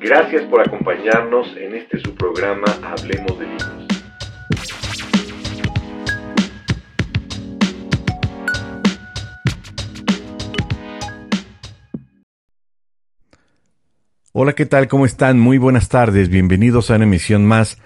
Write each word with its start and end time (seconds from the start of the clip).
Gracias 0.00 0.44
por 0.44 0.60
acompañarnos 0.60 1.54
en 1.56 1.74
este 1.74 1.98
su 2.00 2.14
programa 2.14 2.66
Hablemos 2.82 3.38
de 3.38 3.46
Libros. 3.46 3.86
Hola, 14.32 14.52
¿qué 14.54 14.66
tal? 14.66 14.88
¿Cómo 14.88 15.04
están? 15.04 15.38
Muy 15.38 15.58
buenas 15.58 15.88
tardes. 15.88 16.28
Bienvenidos 16.28 16.90
a 16.90 16.96
una 16.96 17.04
emisión 17.04 17.44
más 17.44 17.78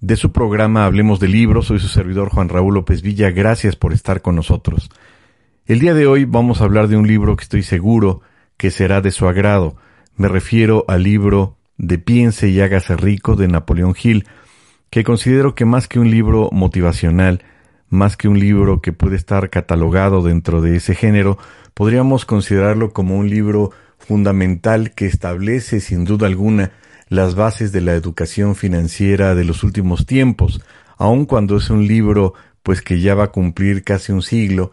de 0.00 0.16
su 0.16 0.32
programa 0.32 0.84
Hablemos 0.84 1.20
de 1.20 1.28
Libros. 1.28 1.66
Soy 1.66 1.78
su 1.78 1.88
servidor 1.88 2.30
Juan 2.30 2.48
Raúl 2.48 2.74
López 2.74 3.00
Villa. 3.00 3.30
Gracias 3.30 3.76
por 3.76 3.92
estar 3.92 4.22
con 4.22 4.34
nosotros. 4.34 4.90
El 5.64 5.78
día 5.78 5.94
de 5.94 6.08
hoy 6.08 6.24
vamos 6.24 6.60
a 6.60 6.64
hablar 6.64 6.88
de 6.88 6.96
un 6.96 7.06
libro 7.06 7.36
que 7.36 7.44
estoy 7.44 7.62
seguro 7.62 8.20
que 8.56 8.72
será 8.72 9.00
de 9.00 9.12
su 9.12 9.28
agrado. 9.28 9.76
Me 10.16 10.26
refiero 10.26 10.84
al 10.88 11.04
libro 11.04 11.56
de 11.78 11.98
Piense 11.98 12.48
y 12.48 12.60
hágase 12.60 12.96
rico 12.96 13.36
de 13.36 13.46
Napoleón 13.46 13.94
Hill, 14.02 14.26
que 14.90 15.04
considero 15.04 15.54
que 15.54 15.64
más 15.64 15.86
que 15.86 16.00
un 16.00 16.10
libro 16.10 16.48
motivacional, 16.50 17.44
más 17.88 18.16
que 18.16 18.26
un 18.26 18.40
libro 18.40 18.80
que 18.80 18.92
puede 18.92 19.14
estar 19.14 19.50
catalogado 19.50 20.22
dentro 20.22 20.62
de 20.62 20.74
ese 20.74 20.96
género, 20.96 21.38
podríamos 21.74 22.24
considerarlo 22.24 22.92
como 22.92 23.16
un 23.16 23.30
libro 23.30 23.70
fundamental 23.98 24.90
que 24.96 25.06
establece 25.06 25.78
sin 25.78 26.04
duda 26.04 26.26
alguna 26.26 26.72
las 27.08 27.36
bases 27.36 27.70
de 27.70 27.82
la 27.82 27.94
educación 27.94 28.56
financiera 28.56 29.36
de 29.36 29.44
los 29.44 29.62
últimos 29.62 30.06
tiempos, 30.06 30.60
aun 30.98 31.24
cuando 31.24 31.56
es 31.58 31.70
un 31.70 31.86
libro 31.86 32.34
pues 32.64 32.82
que 32.82 33.00
ya 33.00 33.14
va 33.14 33.24
a 33.24 33.30
cumplir 33.30 33.84
casi 33.84 34.10
un 34.10 34.22
siglo, 34.22 34.72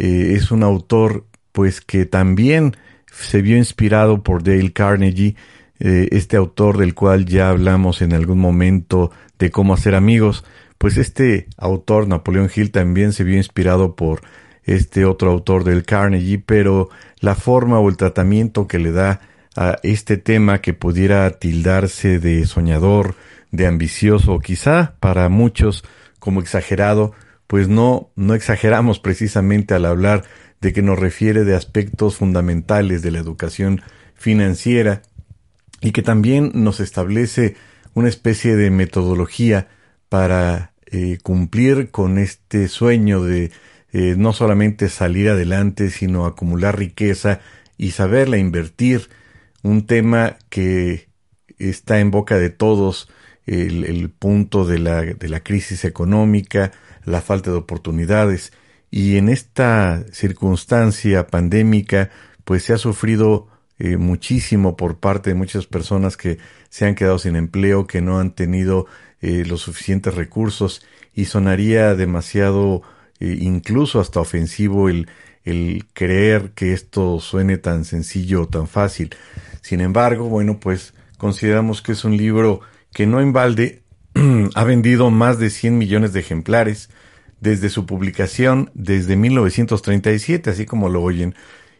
eh, 0.00 0.34
es 0.34 0.50
un 0.50 0.62
autor 0.62 1.26
pues 1.52 1.80
que 1.80 2.06
también 2.06 2.74
se 3.12 3.42
vio 3.42 3.56
inspirado 3.56 4.22
por 4.22 4.42
Dale 4.42 4.72
Carnegie, 4.72 5.36
eh, 5.78 6.08
este 6.12 6.36
autor 6.36 6.78
del 6.78 6.94
cual 6.94 7.26
ya 7.26 7.50
hablamos 7.50 8.00
en 8.02 8.14
algún 8.14 8.38
momento 8.38 9.10
de 9.38 9.50
cómo 9.50 9.74
hacer 9.74 9.94
amigos, 9.94 10.44
pues 10.78 10.96
este 10.96 11.48
autor, 11.58 12.08
Napoleón 12.08 12.50
Hill, 12.54 12.70
también 12.70 13.12
se 13.12 13.24
vio 13.24 13.36
inspirado 13.36 13.94
por 13.94 14.22
este 14.64 15.04
otro 15.04 15.30
autor 15.30 15.64
del 15.64 15.84
Carnegie, 15.84 16.38
pero 16.38 16.88
la 17.20 17.34
forma 17.34 17.78
o 17.78 17.88
el 17.88 17.98
tratamiento 17.98 18.66
que 18.66 18.78
le 18.78 18.92
da 18.92 19.20
a 19.56 19.78
este 19.82 20.16
tema 20.16 20.60
que 20.60 20.72
pudiera 20.72 21.28
tildarse 21.30 22.18
de 22.18 22.46
soñador, 22.46 23.16
de 23.50 23.66
ambicioso, 23.66 24.38
quizá 24.38 24.94
para 25.00 25.28
muchos 25.28 25.84
como 26.18 26.40
exagerado, 26.40 27.12
pues 27.50 27.66
no, 27.66 28.12
no 28.14 28.34
exageramos 28.34 29.00
precisamente 29.00 29.74
al 29.74 29.84
hablar 29.84 30.22
de 30.60 30.72
que 30.72 30.82
nos 30.82 31.00
refiere 31.00 31.42
de 31.42 31.56
aspectos 31.56 32.14
fundamentales 32.14 33.02
de 33.02 33.10
la 33.10 33.18
educación 33.18 33.82
financiera 34.14 35.02
y 35.80 35.90
que 35.90 36.02
también 36.02 36.52
nos 36.54 36.78
establece 36.78 37.56
una 37.92 38.08
especie 38.08 38.54
de 38.54 38.70
metodología 38.70 39.66
para 40.08 40.74
eh, 40.86 41.18
cumplir 41.24 41.90
con 41.90 42.18
este 42.18 42.68
sueño 42.68 43.24
de 43.24 43.50
eh, 43.92 44.14
no 44.16 44.32
solamente 44.32 44.88
salir 44.88 45.28
adelante, 45.28 45.90
sino 45.90 46.26
acumular 46.26 46.78
riqueza 46.78 47.40
y 47.76 47.90
saberla 47.90 48.38
invertir, 48.38 49.08
un 49.64 49.88
tema 49.88 50.36
que 50.50 51.08
está 51.58 51.98
en 51.98 52.12
boca 52.12 52.38
de 52.38 52.50
todos, 52.50 53.10
el, 53.44 53.82
el 53.86 54.08
punto 54.08 54.64
de 54.64 54.78
la, 54.78 55.02
de 55.02 55.28
la 55.28 55.40
crisis 55.40 55.84
económica, 55.84 56.70
la 57.10 57.20
falta 57.20 57.50
de 57.50 57.56
oportunidades, 57.56 58.52
y 58.90 59.16
en 59.16 59.28
esta 59.28 60.04
circunstancia 60.12 61.26
pandémica, 61.26 62.10
pues 62.44 62.64
se 62.64 62.72
ha 62.72 62.78
sufrido 62.78 63.48
eh, 63.78 63.96
muchísimo 63.96 64.76
por 64.76 64.98
parte 64.98 65.30
de 65.30 65.36
muchas 65.36 65.66
personas 65.66 66.16
que 66.16 66.38
se 66.68 66.86
han 66.86 66.94
quedado 66.94 67.18
sin 67.18 67.36
empleo, 67.36 67.86
que 67.86 68.00
no 68.00 68.18
han 68.18 68.32
tenido 68.32 68.86
eh, 69.20 69.44
los 69.46 69.60
suficientes 69.62 70.14
recursos, 70.14 70.82
y 71.14 71.26
sonaría 71.26 71.94
demasiado 71.94 72.82
eh, 73.20 73.38
incluso 73.40 74.00
hasta 74.00 74.20
ofensivo 74.20 74.88
el, 74.88 75.08
el 75.44 75.86
creer 75.92 76.52
que 76.52 76.72
esto 76.72 77.20
suene 77.20 77.58
tan 77.58 77.84
sencillo 77.84 78.42
o 78.42 78.48
tan 78.48 78.66
fácil. 78.66 79.14
Sin 79.62 79.80
embargo, 79.80 80.28
bueno, 80.28 80.58
pues 80.60 80.94
consideramos 81.16 81.82
que 81.82 81.92
es 81.92 82.04
un 82.04 82.16
libro 82.16 82.60
que 82.92 83.06
no 83.06 83.20
en 83.20 83.32
balde 83.32 83.82
ha 84.54 84.64
vendido 84.64 85.10
más 85.10 85.38
de 85.38 85.50
100 85.50 85.78
millones 85.78 86.12
de 86.12 86.20
ejemplares 86.20 86.90
desde 87.40 87.70
su 87.70 87.86
publicación 87.86 88.70
desde 88.74 89.16
1937, 89.16 90.50
así 90.50 90.66
como 90.66 90.88
lo 90.88 91.02
oyen. 91.02 91.34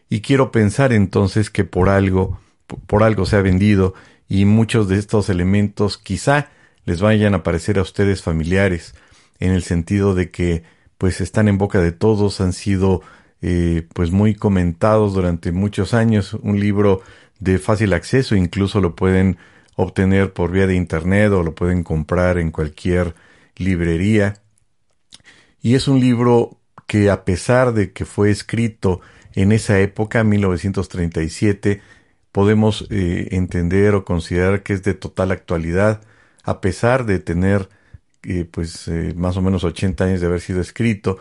Y 0.09 0.21
quiero 0.21 0.51
pensar 0.51 0.91
entonces 0.91 1.49
que 1.49 1.63
por 1.63 1.89
algo, 1.89 2.39
por 2.87 3.03
algo 3.03 3.25
se 3.25 3.37
ha 3.37 3.41
vendido 3.41 3.93
y 4.27 4.45
muchos 4.45 4.87
de 4.87 4.97
estos 4.97 5.29
elementos 5.29 5.97
quizá 5.97 6.49
les 6.85 7.01
vayan 7.01 7.33
a 7.33 7.43
parecer 7.43 7.79
a 7.79 7.83
ustedes 7.83 8.23
familiares, 8.23 8.95
en 9.39 9.51
el 9.51 9.63
sentido 9.63 10.15
de 10.15 10.31
que 10.31 10.63
pues 10.97 11.21
están 11.21 11.47
en 11.47 11.57
boca 11.57 11.79
de 11.79 11.91
todos, 11.91 12.41
han 12.41 12.53
sido 12.53 13.01
eh, 13.41 13.87
pues 13.93 14.11
muy 14.11 14.35
comentados 14.35 15.13
durante 15.13 15.51
muchos 15.51 15.93
años, 15.93 16.35
un 16.35 16.59
libro 16.59 17.01
de 17.39 17.57
fácil 17.57 17.93
acceso, 17.93 18.35
incluso 18.35 18.81
lo 18.81 18.95
pueden 18.95 19.37
obtener 19.75 20.31
por 20.31 20.51
vía 20.51 20.67
de 20.67 20.75
internet 20.75 21.31
o 21.31 21.43
lo 21.43 21.55
pueden 21.55 21.83
comprar 21.83 22.37
en 22.37 22.51
cualquier 22.51 23.15
librería. 23.57 24.35
Y 25.61 25.75
es 25.75 25.87
un 25.87 25.99
libro 25.99 26.59
que 26.87 27.09
a 27.09 27.23
pesar 27.23 27.73
de 27.73 27.91
que 27.93 28.05
fue 28.05 28.31
escrito 28.31 29.01
en 29.33 29.51
esa 29.51 29.79
época, 29.79 30.23
1937, 30.23 31.81
podemos 32.31 32.87
eh, 32.89 33.29
entender 33.31 33.95
o 33.95 34.05
considerar 34.05 34.63
que 34.63 34.73
es 34.73 34.83
de 34.83 34.93
total 34.93 35.31
actualidad, 35.31 36.01
a 36.43 36.61
pesar 36.61 37.05
de 37.05 37.19
tener 37.19 37.69
eh, 38.23 38.45
pues 38.49 38.87
eh, 38.87 39.13
más 39.15 39.37
o 39.37 39.41
menos 39.41 39.63
80 39.63 40.03
años 40.03 40.21
de 40.21 40.27
haber 40.27 40.41
sido 40.41 40.61
escrito. 40.61 41.19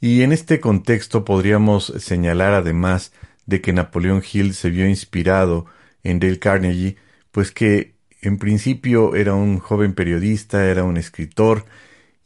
Y 0.00 0.22
en 0.22 0.32
este 0.32 0.60
contexto 0.60 1.24
podríamos 1.24 1.92
señalar 1.98 2.54
además 2.54 3.12
de 3.46 3.60
que 3.60 3.72
Napoleón 3.72 4.22
Hill 4.30 4.54
se 4.54 4.70
vio 4.70 4.88
inspirado 4.88 5.66
en 6.02 6.20
Dale 6.20 6.38
Carnegie, 6.38 6.96
pues 7.32 7.50
que 7.52 7.94
en 8.22 8.38
principio 8.38 9.14
era 9.14 9.34
un 9.34 9.58
joven 9.58 9.94
periodista, 9.94 10.66
era 10.66 10.84
un 10.84 10.96
escritor 10.96 11.64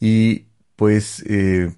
y 0.01 0.47
pues 0.77 1.23
eh, 1.27 1.73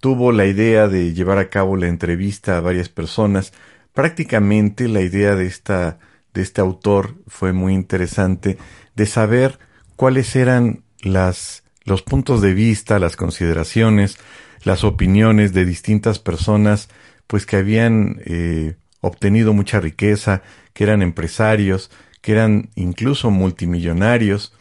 tuvo 0.00 0.32
la 0.32 0.46
idea 0.46 0.88
de 0.88 1.12
llevar 1.14 1.38
a 1.38 1.50
cabo 1.50 1.76
la 1.76 1.88
entrevista 1.88 2.56
a 2.56 2.60
varias 2.60 2.88
personas. 2.88 3.52
Prácticamente 3.92 4.88
la 4.88 5.00
idea 5.00 5.34
de 5.34 5.46
esta 5.46 5.98
de 6.34 6.42
este 6.42 6.60
autor 6.60 7.14
fue 7.28 7.52
muy 7.52 7.74
interesante 7.74 8.58
de 8.96 9.06
saber 9.06 9.58
cuáles 9.96 10.34
eran 10.34 10.82
las 11.00 11.62
los 11.84 12.02
puntos 12.02 12.40
de 12.40 12.54
vista, 12.54 12.98
las 12.98 13.16
consideraciones, 13.16 14.18
las 14.64 14.84
opiniones 14.84 15.52
de 15.52 15.64
distintas 15.64 16.18
personas, 16.18 16.88
pues 17.26 17.46
que 17.46 17.56
habían 17.56 18.20
eh, 18.24 18.76
obtenido 19.00 19.52
mucha 19.52 19.80
riqueza, 19.80 20.42
que 20.72 20.84
eran 20.84 21.02
empresarios, 21.02 21.90
que 22.22 22.32
eran 22.32 22.70
incluso 22.74 23.30
multimillonarios, 23.30 24.54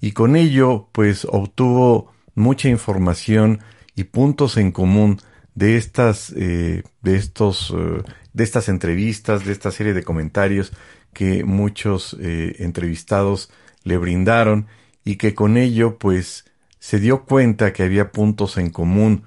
y 0.00 0.12
con 0.12 0.36
ello, 0.36 0.88
pues 0.92 1.26
obtuvo 1.30 2.13
mucha 2.34 2.68
información 2.68 3.60
y 3.94 4.04
puntos 4.04 4.56
en 4.56 4.72
común 4.72 5.20
de 5.54 5.76
estas, 5.76 6.32
eh, 6.36 6.82
de 7.02 7.16
estos, 7.16 7.72
eh, 7.76 8.02
de 8.32 8.44
estas 8.44 8.68
entrevistas, 8.68 9.44
de 9.44 9.52
esta 9.52 9.70
serie 9.70 9.94
de 9.94 10.02
comentarios 10.02 10.72
que 11.12 11.44
muchos 11.44 12.16
entrevistados 12.18 13.48
le 13.84 13.98
brindaron 13.98 14.66
y 15.04 15.16
que 15.16 15.34
con 15.34 15.56
ello, 15.56 15.96
pues, 15.98 16.44
se 16.84 16.98
dio 16.98 17.24
cuenta 17.24 17.72
que 17.72 17.82
había 17.82 18.10
puntos 18.10 18.58
en 18.58 18.70
común. 18.70 19.22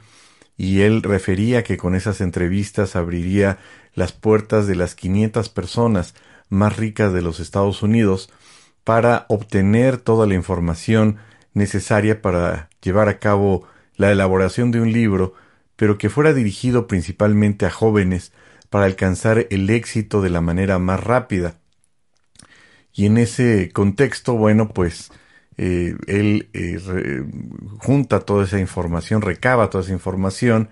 Y 0.57 0.81
él 0.81 1.03
refería 1.03 1.63
que 1.63 1.77
con 1.77 1.95
esas 1.95 2.19
entrevistas 2.21 2.95
abriría 2.95 3.60
las 3.94 4.12
puertas 4.12 4.68
de 4.68 4.75
las 4.75 4.95
500 4.95 5.50
personas 5.50 6.13
más 6.50 6.77
ricas 6.77 7.13
de 7.13 7.21
los 7.21 7.39
Estados 7.39 7.83
Unidos 7.83 8.30
para 8.83 9.25
obtener 9.27 9.98
toda 9.98 10.25
la 10.27 10.36
información 10.36 11.18
necesaria 11.57 12.21
para 12.21 12.69
llevar 12.81 13.09
a 13.09 13.19
cabo 13.19 13.68
la 13.95 14.12
elaboración 14.12 14.71
de 14.71 14.80
un 14.80 14.92
libro, 14.92 15.33
pero 15.75 15.98
que 15.98 16.09
fuera 16.09 16.33
dirigido 16.33 16.88
principalmente 16.88 17.65
a 17.65 17.71
jóvenes 17.71 18.31
para 18.69 18.86
alcanzar 18.86 19.48
el 19.50 19.69
éxito 19.69 20.21
de 20.21 20.30
la 20.30 20.42
manera 20.42 20.80
más 20.80 21.04
rápida. 21.04 21.56
Y 22.94 23.06
en 23.06 23.18
ese 23.18 23.71
contexto, 23.71 24.33
bueno, 24.33 24.69
pues 24.69 25.12
eh, 25.57 25.95
él 26.07 26.50
eh, 26.54 26.80
junta 27.80 28.21
toda 28.21 28.45
esa 28.45 28.60
información, 28.60 29.21
recaba 29.21 29.69
toda 29.69 29.83
esa 29.83 29.94
información 29.94 30.69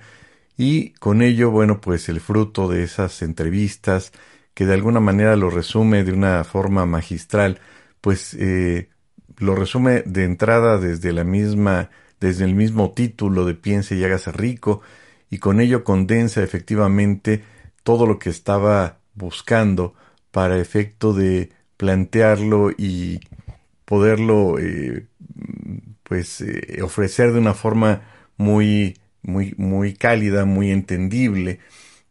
y 0.58 0.92
con 0.92 1.22
ello, 1.22 1.52
bueno, 1.52 1.82
pues 1.82 2.10
el 2.10 2.22
fruto 2.22 2.68
de 2.68 2.84
esas 2.84 3.22
entrevistas, 3.22 4.12
que 4.54 4.66
de 4.66 4.74
alguna 4.74 5.00
manera 5.00 5.36
lo 5.36 5.50
resume 5.50 6.04
de 6.04 6.14
una 6.14 6.44
forma 6.44 6.86
magistral, 6.86 7.60
pues 8.02 8.36
eh, 8.36 8.90
lo 9.38 9.56
resume 9.56 10.02
de 10.06 10.24
entrada 10.24 10.78
desde 10.78 11.14
la 11.14 11.24
misma, 11.24 11.90
desde 12.20 12.46
el 12.46 12.56
mismo 12.56 12.92
título 12.92 13.46
de 13.46 13.56
Piense 13.56 13.96
y 13.96 14.04
hágase 14.04 14.32
rico, 14.32 14.82
y 15.30 15.40
con 15.40 15.60
ello 15.60 15.84
condensa 15.84 16.44
efectivamente 16.44 17.44
todo 17.84 18.06
lo 18.06 18.20
que 18.20 18.30
estaba 18.30 19.00
buscando 19.14 19.94
para 20.32 20.60
efecto 20.60 21.14
de 21.14 21.50
plantearlo 21.78 22.72
y 22.72 23.20
poderlo 23.86 24.58
eh, 24.60 25.08
pues 26.04 26.42
eh, 26.42 26.82
ofrecer 26.82 27.32
de 27.34 27.40
una 27.40 27.54
forma 27.54 28.02
muy 28.38 28.98
muy 29.22 29.54
muy 29.58 29.94
cálida, 29.94 30.46
muy 30.46 30.72
entendible 30.72 31.60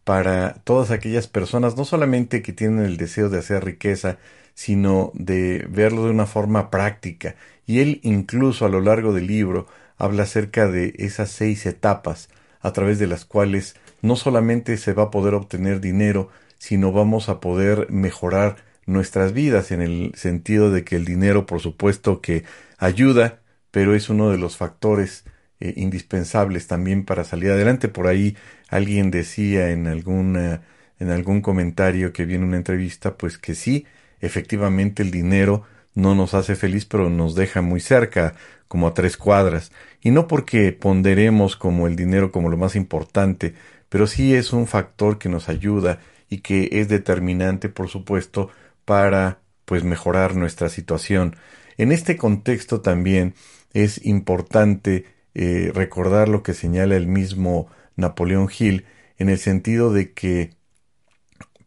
para 0.05 0.55
todas 0.65 0.91
aquellas 0.91 1.29
personas, 1.29 1.77
no 1.77 1.85
solamente 1.85 2.43
que 2.43 2.53
tienen 2.53 2.85
el 2.85 2.97
deseo 2.99 3.31
de 3.31 3.39
hacer 3.39 3.65
riqueza, 3.65 4.19
sino 4.55 5.11
de 5.15 5.67
verlo 5.69 6.05
de 6.05 6.11
una 6.11 6.27
forma 6.27 6.71
práctica. 6.71 7.37
Y 7.67 7.81
él 7.81 8.01
incluso 8.03 8.65
a 8.65 8.69
lo 8.69 8.81
largo 8.81 9.13
del 9.13 9.27
libro 9.27 9.67
habla 9.97 10.25
acerca 10.25 10.69
de 10.69 10.95
esas 10.99 11.31
seis 11.31 11.67
etapas 11.67 12.29
a 12.61 12.73
través 12.73 12.99
de 12.99 13.07
las 13.07 13.25
cuales 13.25 13.77
no 14.03 14.17
solamente 14.17 14.77
se 14.77 14.93
va 14.93 15.05
a 15.05 15.11
poder 15.11 15.35
obtener 15.35 15.81
dinero, 15.81 16.31
sino 16.59 16.93
vamos 16.93 17.29
a 17.29 17.41
poder 17.41 17.91
mejorar 17.91 18.57
nuestras 18.87 19.33
vidas 19.33 19.71
en 19.71 19.83
el 19.83 20.13
sentido 20.15 20.71
de 20.71 20.85
que 20.85 20.97
el 20.97 21.05
dinero 21.05 21.47
por 21.47 21.61
supuesto 21.61 22.21
que 22.21 22.45
ayuda, 22.79 23.41
pero 23.71 23.95
es 23.95 24.09
uno 24.09 24.31
de 24.31 24.39
los 24.39 24.57
factores 24.57 25.25
eh, 25.61 25.75
indispensables 25.77 26.67
también 26.67 27.05
para 27.05 27.25
salir 27.25 27.51
adelante. 27.51 27.89
Por 27.89 28.07
ahí 28.07 28.37
alguien 28.69 29.11
decía 29.11 29.71
en 29.71 29.87
alguna 29.87 30.63
en 30.99 31.11
algún 31.11 31.41
comentario 31.41 32.13
que 32.13 32.25
viene 32.25 32.45
una 32.45 32.57
entrevista, 32.57 33.17
pues 33.17 33.39
que 33.39 33.55
sí, 33.55 33.87
efectivamente 34.25 35.03
el 35.03 35.11
dinero 35.11 35.63
no 35.95 36.15
nos 36.15 36.35
hace 36.35 36.57
feliz, 36.57 36.85
pero 36.85 37.09
nos 37.09 37.35
deja 37.35 37.63
muy 37.63 37.81
cerca, 37.81 38.35
como 38.69 38.89
a 38.89 38.95
tres 38.95 39.17
cuadras. 39.17 39.71
Y 40.01 40.11
no 40.11 40.27
porque 40.27 40.73
ponderemos 40.73 41.57
como 41.57 41.87
el 41.87 41.97
dinero 41.97 42.33
como 42.33 42.49
lo 42.49 42.57
más 42.57 42.75
importante, 42.77 43.55
pero 43.89 44.07
sí 44.07 44.35
es 44.35 44.53
un 44.53 44.67
factor 44.67 45.19
que 45.19 45.29
nos 45.29 45.49
ayuda 45.49 46.01
y 46.29 46.39
que 46.39 46.69
es 46.73 46.89
determinante, 46.89 47.69
por 47.69 47.89
supuesto, 47.89 48.51
para 48.85 49.39
pues 49.65 49.85
mejorar 49.85 50.35
nuestra 50.35 50.69
situación. 50.69 51.37
En 51.77 51.93
este 51.93 52.17
contexto 52.17 52.81
también 52.81 53.35
es 53.73 54.05
importante 54.05 55.05
eh, 55.35 55.71
recordar 55.75 56.29
lo 56.29 56.43
que 56.43 56.55
señala 56.55 56.97
el 56.97 57.07
mismo 57.07 57.69
Napoleón 57.97 58.49
Hill 58.57 58.87
en 59.19 59.29
el 59.29 59.39
sentido 59.39 59.93
de 59.93 60.13
que 60.13 60.51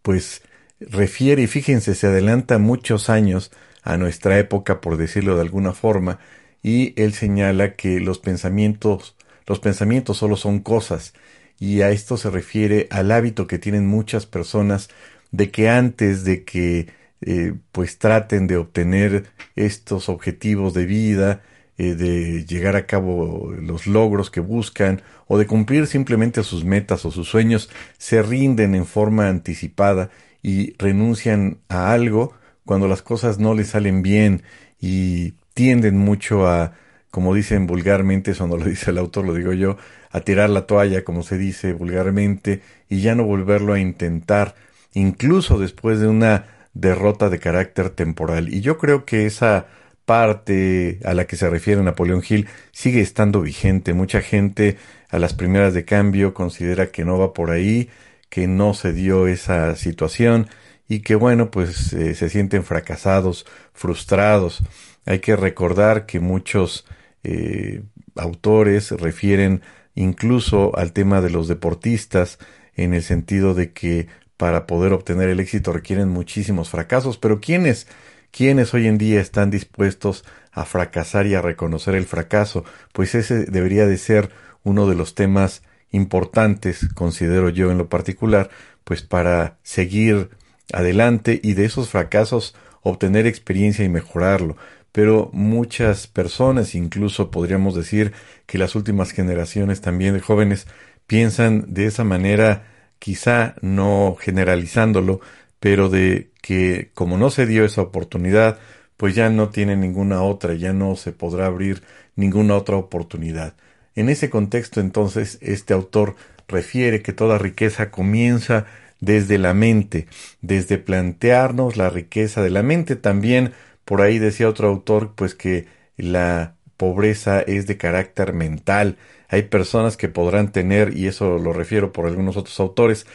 pues 0.01 0.42
refiere 0.79 1.44
y 1.44 1.47
fíjense 1.47 1.95
se 1.95 2.07
adelanta 2.07 2.57
muchos 2.57 3.09
años 3.09 3.51
a 3.83 3.97
nuestra 3.97 4.38
época 4.39 4.81
por 4.81 4.97
decirlo 4.97 5.35
de 5.35 5.41
alguna 5.41 5.74
forma 5.74 6.19
y 6.62 6.94
él 7.01 7.13
señala 7.13 7.75
que 7.75 8.00
los 8.00 8.19
pensamientos 8.19 9.15
los 9.47 9.59
pensamientos 9.59 10.18
solo 10.18 10.35
son 10.35 10.59
cosas 10.59 11.13
y 11.59 11.81
a 11.81 11.91
esto 11.91 12.18
se 12.18 12.29
refiere 12.29 12.88
al 12.91 13.12
hábito 13.12 13.47
que 13.47 13.57
tienen 13.59 13.88
muchas 13.88 14.25
personas 14.25 14.89
de 15.31 15.51
que 15.51 15.69
antes 15.69 16.24
de 16.24 16.44
que 16.44 16.88
eh, 17.21 17.53
pues 17.71 17.97
traten 17.97 18.45
de 18.45 18.57
obtener 18.57 19.25
estos 19.56 20.07
objetivos 20.07 20.74
de 20.75 20.85
vida, 20.85 21.41
eh, 21.77 21.95
de 21.95 22.45
llegar 22.45 22.75
a 22.75 22.85
cabo 22.85 23.51
los 23.59 23.88
logros 23.88 24.29
que 24.29 24.39
buscan 24.39 25.01
o 25.25 25.38
de 25.38 25.47
cumplir 25.47 25.88
simplemente 25.88 26.44
sus 26.44 26.63
metas 26.63 27.06
o 27.06 27.12
sus 27.12 27.27
sueños, 27.27 27.69
se 27.97 28.21
rinden 28.21 28.75
en 28.75 28.85
forma 28.85 29.29
anticipada 29.29 30.12
y 30.42 30.74
renuncian 30.78 31.60
a 31.69 31.92
algo 31.92 32.34
cuando 32.66 32.88
las 32.88 33.01
cosas 33.01 33.39
no 33.39 33.54
les 33.54 33.69
salen 33.69 34.01
bien 34.01 34.44
y 34.80 35.34
tienden 35.54 35.98
mucho 35.98 36.48
a, 36.48 36.74
como 37.10 37.34
dicen 37.34 37.66
vulgarmente, 37.66 38.31
eso 38.31 38.48
no 38.48 38.57
lo 38.57 38.66
dice 38.69 38.92
el 38.92 38.98
autor, 38.98 39.25
lo 39.25 39.34
digo 39.34 39.54
yo, 39.54 39.78
a 40.12 40.22
tirar 40.22 40.50
la 40.50 40.68
toalla, 40.68 41.04
como 41.04 41.24
se 41.24 41.38
dice 41.38 41.74
vulgarmente, 41.74 42.62
y 42.89 43.01
ya 43.01 43.16
no 43.16 43.24
volverlo 43.24 43.74
a 43.74 43.80
intentar, 43.80 44.56
incluso 44.94 45.57
después 45.57 46.00
de 46.00 46.07
una 46.07 46.45
derrota 46.74 47.30
de 47.30 47.39
carácter 47.39 47.89
temporal. 47.89 48.54
Y 48.54 48.62
yo 48.62 48.78
creo 48.78 49.06
que 49.06 49.25
esa 49.25 49.68
parte 50.06 51.00
a 51.04 51.13
la 51.13 51.25
que 51.25 51.36
se 51.36 51.50
refiere 51.50 51.84
Napoleón 51.84 52.24
Hill 52.28 52.48
sigue 52.72 53.01
estando 53.01 53.42
vigente. 53.42 53.94
Mucha 53.94 54.22
gente 54.22 54.78
a 55.10 55.19
las 55.19 55.34
primeras 55.34 55.74
de 55.74 55.84
cambio 55.84 56.34
considera 56.34 56.88
que 56.92 57.04
no 57.04 57.18
va 57.18 57.34
por 57.34 57.51
ahí, 57.51 57.89
que 58.29 58.47
no 58.47 58.74
se 58.74 58.94
dio 58.94 59.27
esa 59.27 59.75
situación 59.75 60.47
y 60.88 61.01
que 61.01 61.15
bueno, 61.15 61.51
pues 61.51 61.94
eh, 61.94 62.15
se 62.15 62.29
sienten 62.29 62.63
fracasados, 62.63 63.45
frustrados. 63.74 64.63
Hay 65.06 65.19
que 65.19 65.35
recordar 65.35 66.06
que 66.06 66.19
muchos 66.19 66.85
eh, 67.24 67.83
autores 68.15 68.91
refieren 68.91 69.62
incluso 69.95 70.77
al 70.77 70.94
tema 70.94 71.21
de 71.21 71.29
los 71.29 71.47
deportistas 71.47 72.39
en 72.75 72.94
el 72.94 73.03
sentido 73.03 73.53
de 73.53 73.74
que 73.74 74.07
para 74.38 74.68
poder 74.68 74.94
obtener 74.94 75.29
el 75.29 75.39
éxito 75.39 75.74
requieren 75.74 76.09
muchísimos 76.09 76.69
fracasos, 76.69 77.18
pero 77.18 77.41
¿quiénes, 77.41 77.88
quiénes 78.31 78.74
hoy 78.74 78.88
en 78.88 79.00
día 79.00 79.19
están 79.19 79.50
dispuestos 79.50 80.24
a 80.51 80.63
fracasar 80.65 81.25
y 81.25 81.33
a 81.33 81.41
reconocer 81.41 81.95
el 81.95 82.06
fracaso? 82.06 82.63
Pues 82.94 83.15
ese 83.15 83.45
debería 83.45 83.88
de 83.88 83.97
ser 83.97 84.29
uno 84.63 84.88
de 84.88 84.95
los 84.95 85.15
temas 85.15 85.63
importantes, 85.92 86.88
considero 86.94 87.50
yo 87.50 87.72
en 87.72 87.78
lo 87.78 87.89
particular, 87.89 88.50
pues 88.84 89.01
para 89.01 89.57
seguir 89.63 90.30
adelante 90.74 91.39
y 91.44 91.54
de 91.54 91.66
esos 91.66 91.89
fracasos 91.89 92.56
obtener 92.81 93.28
experiencia 93.28 93.86
y 93.86 93.89
mejorarlo. 93.89 94.57
Pero 94.92 95.30
muchas 95.34 96.07
personas, 96.07 96.74
incluso 96.75 97.30
podríamos 97.31 97.75
decir 97.75 98.13
que 98.45 98.57
las 98.57 98.75
últimas 98.75 99.12
generaciones 99.12 99.81
también 99.81 100.13
de 100.13 100.22
jóvenes, 100.22 100.68
piensan 101.07 101.74
de 101.74 101.86
esa 101.86 102.04
manera 102.04 102.68
quizá 103.00 103.56
no 103.62 104.18
generalizándolo, 104.19 105.22
pero 105.60 105.89
de 105.89 106.31
que 106.42 106.92
como 106.94 107.18
no 107.18 107.30
se 107.30 107.45
dio 107.45 107.66
esa 107.66 107.81
oportunidad, 107.81 108.60
pues 108.98 109.16
ya 109.16 109.30
no 109.30 109.50
tiene 109.50 109.75
ninguna 109.75 110.22
otra, 110.24 110.54
ya 110.56 110.74
no 110.74 110.95
se 110.95 111.12
podrá 111.12 111.45
abrir 111.45 111.84
ninguna 112.16 112.56
otra 112.56 112.75
oportunidad. 112.78 113.56
En 113.97 114.09
ese 114.09 114.29
contexto 114.29 114.79
entonces 114.79 115.39
este 115.41 115.73
autor 115.73 116.15
refiere 116.47 117.01
que 117.01 117.13
toda 117.13 117.39
riqueza 117.39 117.89
comienza 117.89 118.67
desde 118.99 119.39
la 119.39 119.55
mente, 119.55 120.05
desde 120.41 120.77
plantearnos 120.77 121.77
la 121.77 121.89
riqueza 121.89 122.44
de 122.44 122.51
la 122.51 122.61
mente. 122.61 122.95
También 122.95 123.53
por 123.85 124.03
ahí 124.03 124.19
decía 124.19 124.49
otro 124.49 124.67
autor 124.67 125.13
pues 125.15 125.33
que 125.33 125.65
la 125.97 126.53
pobreza 126.77 127.41
es 127.41 127.65
de 127.65 127.77
carácter 127.77 128.33
mental, 128.33 128.97
hay 129.29 129.41
personas 129.41 129.97
que 129.97 130.09
podrán 130.09 130.51
tener, 130.51 130.95
y 130.95 131.07
eso 131.07 131.39
lo 131.39 131.51
refiero 131.51 131.91
por 131.91 132.05
algunos 132.05 132.38
otros 132.38 132.60
autores, 132.60 133.07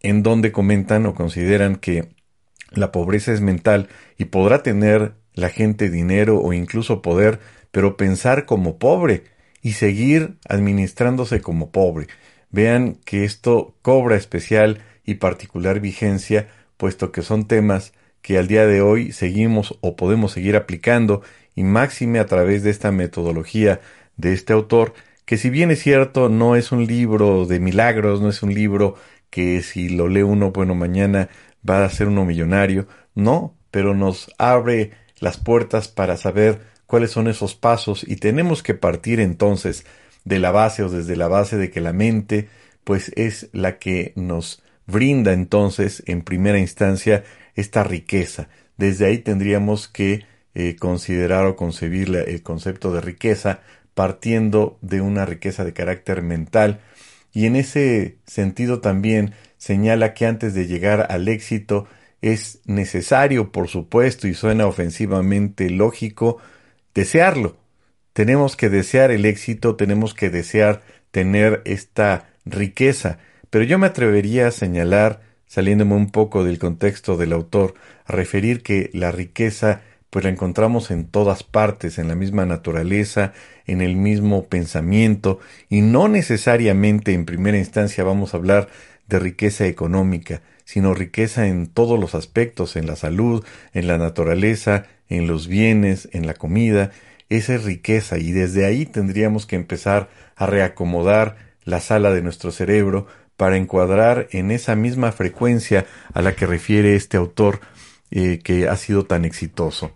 en 0.00 0.22
donde 0.22 0.52
comentan 0.52 1.06
o 1.06 1.14
consideran 1.16 1.74
que 1.74 2.08
la 2.70 2.92
pobreza 2.92 3.32
es 3.32 3.40
mental 3.40 3.88
y 4.16 4.26
podrá 4.26 4.62
tener 4.62 5.14
la 5.32 5.48
gente 5.48 5.90
dinero 5.90 6.38
o 6.38 6.52
incluso 6.52 7.02
poder, 7.02 7.40
pero 7.72 7.96
pensar 7.96 8.46
como 8.46 8.78
pobre 8.78 9.33
y 9.64 9.72
seguir 9.72 10.36
administrándose 10.46 11.40
como 11.40 11.70
pobre. 11.72 12.06
Vean 12.50 12.98
que 13.06 13.24
esto 13.24 13.74
cobra 13.80 14.14
especial 14.14 14.82
y 15.04 15.14
particular 15.14 15.80
vigencia, 15.80 16.48
puesto 16.76 17.10
que 17.10 17.22
son 17.22 17.48
temas 17.48 17.94
que 18.20 18.36
al 18.36 18.46
día 18.46 18.66
de 18.66 18.82
hoy 18.82 19.10
seguimos 19.10 19.78
o 19.80 19.96
podemos 19.96 20.32
seguir 20.32 20.54
aplicando 20.54 21.22
y 21.54 21.64
máxime 21.64 22.18
a 22.18 22.26
través 22.26 22.62
de 22.62 22.70
esta 22.70 22.92
metodología 22.92 23.80
de 24.18 24.34
este 24.34 24.52
autor 24.52 24.92
que 25.24 25.38
si 25.38 25.48
bien 25.48 25.70
es 25.70 25.82
cierto, 25.82 26.28
no 26.28 26.56
es 26.56 26.70
un 26.70 26.86
libro 26.86 27.46
de 27.46 27.58
milagros, 27.58 28.20
no 28.20 28.28
es 28.28 28.42
un 28.42 28.52
libro 28.52 28.96
que 29.30 29.62
si 29.62 29.88
lo 29.88 30.08
lee 30.08 30.22
uno, 30.22 30.50
bueno, 30.50 30.74
mañana 30.74 31.30
va 31.68 31.86
a 31.86 31.88
ser 31.88 32.08
uno 32.08 32.26
millonario, 32.26 32.86
no, 33.14 33.56
pero 33.70 33.94
nos 33.94 34.30
abre 34.36 34.90
las 35.20 35.38
puertas 35.38 35.88
para 35.88 36.18
saber 36.18 36.60
cuáles 36.94 37.10
son 37.10 37.26
esos 37.26 37.56
pasos 37.56 38.04
y 38.06 38.14
tenemos 38.14 38.62
que 38.62 38.72
partir 38.72 39.18
entonces 39.18 39.84
de 40.24 40.38
la 40.38 40.52
base 40.52 40.84
o 40.84 40.88
desde 40.88 41.16
la 41.16 41.26
base 41.26 41.56
de 41.56 41.68
que 41.68 41.80
la 41.80 41.92
mente 41.92 42.48
pues 42.84 43.10
es 43.16 43.48
la 43.50 43.80
que 43.80 44.12
nos 44.14 44.62
brinda 44.86 45.32
entonces 45.32 46.04
en 46.06 46.22
primera 46.22 46.60
instancia 46.60 47.24
esta 47.56 47.82
riqueza. 47.82 48.48
Desde 48.76 49.06
ahí 49.06 49.18
tendríamos 49.18 49.88
que 49.88 50.24
eh, 50.54 50.76
considerar 50.76 51.46
o 51.46 51.56
concebir 51.56 52.14
el 52.14 52.44
concepto 52.44 52.92
de 52.92 53.00
riqueza 53.00 53.62
partiendo 53.94 54.78
de 54.80 55.00
una 55.00 55.26
riqueza 55.26 55.64
de 55.64 55.72
carácter 55.72 56.22
mental 56.22 56.78
y 57.32 57.46
en 57.46 57.56
ese 57.56 58.18
sentido 58.24 58.80
también 58.80 59.34
señala 59.58 60.14
que 60.14 60.26
antes 60.26 60.54
de 60.54 60.68
llegar 60.68 61.08
al 61.10 61.26
éxito 61.26 61.88
es 62.22 62.60
necesario, 62.66 63.50
por 63.50 63.66
supuesto, 63.66 64.28
y 64.28 64.34
suena 64.34 64.68
ofensivamente 64.68 65.70
lógico, 65.70 66.38
desearlo. 66.94 67.56
Tenemos 68.12 68.56
que 68.56 68.70
desear 68.70 69.10
el 69.10 69.26
éxito, 69.26 69.76
tenemos 69.76 70.14
que 70.14 70.30
desear 70.30 70.82
tener 71.10 71.62
esta 71.64 72.28
riqueza, 72.44 73.18
pero 73.50 73.64
yo 73.64 73.78
me 73.78 73.86
atrevería 73.86 74.48
a 74.48 74.52
señalar, 74.52 75.22
saliéndome 75.46 75.94
un 75.94 76.10
poco 76.10 76.44
del 76.44 76.58
contexto 76.58 77.16
del 77.16 77.32
autor, 77.32 77.74
a 78.04 78.12
referir 78.12 78.62
que 78.62 78.90
la 78.92 79.12
riqueza 79.12 79.82
pues 80.10 80.24
la 80.24 80.30
encontramos 80.30 80.92
en 80.92 81.06
todas 81.06 81.42
partes, 81.42 81.98
en 81.98 82.06
la 82.06 82.14
misma 82.14 82.46
naturaleza, 82.46 83.32
en 83.66 83.80
el 83.80 83.96
mismo 83.96 84.44
pensamiento, 84.44 85.40
y 85.68 85.80
no 85.80 86.06
necesariamente 86.06 87.12
en 87.14 87.24
primera 87.24 87.58
instancia 87.58 88.04
vamos 88.04 88.32
a 88.32 88.36
hablar 88.36 88.68
de 89.08 89.18
riqueza 89.18 89.66
económica, 89.66 90.42
sino 90.64 90.94
riqueza 90.94 91.48
en 91.48 91.66
todos 91.66 91.98
los 91.98 92.14
aspectos, 92.14 92.76
en 92.76 92.86
la 92.86 92.94
salud, 92.94 93.44
en 93.72 93.88
la 93.88 93.98
naturaleza, 93.98 94.86
en 95.08 95.26
los 95.26 95.48
bienes, 95.48 96.08
en 96.12 96.26
la 96.26 96.34
comida. 96.34 96.90
Esa 97.28 97.54
es 97.54 97.64
riqueza 97.64 98.18
y 98.18 98.32
desde 98.32 98.66
ahí 98.66 98.86
tendríamos 98.86 99.46
que 99.46 99.56
empezar 99.56 100.08
a 100.36 100.46
reacomodar 100.46 101.36
la 101.64 101.80
sala 101.80 102.12
de 102.12 102.22
nuestro 102.22 102.50
cerebro 102.50 103.06
para 103.36 103.56
encuadrar 103.56 104.28
en 104.30 104.50
esa 104.50 104.76
misma 104.76 105.12
frecuencia 105.12 105.86
a 106.12 106.22
la 106.22 106.34
que 106.34 106.46
refiere 106.46 106.94
este 106.94 107.16
autor 107.16 107.60
eh, 108.10 108.40
que 108.42 108.68
ha 108.68 108.76
sido 108.76 109.04
tan 109.04 109.24
exitoso. 109.24 109.92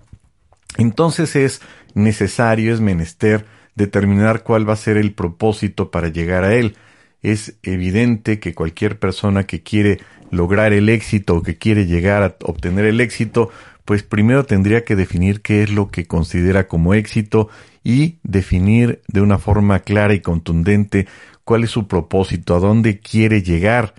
Entonces 0.77 1.37
es 1.37 1.61
necesario, 1.95 2.73
es 2.73 2.81
menester 2.81 3.47
determinar 3.75 4.43
cuál 4.43 4.69
va 4.69 4.73
a 4.73 4.77
ser 4.77 4.97
el 4.97 5.13
propósito 5.13 5.91
para 5.91 6.09
llegar 6.09 6.45
a 6.45 6.55
él. 6.55 6.77
Es 7.23 7.55
evidente 7.63 8.39
que 8.39 8.55
cualquier 8.55 8.99
persona 8.99 9.45
que 9.45 9.63
quiere 9.63 9.99
lograr 10.31 10.73
el 10.73 10.89
éxito 10.89 11.37
o 11.37 11.43
que 11.43 11.57
quiere 11.57 11.87
llegar 11.87 12.23
a 12.23 12.37
obtener 12.45 12.85
el 12.85 13.01
éxito, 13.01 13.51
pues 13.89 14.03
primero 14.03 14.45
tendría 14.45 14.85
que 14.85 14.97
definir 14.97 15.41
qué 15.41 15.63
es 15.63 15.71
lo 15.71 15.91
que 15.91 16.05
considera 16.07 16.69
como 16.69 16.93
éxito 16.93 17.49
y 17.83 18.19
definir 18.23 19.01
de 19.09 19.23
una 19.23 19.39
forma 19.39 19.79
clara 19.79 20.13
y 20.13 20.21
contundente 20.21 21.07
cuál 21.43 21.65
es 21.65 21.71
su 21.71 21.89
propósito, 21.89 22.55
a 22.55 22.59
dónde 22.59 23.01
quiere 23.01 23.41
llegar. 23.41 23.95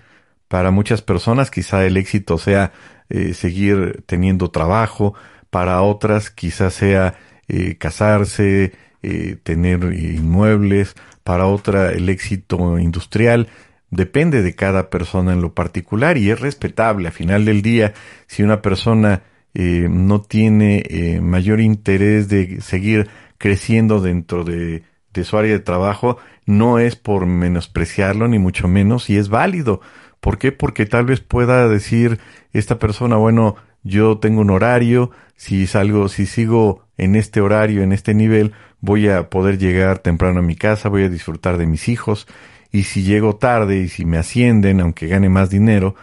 Para 0.46 0.70
muchas 0.70 1.02
personas 1.02 1.50
quizá 1.50 1.84
el 1.84 1.96
éxito 1.96 2.38
sea 2.38 2.70
eh, 3.08 3.34
seguir 3.34 4.04
teniendo 4.06 4.52
trabajo, 4.52 5.14
para 5.50 5.82
otras 5.82 6.30
quizás 6.30 6.72
sea 6.72 7.18
eh, 7.48 7.74
casarse, 7.76 8.70
eh, 9.02 9.38
tener 9.42 9.92
inmuebles, 9.92 10.94
para 11.24 11.46
otra 11.46 11.90
el 11.90 12.08
éxito 12.10 12.78
industrial, 12.78 13.48
depende 13.90 14.42
de 14.42 14.54
cada 14.54 14.88
persona 14.88 15.32
en 15.32 15.42
lo 15.42 15.52
particular 15.52 16.16
y 16.16 16.30
es 16.30 16.38
respetable. 16.38 17.08
A 17.08 17.10
final 17.10 17.44
del 17.44 17.60
día, 17.60 17.92
si 18.28 18.44
una 18.44 18.62
persona 18.62 19.24
eh, 19.54 19.88
no 19.90 20.20
tiene 20.20 20.82
eh, 20.88 21.20
mayor 21.20 21.60
interés 21.60 22.28
de 22.28 22.60
seguir 22.60 23.08
creciendo 23.38 24.00
dentro 24.00 24.44
de, 24.44 24.84
de 25.12 25.24
su 25.24 25.36
área 25.36 25.52
de 25.52 25.60
trabajo, 25.60 26.18
no 26.46 26.78
es 26.78 26.96
por 26.96 27.26
menospreciarlo, 27.26 28.28
ni 28.28 28.38
mucho 28.38 28.68
menos, 28.68 29.10
y 29.10 29.16
es 29.16 29.28
válido. 29.28 29.80
¿Por 30.20 30.38
qué? 30.38 30.52
Porque 30.52 30.86
tal 30.86 31.06
vez 31.06 31.20
pueda 31.20 31.68
decir 31.68 32.18
esta 32.52 32.78
persona, 32.78 33.16
bueno, 33.16 33.56
yo 33.82 34.18
tengo 34.18 34.42
un 34.42 34.50
horario, 34.50 35.10
si 35.36 35.66
salgo, 35.66 36.08
si 36.08 36.26
sigo 36.26 36.84
en 36.98 37.16
este 37.16 37.40
horario, 37.40 37.82
en 37.82 37.92
este 37.92 38.14
nivel, 38.14 38.52
voy 38.80 39.08
a 39.08 39.30
poder 39.30 39.58
llegar 39.58 39.98
temprano 40.00 40.40
a 40.40 40.42
mi 40.42 40.56
casa, 40.56 40.88
voy 40.88 41.04
a 41.04 41.08
disfrutar 41.08 41.56
de 41.56 41.66
mis 41.66 41.88
hijos, 41.88 42.26
y 42.70 42.84
si 42.84 43.02
llego 43.02 43.36
tarde 43.36 43.78
y 43.78 43.88
si 43.88 44.04
me 44.04 44.18
ascienden, 44.18 44.80
aunque 44.80 45.06
gane 45.06 45.28
más 45.28 45.50
dinero, 45.50 45.94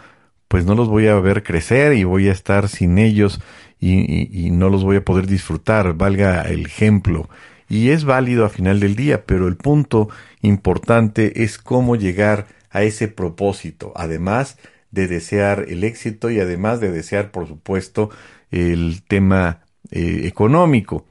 pues 0.48 0.64
no 0.64 0.74
los 0.74 0.88
voy 0.88 1.06
a 1.06 1.14
ver 1.20 1.42
crecer 1.42 1.92
y 1.92 2.04
voy 2.04 2.28
a 2.28 2.32
estar 2.32 2.68
sin 2.68 2.98
ellos 2.98 3.40
y, 3.80 4.50
no 4.50 4.70
los 4.70 4.82
voy 4.82 4.96
a 4.96 5.04
poder 5.04 5.26
disfrutar, 5.26 5.94
valga 5.94 6.42
el 6.42 6.66
ejemplo. 6.66 7.28
Y 7.68 7.90
es 7.90 8.04
válido 8.04 8.44
a 8.44 8.48
final 8.48 8.80
del 8.80 8.96
día, 8.96 9.24
pero 9.24 9.46
el 9.46 9.56
punto 9.56 10.08
importante 10.40 11.44
es 11.44 11.58
cómo 11.58 11.96
llegar 11.96 12.46
a 12.70 12.82
ese 12.82 13.08
propósito, 13.08 13.92
además 13.94 14.58
de 14.90 15.06
desear 15.06 15.66
el 15.68 15.84
éxito 15.84 16.30
y 16.30 16.40
además 16.40 16.80
de 16.80 16.90
desear, 16.90 17.30
por 17.30 17.46
supuesto, 17.46 18.10
el 18.50 19.02
tema 19.06 19.60
eh, 19.90 20.22
económico. 20.24 21.06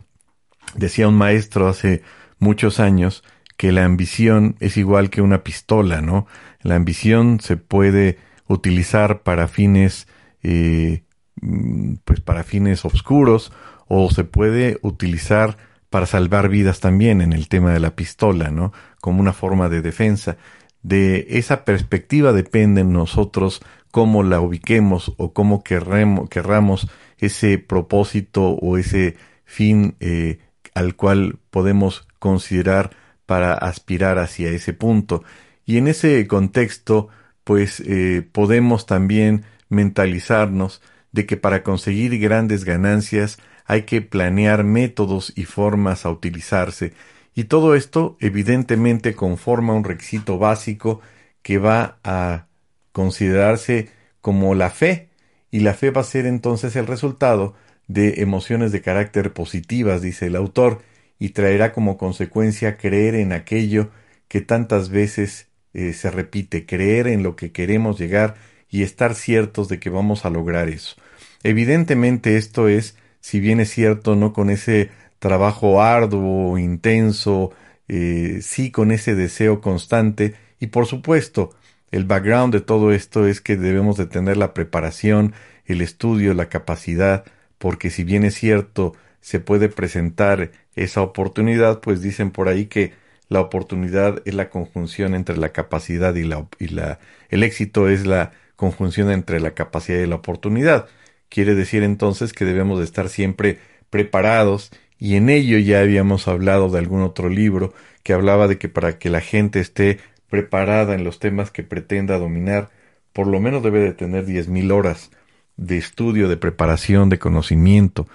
Decía 0.75 1.07
un 1.07 1.15
maestro 1.15 1.67
hace 1.67 2.01
muchos 2.39 2.79
años 2.79 3.23
que 3.55 3.71
la 3.71 3.85
ambición 3.85 4.55
es 4.59 4.77
igual 4.77 5.09
que 5.09 5.21
una 5.21 5.43
pistola, 5.43 6.01
¿no? 6.01 6.27
La 6.61 6.75
ambición 6.75 7.39
se 7.39 7.57
puede 7.57 8.17
utilizar 8.47 9.23
para 9.23 9.47
fines, 9.47 10.07
eh, 10.43 11.03
mm, 11.41 11.95
pues 12.05 12.21
para 12.21 12.43
fines 12.43 12.85
oscuros, 12.85 13.51
o 13.87 14.09
se 14.09 14.23
puede 14.23 14.79
utilizar 14.81 15.57
para 15.89 16.05
salvar 16.05 16.49
vidas 16.49 16.79
también 16.79 17.21
en 17.21 17.33
el 17.33 17.47
tema 17.47 17.73
de 17.73 17.79
la 17.79 17.95
pistola, 17.95 18.51
¿no? 18.51 18.73
Como 19.01 19.21
una 19.21 19.33
forma 19.33 19.69
de 19.69 19.81
defensa. 19.81 20.37
De 20.83 21.27
esa 21.29 21.65
perspectiva 21.65 22.33
depende 22.33 22.81
en 22.81 22.93
nosotros 22.93 23.61
cómo 23.91 24.23
la 24.23 24.41
ubiquemos 24.41 25.13
o 25.17 25.33
cómo 25.33 25.63
querremos, 25.63 26.29
querramos 26.29 26.89
ese 27.17 27.57
propósito 27.57 28.49
o 28.49 28.77
ese 28.77 29.15
fin 29.45 29.95
eh, 29.99 30.39
al 30.73 30.95
cual 30.95 31.39
podemos 31.49 32.07
considerar 32.19 32.91
para 33.25 33.53
aspirar 33.53 34.19
hacia 34.19 34.49
ese 34.49 34.73
punto. 34.73 35.23
Y 35.65 35.77
en 35.77 35.87
ese 35.87 36.25
contexto, 36.27 37.09
pues 37.47 37.79
eh, 37.79 38.27
podemos 38.29 38.85
también 38.85 39.45
mentalizarnos 39.69 40.81
de 41.13 41.25
que 41.25 41.37
para 41.37 41.63
conseguir 41.63 42.19
grandes 42.19 42.65
ganancias 42.65 43.39
hay 43.63 43.83
que 43.83 44.01
planear 44.01 44.65
métodos 44.65 45.31
y 45.33 45.45
formas 45.45 46.05
a 46.05 46.09
utilizarse, 46.09 46.91
y 47.33 47.45
todo 47.45 47.73
esto 47.75 48.17
evidentemente 48.19 49.15
conforma 49.15 49.71
un 49.71 49.85
requisito 49.85 50.37
básico 50.37 50.99
que 51.41 51.57
va 51.57 51.99
a 52.03 52.47
considerarse 52.91 53.91
como 54.19 54.53
la 54.53 54.69
fe, 54.69 55.07
y 55.49 55.61
la 55.61 55.73
fe 55.73 55.91
va 55.91 56.01
a 56.01 56.03
ser 56.03 56.25
entonces 56.25 56.75
el 56.75 56.85
resultado 56.85 57.55
de 57.87 58.21
emociones 58.23 58.73
de 58.73 58.81
carácter 58.81 59.31
positivas, 59.31 60.01
dice 60.01 60.25
el 60.25 60.35
autor, 60.35 60.81
y 61.17 61.29
traerá 61.29 61.71
como 61.71 61.97
consecuencia 61.97 62.75
creer 62.75 63.15
en 63.15 63.31
aquello 63.31 63.89
que 64.27 64.41
tantas 64.41 64.89
veces 64.89 65.47
eh, 65.77 65.93
se 65.93 66.09
repite, 66.09 66.65
creer 66.65 67.05
en 67.07 67.21
lo 67.21 67.35
que 67.35 67.51
queremos 67.51 67.99
llegar 67.99 68.33
y 68.67 68.81
estar 68.81 69.13
ciertos 69.13 69.69
de 69.69 69.79
que 69.79 69.91
vamos 69.91 70.25
a 70.25 70.31
lograr 70.31 70.69
eso. 70.69 70.95
Evidentemente 71.43 72.35
esto 72.37 72.67
es, 72.67 72.97
si 73.19 73.39
bien 73.39 73.59
es 73.59 73.69
cierto, 73.69 74.15
no 74.15 74.33
con 74.33 74.49
ese 74.49 74.89
trabajo 75.19 75.79
arduo, 75.79 76.57
intenso, 76.57 77.51
eh, 77.87 78.39
sí 78.41 78.71
con 78.71 78.91
ese 78.91 79.13
deseo 79.13 79.61
constante 79.61 80.33
y 80.59 80.67
por 80.67 80.87
supuesto 80.87 81.51
el 81.91 82.05
background 82.05 82.55
de 82.55 82.61
todo 82.61 82.91
esto 82.91 83.27
es 83.27 83.39
que 83.39 83.55
debemos 83.55 83.97
de 83.97 84.07
tener 84.07 84.35
la 84.35 84.55
preparación, 84.55 85.35
el 85.65 85.81
estudio, 85.81 86.33
la 86.33 86.49
capacidad, 86.49 87.23
porque 87.59 87.91
si 87.91 88.03
bien 88.03 88.23
es 88.23 88.33
cierto, 88.33 88.95
se 89.21 89.39
puede 89.39 89.69
presentar 89.69 90.49
esa 90.75 91.03
oportunidad, 91.03 91.81
pues 91.81 92.01
dicen 92.01 92.31
por 92.31 92.49
ahí 92.49 92.65
que 92.65 92.93
la 93.29 93.41
oportunidad 93.41 94.21
es 94.25 94.33
la 94.33 94.49
conjunción 94.49 95.13
entre 95.13 95.37
la 95.37 95.49
capacidad 95.49 96.15
y 96.15 96.23
la, 96.23 96.47
y 96.59 96.67
la 96.69 96.99
el 97.29 97.43
éxito 97.43 97.89
es 97.89 98.05
la 98.05 98.31
conjunción 98.55 99.11
entre 99.11 99.39
la 99.39 99.51
capacidad 99.51 99.99
y 99.99 100.07
la 100.07 100.15
oportunidad. 100.15 100.87
Quiere 101.29 101.55
decir 101.55 101.83
entonces 101.83 102.33
que 102.33 102.45
debemos 102.45 102.79
de 102.79 102.85
estar 102.85 103.09
siempre 103.09 103.59
preparados 103.89 104.71
y 104.97 105.15
en 105.15 105.29
ello 105.29 105.57
ya 105.59 105.81
habíamos 105.81 106.27
hablado 106.27 106.69
de 106.69 106.79
algún 106.79 107.01
otro 107.01 107.29
libro 107.29 107.73
que 108.03 108.13
hablaba 108.13 108.47
de 108.47 108.57
que 108.57 108.69
para 108.69 108.97
que 108.97 109.09
la 109.09 109.21
gente 109.21 109.59
esté 109.59 109.99
preparada 110.29 110.95
en 110.95 111.03
los 111.03 111.19
temas 111.19 111.51
que 111.51 111.63
pretenda 111.63 112.17
dominar, 112.17 112.69
por 113.13 113.27
lo 113.27 113.39
menos 113.39 113.63
debe 113.63 113.79
de 113.79 113.93
tener 113.93 114.25
diez 114.25 114.47
mil 114.47 114.71
horas 114.71 115.11
de 115.57 115.77
estudio, 115.77 116.29
de 116.29 116.37
preparación, 116.37 117.09
de 117.09 117.19
conocimiento 117.19 118.07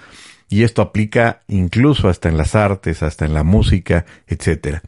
y 0.53 0.65
esto 0.65 0.83
aplica 0.83 1.41
incluso 1.49 2.11
hasta 2.11 2.29
en 2.29 2.37
las 2.37 2.55
artes, 2.55 3.03
hasta 3.03 3.25
en 3.25 3.33
la 3.33 3.43
música, 3.43 4.05
etc. 4.27 4.83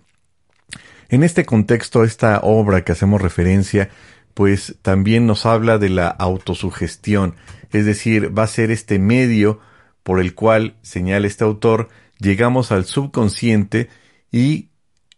En 1.14 1.23
este 1.23 1.44
contexto, 1.44 2.02
esta 2.02 2.40
obra 2.40 2.83
que 2.83 2.90
hacemos 2.90 3.23
referencia, 3.23 3.88
pues 4.35 4.75
también 4.83 5.28
nos 5.28 5.47
habla 5.47 5.78
de 5.78 5.88
la 5.88 6.09
autosugestión, 6.09 7.37
es 7.71 7.87
decir, 7.87 8.37
va 8.37 8.42
a 8.42 8.49
ser 8.49 8.73
este 8.73 8.99
medio 8.99 9.61
por 10.02 10.18
el 10.18 10.35
cual, 10.35 10.75
señala 10.83 11.28
este 11.28 11.44
autor, 11.44 11.88
llegamos 12.18 12.73
al 12.73 12.85
subconsciente 12.85 13.90
y 14.33 14.71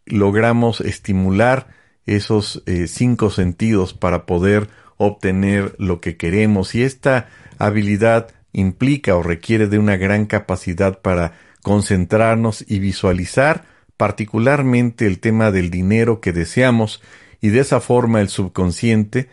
logramos 0.04 0.82
estimular 0.82 1.68
esos 2.04 2.62
eh, 2.66 2.88
cinco 2.88 3.30
sentidos 3.30 3.94
para 3.94 4.26
poder 4.26 4.68
obtener 4.98 5.76
lo 5.78 6.02
que 6.02 6.18
queremos. 6.18 6.74
Y 6.74 6.82
esta 6.82 7.30
habilidad 7.56 8.32
implica 8.52 9.16
o 9.16 9.22
requiere 9.22 9.66
de 9.66 9.78
una 9.78 9.96
gran 9.96 10.26
capacidad 10.26 11.00
para 11.00 11.32
concentrarnos 11.62 12.66
y 12.68 12.80
visualizar 12.80 13.75
particularmente 13.96 15.06
el 15.06 15.20
tema 15.20 15.50
del 15.50 15.70
dinero 15.70 16.20
que 16.20 16.32
deseamos 16.32 17.02
y 17.40 17.48
de 17.48 17.60
esa 17.60 17.80
forma 17.80 18.20
el 18.20 18.28
subconsciente, 18.28 19.28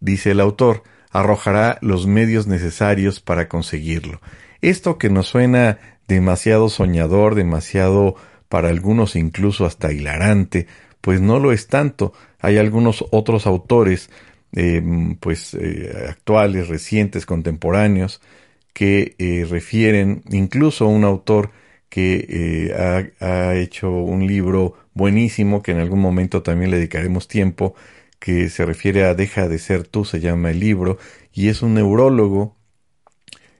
dice 0.00 0.32
el 0.32 0.40
autor, 0.40 0.82
arrojará 1.10 1.78
los 1.80 2.06
medios 2.06 2.46
necesarios 2.46 3.20
para 3.20 3.48
conseguirlo. 3.48 4.20
Esto 4.60 4.98
que 4.98 5.10
nos 5.10 5.28
suena 5.28 5.78
demasiado 6.08 6.68
soñador, 6.68 7.34
demasiado 7.34 8.16
para 8.48 8.68
algunos 8.68 9.16
incluso 9.16 9.66
hasta 9.66 9.92
hilarante, 9.92 10.66
pues 11.00 11.20
no 11.20 11.38
lo 11.38 11.52
es 11.52 11.68
tanto. 11.68 12.12
Hay 12.40 12.58
algunos 12.58 13.04
otros 13.10 13.46
autores, 13.46 14.10
eh, 14.52 14.82
pues 15.20 15.54
eh, 15.54 16.06
actuales, 16.08 16.68
recientes, 16.68 17.26
contemporáneos, 17.26 18.20
que 18.72 19.14
eh, 19.18 19.46
refieren 19.48 20.22
incluso 20.30 20.86
un 20.86 21.04
autor 21.04 21.50
que 21.88 22.26
eh, 22.28 23.12
ha, 23.20 23.54
hecho 23.54 23.90
un 23.90 24.26
libro 24.26 24.74
buenísimo 24.94 25.62
que 25.62 25.72
en 25.72 25.78
algún 25.78 26.00
momento 26.00 26.42
también 26.42 26.70
le 26.70 26.78
dedicaremos 26.78 27.28
tiempo, 27.28 27.74
que 28.18 28.48
se 28.48 28.66
refiere 28.66 29.04
a 29.04 29.14
Deja 29.14 29.48
de 29.48 29.58
ser 29.58 29.86
tú, 29.86 30.04
se 30.04 30.20
llama 30.20 30.50
el 30.50 30.60
libro, 30.60 30.98
y 31.32 31.48
es 31.48 31.62
un 31.62 31.74
neurólogo 31.74 32.56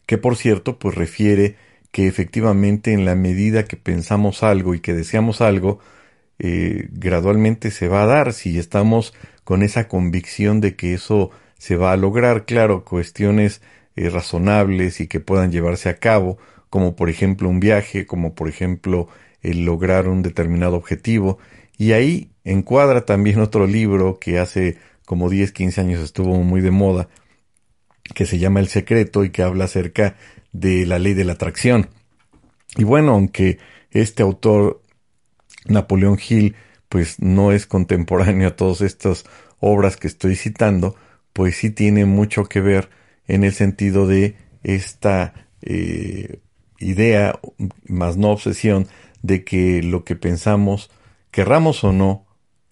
que 0.07 0.19
por 0.19 0.37
cierto 0.37 0.79
pues 0.79 0.95
refiere 0.95 1.57
que 1.91 2.07
efectivamente 2.07 2.93
en 2.93 3.05
la 3.05 3.15
medida 3.15 3.65
que 3.65 3.77
pensamos 3.77 4.43
algo 4.43 4.75
y 4.75 4.81
que 4.81 4.95
deseamos 4.95 5.41
algo, 5.41 5.79
eh, 6.39 6.89
gradualmente 6.93 7.71
se 7.71 7.89
va 7.89 8.03
a 8.03 8.07
dar 8.07 8.33
si 8.33 8.59
estamos 8.59 9.15
con 9.45 9.63
esa 9.63 9.89
convicción 9.89 10.61
de 10.61 10.77
que 10.77 10.95
eso 10.95 11.31
se 11.59 11.77
va 11.77 11.93
a 11.93 11.97
lograr, 11.97 12.45
claro, 12.45 12.85
cuestiones 12.85 13.63
eh, 13.97 14.11
razonables 14.11 15.01
y 15.01 15.07
que 15.07 15.21
puedan 15.21 15.51
llevarse 15.53 15.89
a 15.89 15.99
cabo, 15.99 16.39
como 16.71 16.97
por 16.97 17.11
ejemplo 17.11 17.49
un 17.49 17.61
viaje, 17.61 18.07
como 18.07 18.35
por 18.35 18.49
ejemplo 18.49 19.09
el 19.43 19.65
lograr 19.65 20.09
un 20.09 20.23
determinado 20.23 20.77
objetivo. 20.77 21.39
Y 21.79 21.93
ahí 21.93 22.31
encuadra 22.45 23.05
también 23.05 23.41
otro 23.41 23.67
libro 23.67 24.19
que 24.19 24.39
hace 24.39 24.79
como 25.05 25.31
10, 25.31 25.53
15 25.53 25.81
años 25.81 26.03
estuvo 26.03 26.43
muy 26.43 26.61
de 26.61 26.73
moda, 26.73 27.09
que 28.15 28.27
se 28.27 28.39
llama 28.39 28.61
El 28.61 28.69
Secreto 28.69 29.25
y 29.25 29.31
que 29.31 29.43
habla 29.43 29.65
acerca 29.65 30.17
de 30.53 30.87
la 30.87 30.99
ley 30.99 31.15
de 31.15 31.25
la 31.25 31.35
atracción. 31.35 31.89
Y 32.77 32.85
bueno, 32.85 33.13
aunque 33.13 33.59
este 33.91 34.23
autor, 34.23 34.83
Napoleón 35.67 36.19
Hill, 36.29 36.57
pues 36.89 37.21
no 37.21 37.53
es 37.53 37.67
contemporáneo 37.67 38.49
a 38.49 38.57
todas 38.57 38.81
estas 38.81 39.25
obras 39.61 39.97
que 39.97 40.09
estoy 40.09 40.37
citando, 40.37 40.97
pues 41.33 41.57
sí 41.57 41.71
tiene 41.71 42.05
mucho 42.05 42.45
que 42.45 42.61
ver 42.61 42.91
en 43.27 43.45
el 43.45 43.53
sentido 43.53 44.07
de 44.07 44.37
esta 44.63 45.35
eh, 45.63 46.41
idea, 46.79 47.39
más 47.87 48.17
no 48.17 48.31
obsesión, 48.31 48.87
de 49.23 49.45
que 49.45 49.83
lo 49.83 50.05
que 50.05 50.17
pensamos, 50.17 50.91
querramos 51.31 51.85
o 51.85 51.93
no, 51.93 52.27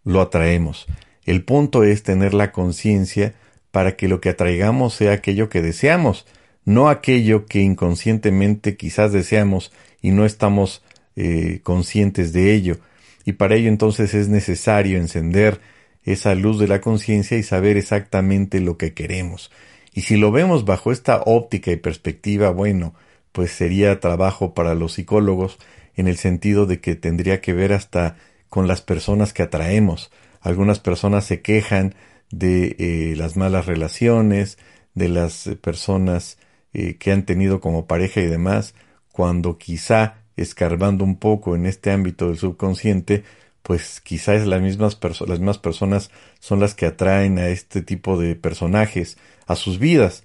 lo 0.05 0.21
atraemos. 0.21 0.87
El 1.25 1.45
punto 1.45 1.85
es 1.85 2.03
tener 2.03 2.35
la 2.35 2.53
conciencia 2.53 3.35
para 3.71 3.97
que 3.97 4.09
lo 4.09 4.21
que 4.21 4.29
atraigamos 4.29 4.95
sea 4.95 5.13
aquello 5.13 5.49
que 5.49 5.63
deseamos, 5.63 6.27
no 6.65 6.89
aquello 6.89 7.47
que 7.47 7.61
inconscientemente 7.61 8.77
quizás 8.77 9.13
deseamos 9.13 9.73
y 10.01 10.11
no 10.11 10.25
estamos 10.25 10.83
eh, 11.17 11.61
conscientes 11.63 12.33
de 12.33 12.55
ello. 12.55 12.79
Y 13.25 13.33
para 13.33 13.57
ello 13.57 13.69
entonces 13.69 14.15
es 14.15 14.29
necesario 14.29 14.99
encender 14.99 15.61
esa 16.05 16.35
luz 16.35 16.59
de 16.59 16.69
la 16.69 16.81
conciencia 16.81 17.39
y 17.39 17.43
saber 17.43 17.77
exactamente 17.77 18.61
lo 18.61 18.77
que 18.77 18.93
queremos. 18.93 19.51
Y 19.95 20.03
si 20.03 20.17
lo 20.17 20.31
vemos 20.31 20.65
bajo 20.65 20.93
esta 20.93 21.23
óptica 21.25 21.71
y 21.71 21.77
perspectiva, 21.77 22.51
bueno, 22.51 22.95
pues 23.35 23.51
sería 23.51 23.99
trabajo 23.99 24.55
para 24.55 24.77
los 24.77 24.93
psicólogos 24.93 25.59
en 25.97 26.07
el 26.07 26.19
sentido 26.19 26.67
de 26.67 26.81
que 26.81 26.95
tendría 26.95 27.41
que 27.41 27.53
ver 27.53 27.73
hasta 27.73 28.17
con 28.49 28.69
las 28.69 28.81
personas 28.81 29.33
que 29.33 29.43
atraemos. 29.43 30.13
Algunas 30.41 30.79
personas 30.79 31.25
se 31.25 31.43
quejan 31.43 31.97
de 32.31 32.77
eh, 32.79 33.15
las 33.17 33.37
malas 33.37 33.67
relaciones, 33.67 34.57
de 34.95 35.09
las 35.09 35.51
personas 35.61 36.39
eh, 36.75 36.95
que 36.95 37.11
han 37.11 37.27
tenido 37.27 37.61
como 37.61 37.89
pareja 37.89 38.21
y 38.21 38.27
demás, 38.27 38.77
cuando 39.11 39.59
quizá 39.59 40.19
escarbando 40.37 41.03
un 41.03 41.17
poco 41.17 41.57
en 41.57 41.67
este 41.67 41.91
ámbito 41.91 42.29
del 42.29 42.39
subconsciente, 42.39 43.25
pues 43.65 44.01
quizás 44.01 44.47
las 44.47 44.63
mismas, 44.63 44.97
las 45.03 45.41
mismas 45.41 45.59
personas 45.59 46.13
son 46.39 46.61
las 46.61 46.75
que 46.75 46.87
atraen 46.87 47.41
a 47.41 47.49
este 47.49 47.83
tipo 47.83 48.17
de 48.17 48.37
personajes 48.37 49.19
a 49.49 49.57
sus 49.57 49.81
vidas. 49.81 50.23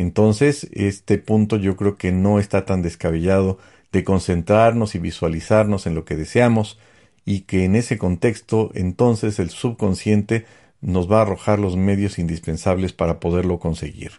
Entonces, 0.00 0.66
este 0.72 1.18
punto 1.18 1.56
yo 1.56 1.76
creo 1.76 1.98
que 1.98 2.10
no 2.10 2.38
está 2.38 2.64
tan 2.64 2.80
descabellado 2.80 3.58
de 3.92 4.02
concentrarnos 4.02 4.94
y 4.94 4.98
visualizarnos 4.98 5.86
en 5.86 5.94
lo 5.94 6.06
que 6.06 6.16
deseamos 6.16 6.78
y 7.26 7.42
que 7.42 7.64
en 7.64 7.76
ese 7.76 7.98
contexto 7.98 8.70
entonces 8.72 9.38
el 9.38 9.50
subconsciente 9.50 10.46
nos 10.80 11.10
va 11.10 11.18
a 11.18 11.22
arrojar 11.22 11.58
los 11.58 11.76
medios 11.76 12.18
indispensables 12.18 12.94
para 12.94 13.20
poderlo 13.20 13.58
conseguir. 13.58 14.12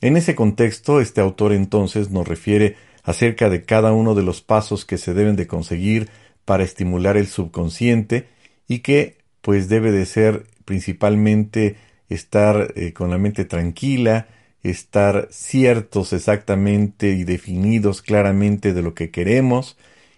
En 0.00 0.16
ese 0.16 0.36
contexto, 0.36 1.00
este 1.00 1.20
autor 1.20 1.54
entonces 1.54 2.10
nos 2.10 2.28
refiere 2.28 2.76
acerca 3.02 3.50
de 3.50 3.64
cada 3.64 3.92
uno 3.92 4.14
de 4.14 4.22
los 4.22 4.42
pasos 4.42 4.84
que 4.84 4.96
se 4.96 5.12
deben 5.12 5.34
de 5.34 5.48
conseguir 5.48 6.08
para 6.44 6.62
estimular 6.62 7.16
el 7.16 7.26
subconsciente 7.26 8.28
y 8.68 8.78
que 8.78 9.16
pues 9.40 9.68
debe 9.68 9.90
de 9.90 10.06
ser 10.06 10.46
principalmente 10.64 11.74
estar 12.08 12.74
eh, 12.76 12.92
con 12.92 13.10
la 13.10 13.18
mente 13.18 13.44
tranquila, 13.44 14.28
estar 14.62 15.28
ciertos 15.30 16.12
exactamente 16.12 17.10
y 17.10 17.24
definidos 17.24 18.02
claramente 18.02 18.72
de 18.72 18.82
lo 18.82 18.94
que 18.94 19.10
queremos 19.10 19.76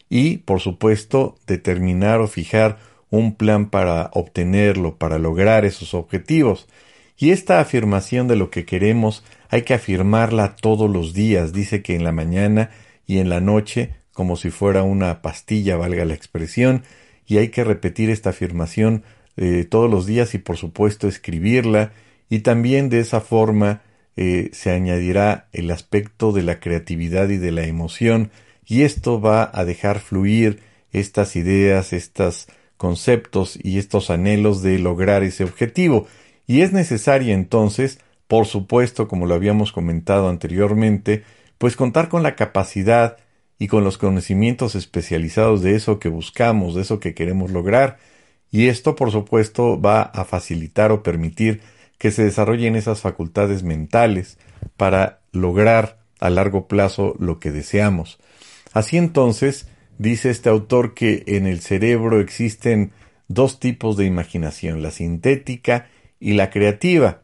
y, 0.09 0.39
por 0.39 0.61
supuesto, 0.61 1.37
determinar 1.47 2.21
o 2.21 2.29
fijar 2.29 2.79
un 3.11 3.35
plan 3.35 3.71
para 3.71 4.11
obtenerlo, 4.15 4.97
para 4.97 5.19
lograr 5.19 5.65
esos 5.65 5.95
objetivos. 5.95 6.69
Y 7.19 7.31
esta 7.31 7.61
afirmación 7.61 8.27
de 8.27 8.37
lo 8.37 8.51
que 8.51 8.65
queremos 8.65 9.23
hay 9.49 9.63
que 9.63 9.75
afirmarla 9.75 10.57
todos 10.57 10.91
los 10.91 11.13
días. 11.13 11.53
Dice 11.53 11.83
que 11.83 11.95
en 11.95 12.05
la 12.05 12.13
mañana 12.13 12.71
y 13.07 13.19
en 13.19 13.29
la 13.29 13.41
noche, 13.41 13.91
como 14.13 14.37
si 14.37 14.51
fuera 14.51 14.83
una 14.83 15.23
pastilla, 15.23 15.77
valga 15.77 16.05
la 16.05 16.15
expresión, 16.15 16.83
y 17.27 17.39
hay 17.39 17.49
que 17.49 17.65
repetir 17.65 18.11
esta 18.11 18.31
afirmación 18.31 19.05
eh, 19.37 19.67
todos 19.69 19.91
los 19.91 20.07
días 20.07 20.35
y 20.35 20.39
por 20.39 20.57
supuesto 20.57 21.09
escribirla 21.09 21.93
y 22.29 22.41
también 22.41 22.91
de 22.91 23.01
esa 23.01 23.21
forma 23.21 23.81
eh, 24.17 24.51
se 24.53 24.71
añadirá 24.71 25.49
el 25.53 25.71
aspecto 25.71 26.33
de 26.33 26.43
la 26.43 26.61
creatividad 26.61 27.29
y 27.31 27.39
de 27.39 27.53
la 27.53 27.65
emoción 27.65 28.31
y 28.67 28.83
esto 28.83 29.21
va 29.21 29.51
a 29.53 29.65
dejar 29.65 29.99
fluir 30.01 30.61
estas 30.93 31.37
ideas, 31.37 31.93
estos 31.93 32.47
conceptos 32.77 33.59
y 33.63 33.79
estos 33.79 34.11
anhelos 34.11 34.63
de 34.63 34.79
lograr 34.79 35.23
ese 35.23 35.45
objetivo. 35.45 36.07
Y 36.47 36.61
es 36.63 36.73
necesario 36.73 37.35
entonces, 37.35 38.01
por 38.27 38.47
supuesto, 38.47 39.09
como 39.09 39.27
lo 39.27 39.35
habíamos 39.35 39.73
comentado 39.73 40.29
anteriormente, 40.29 41.25
pues 41.59 41.77
contar 41.77 42.09
con 42.09 42.23
la 42.23 42.35
capacidad 42.35 43.19
y 43.59 43.69
con 43.69 43.85
los 43.85 43.99
conocimientos 43.99 44.75
especializados 44.75 45.63
de 45.63 45.77
eso 45.77 45.99
que 45.99 46.09
buscamos, 46.09 46.75
de 46.75 46.83
eso 46.83 46.99
que 46.99 47.15
queremos 47.15 47.53
lograr. 47.53 47.99
Y 48.51 48.67
esto, 48.69 48.97
por 48.97 49.11
supuesto, 49.13 49.81
va 49.81 50.03
a 50.03 50.25
facilitar 50.25 50.93
o 50.93 51.03
permitir 51.03 51.61
que 52.03 52.11
se 52.11 52.25
desarrollen 52.25 52.75
esas 52.75 53.01
facultades 53.01 53.63
mentales 53.63 54.37
para 54.77 55.21
lograr 55.31 56.01
a 56.19 56.31
largo 56.31 56.67
plazo 56.67 57.15
lo 57.21 57.39
que 57.39 57.53
deseamos. 57.53 58.19
Así 58.73 58.97
entonces, 58.97 59.69
dice 59.99 60.31
este 60.31 60.49
autor 60.49 60.95
que 60.95 61.23
en 61.29 61.47
el 61.47 61.61
cerebro 61.61 62.19
existen 62.19 62.91
dos 63.29 63.61
tipos 63.61 63.97
de 63.97 64.07
imaginación, 64.07 64.83
la 64.83 64.91
sintética 64.91 65.91
y 66.19 66.33
la 66.33 66.51
creativa. 66.51 67.23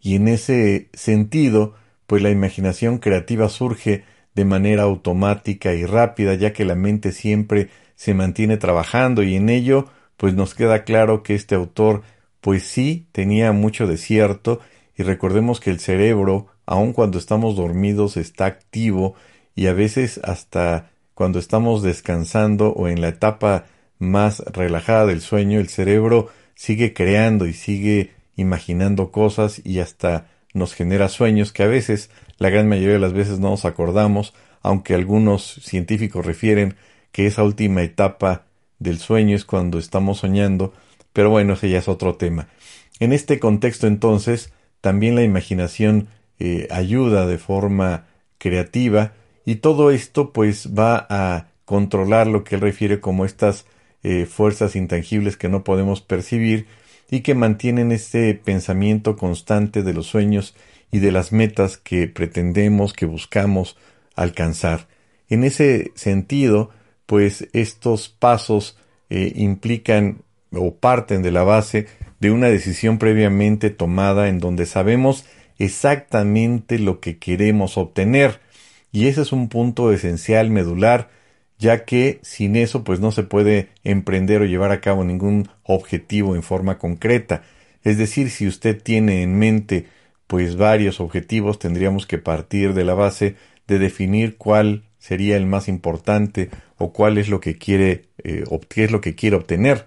Y 0.00 0.16
en 0.16 0.26
ese 0.26 0.88
sentido, 0.92 1.76
pues 2.08 2.20
la 2.20 2.30
imaginación 2.30 2.98
creativa 2.98 3.48
surge 3.48 4.02
de 4.34 4.44
manera 4.44 4.82
automática 4.82 5.72
y 5.72 5.86
rápida, 5.86 6.34
ya 6.34 6.52
que 6.52 6.64
la 6.64 6.74
mente 6.74 7.12
siempre 7.12 7.68
se 7.94 8.12
mantiene 8.12 8.56
trabajando 8.56 9.22
y 9.22 9.36
en 9.36 9.48
ello, 9.48 9.86
pues 10.16 10.34
nos 10.34 10.56
queda 10.56 10.82
claro 10.82 11.22
que 11.22 11.36
este 11.36 11.54
autor 11.54 12.02
pues 12.42 12.64
sí 12.64 13.06
tenía 13.12 13.52
mucho 13.52 13.86
de 13.86 13.96
cierto 13.96 14.60
y 14.96 15.04
recordemos 15.04 15.60
que 15.60 15.70
el 15.70 15.80
cerebro, 15.80 16.48
aun 16.66 16.92
cuando 16.92 17.16
estamos 17.16 17.56
dormidos, 17.56 18.18
está 18.18 18.44
activo 18.44 19.14
y 19.54 19.68
a 19.68 19.72
veces 19.72 20.20
hasta 20.24 20.90
cuando 21.14 21.38
estamos 21.38 21.82
descansando 21.82 22.72
o 22.72 22.88
en 22.88 23.00
la 23.00 23.08
etapa 23.08 23.66
más 23.98 24.40
relajada 24.40 25.06
del 25.06 25.20
sueño, 25.20 25.60
el 25.60 25.68
cerebro 25.68 26.30
sigue 26.54 26.92
creando 26.92 27.46
y 27.46 27.52
sigue 27.52 28.10
imaginando 28.34 29.12
cosas 29.12 29.62
y 29.64 29.78
hasta 29.78 30.26
nos 30.52 30.74
genera 30.74 31.08
sueños 31.08 31.52
que 31.52 31.62
a 31.62 31.68
veces, 31.68 32.10
la 32.38 32.50
gran 32.50 32.68
mayoría 32.68 32.94
de 32.94 32.98
las 32.98 33.12
veces 33.12 33.38
no 33.38 33.50
nos 33.50 33.64
acordamos, 33.64 34.34
aunque 34.62 34.94
algunos 34.94 35.60
científicos 35.62 36.26
refieren 36.26 36.74
que 37.12 37.26
esa 37.26 37.44
última 37.44 37.82
etapa 37.82 38.46
del 38.80 38.98
sueño 38.98 39.36
es 39.36 39.44
cuando 39.44 39.78
estamos 39.78 40.18
soñando, 40.18 40.72
pero 41.12 41.30
bueno, 41.30 41.54
ese 41.54 41.70
ya 41.70 41.78
es 41.78 41.88
otro 41.88 42.16
tema. 42.16 42.48
En 43.00 43.12
este 43.12 43.38
contexto 43.38 43.86
entonces, 43.86 44.52
también 44.80 45.14
la 45.14 45.22
imaginación 45.22 46.08
eh, 46.38 46.68
ayuda 46.70 47.26
de 47.26 47.38
forma 47.38 48.06
creativa 48.38 49.12
y 49.44 49.56
todo 49.56 49.90
esto 49.90 50.32
pues 50.32 50.70
va 50.76 51.06
a 51.08 51.48
controlar 51.64 52.26
lo 52.26 52.44
que 52.44 52.56
él 52.56 52.60
refiere 52.60 53.00
como 53.00 53.24
estas 53.24 53.66
eh, 54.02 54.26
fuerzas 54.26 54.74
intangibles 54.74 55.36
que 55.36 55.48
no 55.48 55.64
podemos 55.64 56.00
percibir 56.00 56.66
y 57.10 57.20
que 57.20 57.34
mantienen 57.34 57.92
este 57.92 58.34
pensamiento 58.34 59.16
constante 59.16 59.82
de 59.82 59.92
los 59.92 60.06
sueños 60.06 60.54
y 60.90 60.98
de 60.98 61.12
las 61.12 61.30
metas 61.32 61.76
que 61.76 62.08
pretendemos, 62.08 62.92
que 62.92 63.06
buscamos 63.06 63.76
alcanzar. 64.14 64.88
En 65.28 65.44
ese 65.44 65.92
sentido, 65.94 66.70
pues 67.06 67.48
estos 67.52 68.08
pasos 68.08 68.76
eh, 69.08 69.32
implican 69.36 70.22
o 70.54 70.76
parten 70.76 71.22
de 71.22 71.30
la 71.30 71.42
base 71.42 71.86
de 72.20 72.30
una 72.30 72.48
decisión 72.48 72.98
previamente 72.98 73.70
tomada 73.70 74.28
en 74.28 74.38
donde 74.38 74.66
sabemos 74.66 75.24
exactamente 75.58 76.78
lo 76.78 77.00
que 77.00 77.18
queremos 77.18 77.78
obtener. 77.78 78.40
Y 78.92 79.06
ese 79.06 79.22
es 79.22 79.32
un 79.32 79.48
punto 79.48 79.92
esencial, 79.92 80.50
medular, 80.50 81.10
ya 81.58 81.84
que 81.84 82.18
sin 82.22 82.56
eso 82.56 82.84
pues 82.84 83.00
no 83.00 83.12
se 83.12 83.22
puede 83.22 83.68
emprender 83.84 84.42
o 84.42 84.46
llevar 84.46 84.72
a 84.72 84.80
cabo 84.80 85.04
ningún 85.04 85.48
objetivo 85.62 86.34
en 86.34 86.42
forma 86.42 86.78
concreta. 86.78 87.42
Es 87.82 87.98
decir, 87.98 88.30
si 88.30 88.46
usted 88.46 88.80
tiene 88.80 89.22
en 89.22 89.38
mente 89.38 89.86
pues 90.26 90.56
varios 90.56 91.00
objetivos, 91.00 91.58
tendríamos 91.58 92.06
que 92.06 92.18
partir 92.18 92.74
de 92.74 92.84
la 92.84 92.94
base 92.94 93.36
de 93.66 93.78
definir 93.78 94.36
cuál 94.36 94.84
sería 94.98 95.36
el 95.36 95.46
más 95.46 95.68
importante 95.68 96.50
o 96.78 96.92
cuál 96.92 97.18
es 97.18 97.28
lo 97.28 97.40
que 97.40 97.58
quiere 97.58 98.06
eh, 98.24 98.44
qué 98.68 98.84
es 98.84 98.90
lo 98.90 99.00
que 99.00 99.14
quiere 99.14 99.36
obtener. 99.36 99.86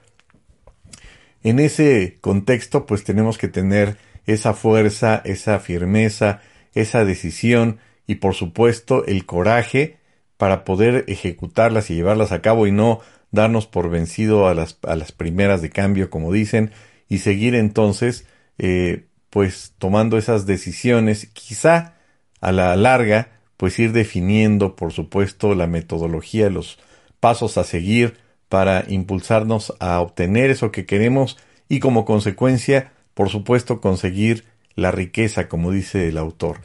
En 1.46 1.60
ese 1.60 2.18
contexto, 2.22 2.88
pues 2.88 3.04
tenemos 3.04 3.38
que 3.38 3.48
tener 3.48 3.98
esa 4.26 4.56
fuerza, 4.56 5.22
esa 5.26 5.60
firmeza, 5.60 6.42
esa 6.74 7.06
decisión 7.06 7.78
y 8.08 8.16
por 8.16 8.34
supuesto 8.34 9.06
el 9.06 9.28
coraje 9.28 10.00
para 10.38 10.64
poder 10.64 11.06
ejecutarlas 11.08 11.92
y 11.92 11.94
llevarlas 11.94 12.32
a 12.32 12.42
cabo 12.42 12.66
y 12.66 12.72
no 12.72 13.00
darnos 13.30 13.68
por 13.68 13.92
vencido 13.92 14.48
a 14.48 14.56
las, 14.56 14.80
a 14.88 14.96
las 14.96 15.12
primeras 15.12 15.62
de 15.62 15.70
cambio, 15.70 16.10
como 16.10 16.34
dicen, 16.34 16.72
y 17.10 17.20
seguir 17.20 17.54
entonces, 17.54 18.26
eh, 18.58 19.06
pues 19.30 19.76
tomando 19.78 20.18
esas 20.18 20.48
decisiones, 20.48 21.28
quizá 21.28 21.94
a 22.42 22.52
la 22.54 22.76
larga, 22.76 23.40
pues 23.56 23.78
ir 23.78 23.92
definiendo, 23.92 24.76
por 24.76 24.94
supuesto, 24.94 25.54
la 25.54 25.68
metodología, 25.68 26.50
los 26.50 26.80
pasos 27.20 27.60
a 27.60 27.64
seguir 27.66 28.25
para 28.50 28.86
impulsarnos 28.88 29.74
a 29.80 30.00
obtener 30.00 30.50
eso 30.50 30.72
que 30.72 30.86
queremos 30.86 31.38
y 31.68 31.80
como 31.80 32.06
consecuencia, 32.06 32.94
por 33.14 33.30
supuesto, 33.30 33.82
conseguir 33.82 34.46
la 34.76 34.92
riqueza, 34.92 35.48
como 35.48 35.72
dice 35.72 36.08
el 36.10 36.18
autor. 36.18 36.62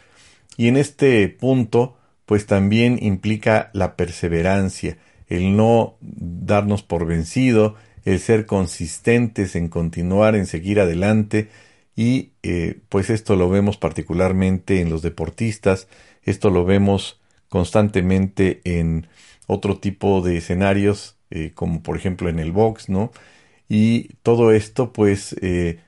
Y 0.57 0.69
en 0.69 0.77
este 0.77 1.29
punto, 1.29 1.97
pues 2.27 2.47
también 2.47 2.99
implica 3.01 3.71
la 3.73 3.97
perseverancia, 3.97 4.99
el 5.29 5.57
no 5.57 5.97
darnos 6.01 6.83
por 6.83 7.07
vencido, 7.07 7.77
el 8.05 8.19
ser 8.19 8.47
consistentes 8.47 9.57
en 9.57 9.69
continuar, 9.69 10.35
en 10.35 10.47
seguir 10.47 10.81
adelante, 10.81 11.49
y 11.97 12.33
eh, 12.43 12.81
pues 12.89 13.11
esto 13.11 13.37
lo 13.37 13.49
vemos 13.49 13.77
particularmente 13.77 14.81
en 14.81 14.91
los 14.91 15.03
deportistas, 15.03 15.89
esto 16.23 16.51
lo 16.51 16.65
vemos 16.65 17.21
constantemente 17.49 18.61
en 18.65 19.07
otro 19.47 19.79
tipo 19.79 20.23
de 20.23 20.39
escenarios, 20.39 21.17
eh, 21.31 21.53
como 21.55 21.83
por 21.83 21.97
ejemplo 21.97 22.29
en 22.29 22.39
el 22.39 22.53
box, 22.53 22.89
¿no? 22.89 23.13
Y 23.69 24.15
todo 24.23 24.53
esto, 24.53 24.93
pues, 24.93 25.37
eh, 25.41 25.79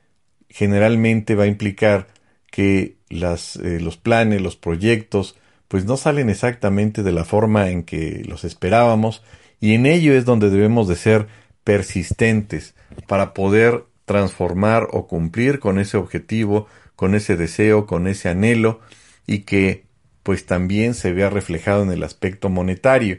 generalmente 0.49 1.35
va 1.35 1.45
a 1.45 1.49
implicar 1.49 2.09
que 2.51 2.97
eh, 3.11 3.79
los 3.81 3.97
planes, 3.97 4.41
los 4.41 4.57
proyectos, 4.57 5.37
pues 5.69 5.85
no 5.85 5.97
salen 5.97 6.29
exactamente 6.31 7.03
de 7.03 7.13
la 7.13 7.25
forma 7.25 7.71
en 7.71 7.83
que 7.83 8.23
los 8.27 8.45
esperábamos, 8.45 9.23
y 9.61 9.75
en 9.75 9.87
ello 9.87 10.15
es 10.15 10.25
donde 10.25 10.51
debemos 10.51 10.89
de 10.89 10.97
ser 10.97 11.29
persistentes 11.65 12.75
para 13.07 13.33
poder 13.35 13.85
transformar 14.05 14.89
o 14.93 15.07
cumplir 15.07 15.59
con 15.61 15.79
ese 15.79 15.97
objetivo, 15.97 16.67
con 16.97 17.15
ese 17.15 17.37
deseo, 17.37 17.87
con 17.87 18.07
ese 18.07 18.29
anhelo, 18.29 18.81
y 19.27 19.41
que 19.41 19.85
pues 20.23 20.47
también 20.47 20.95
se 20.95 21.13
vea 21.13 21.31
reflejado 21.31 21.83
en 21.83 21.91
el 21.91 22.03
aspecto 22.03 22.49
monetario. 22.49 23.19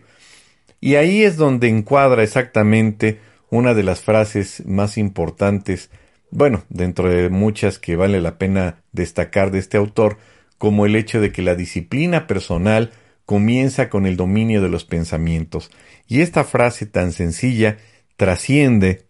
Y 0.84 0.98
ahí 0.98 1.24
es 1.24 1.38
donde 1.38 1.70
encuadra 1.70 2.24
exactamente 2.24 3.22
una 3.50 3.74
de 3.74 3.84
las 3.84 4.02
frases 4.02 4.64
más 4.66 4.98
importantes, 4.98 5.90
bueno, 6.30 6.66
dentro 6.68 7.08
de 7.08 7.30
muchas 7.30 7.80
que 7.80 7.96
vale 7.96 8.20
la 8.20 8.38
pena 8.38 8.82
destacar 8.92 9.50
de 9.52 9.60
este 9.60 9.78
autor, 9.78 10.18
como 10.58 10.86
el 10.86 10.98
hecho 10.98 11.22
de 11.22 11.32
que 11.32 11.42
la 11.42 11.56
disciplina 11.56 12.28
personal 12.28 12.92
comienza 13.26 13.88
con 13.88 14.06
el 14.06 14.18
dominio 14.18 14.62
de 14.62 14.68
los 14.68 14.84
pensamientos. 14.84 15.72
Y 16.06 16.20
esta 16.20 16.44
frase 16.44 16.86
tan 16.86 17.14
sencilla 17.14 17.78
trasciende 18.18 19.06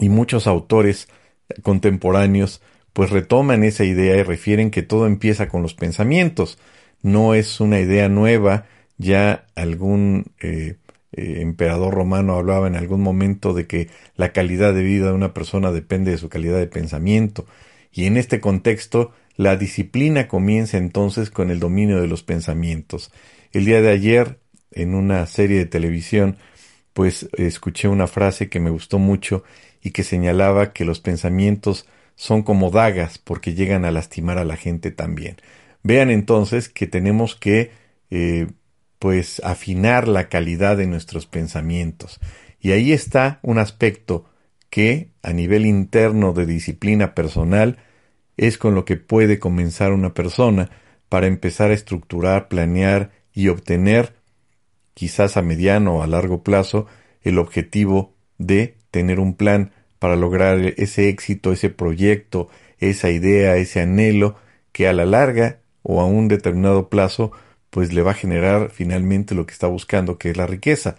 y 0.00 0.08
muchos 0.08 0.48
autores 0.48 1.06
contemporáneos 1.62 2.60
pues 2.92 3.10
retoman 3.10 3.62
esa 3.62 3.84
idea 3.84 4.16
y 4.16 4.24
refieren 4.24 4.72
que 4.72 4.82
todo 4.82 5.06
empieza 5.06 5.46
con 5.46 5.62
los 5.62 5.74
pensamientos 5.74 6.58
no 7.02 7.34
es 7.34 7.60
una 7.60 7.78
idea 7.78 8.08
nueva, 8.08 8.66
ya 8.96 9.46
algún 9.54 10.32
eh, 10.40 10.74
eh, 11.12 11.40
emperador 11.40 11.94
romano 11.94 12.34
hablaba 12.34 12.66
en 12.66 12.76
algún 12.76 13.02
momento 13.02 13.54
de 13.54 13.66
que 13.66 13.88
la 14.16 14.32
calidad 14.32 14.74
de 14.74 14.82
vida 14.82 15.06
de 15.08 15.14
una 15.14 15.34
persona 15.34 15.72
depende 15.72 16.10
de 16.10 16.18
su 16.18 16.28
calidad 16.28 16.58
de 16.58 16.66
pensamiento, 16.66 17.46
y 17.92 18.04
en 18.06 18.16
este 18.16 18.40
contexto 18.40 19.12
la 19.36 19.56
disciplina 19.56 20.28
comienza 20.28 20.78
entonces 20.78 21.30
con 21.30 21.50
el 21.50 21.60
dominio 21.60 22.00
de 22.00 22.08
los 22.08 22.22
pensamientos. 22.22 23.12
El 23.52 23.64
día 23.64 23.80
de 23.80 23.90
ayer, 23.90 24.40
en 24.72 24.94
una 24.94 25.24
serie 25.26 25.58
de 25.58 25.66
televisión, 25.66 26.36
pues 26.92 27.28
escuché 27.34 27.88
una 27.88 28.08
frase 28.08 28.48
que 28.48 28.60
me 28.60 28.70
gustó 28.70 28.98
mucho 28.98 29.44
y 29.80 29.92
que 29.92 30.02
señalaba 30.02 30.72
que 30.72 30.84
los 30.84 31.00
pensamientos 31.00 31.86
son 32.16 32.42
como 32.42 32.70
dagas 32.70 33.18
porque 33.18 33.54
llegan 33.54 33.84
a 33.84 33.92
lastimar 33.92 34.38
a 34.38 34.44
la 34.44 34.56
gente 34.56 34.90
también. 34.90 35.36
Vean 35.84 36.10
entonces 36.10 36.68
que 36.68 36.88
tenemos 36.88 37.36
que 37.36 37.70
eh, 38.10 38.48
pues 38.98 39.40
afinar 39.44 40.08
la 40.08 40.28
calidad 40.28 40.76
de 40.76 40.86
nuestros 40.86 41.26
pensamientos. 41.26 42.20
Y 42.60 42.72
ahí 42.72 42.92
está 42.92 43.38
un 43.42 43.58
aspecto 43.58 44.24
que 44.70 45.10
a 45.22 45.32
nivel 45.32 45.66
interno 45.66 46.32
de 46.32 46.46
disciplina 46.46 47.14
personal 47.14 47.78
es 48.36 48.58
con 48.58 48.74
lo 48.74 48.84
que 48.84 48.96
puede 48.96 49.38
comenzar 49.38 49.92
una 49.92 50.14
persona 50.14 50.70
para 51.08 51.26
empezar 51.26 51.70
a 51.70 51.74
estructurar, 51.74 52.48
planear 52.48 53.10
y 53.32 53.48
obtener, 53.48 54.14
quizás 54.94 55.36
a 55.36 55.42
mediano 55.42 55.96
o 55.96 56.02
a 56.02 56.06
largo 56.06 56.42
plazo, 56.42 56.86
el 57.22 57.38
objetivo 57.38 58.14
de 58.36 58.76
tener 58.90 59.20
un 59.20 59.34
plan 59.34 59.72
para 59.98 60.16
lograr 60.16 60.58
ese 60.76 61.08
éxito, 61.08 61.52
ese 61.52 61.70
proyecto, 61.70 62.48
esa 62.78 63.10
idea, 63.10 63.56
ese 63.56 63.80
anhelo 63.80 64.36
que 64.72 64.86
a 64.86 64.92
la 64.92 65.06
larga 65.06 65.58
o 65.82 66.00
a 66.00 66.06
un 66.06 66.28
determinado 66.28 66.88
plazo, 66.88 67.32
pues 67.70 67.92
le 67.92 68.02
va 68.02 68.12
a 68.12 68.14
generar 68.14 68.70
finalmente 68.70 69.34
lo 69.34 69.46
que 69.46 69.52
está 69.52 69.66
buscando, 69.66 70.18
que 70.18 70.30
es 70.30 70.36
la 70.36 70.46
riqueza, 70.46 70.96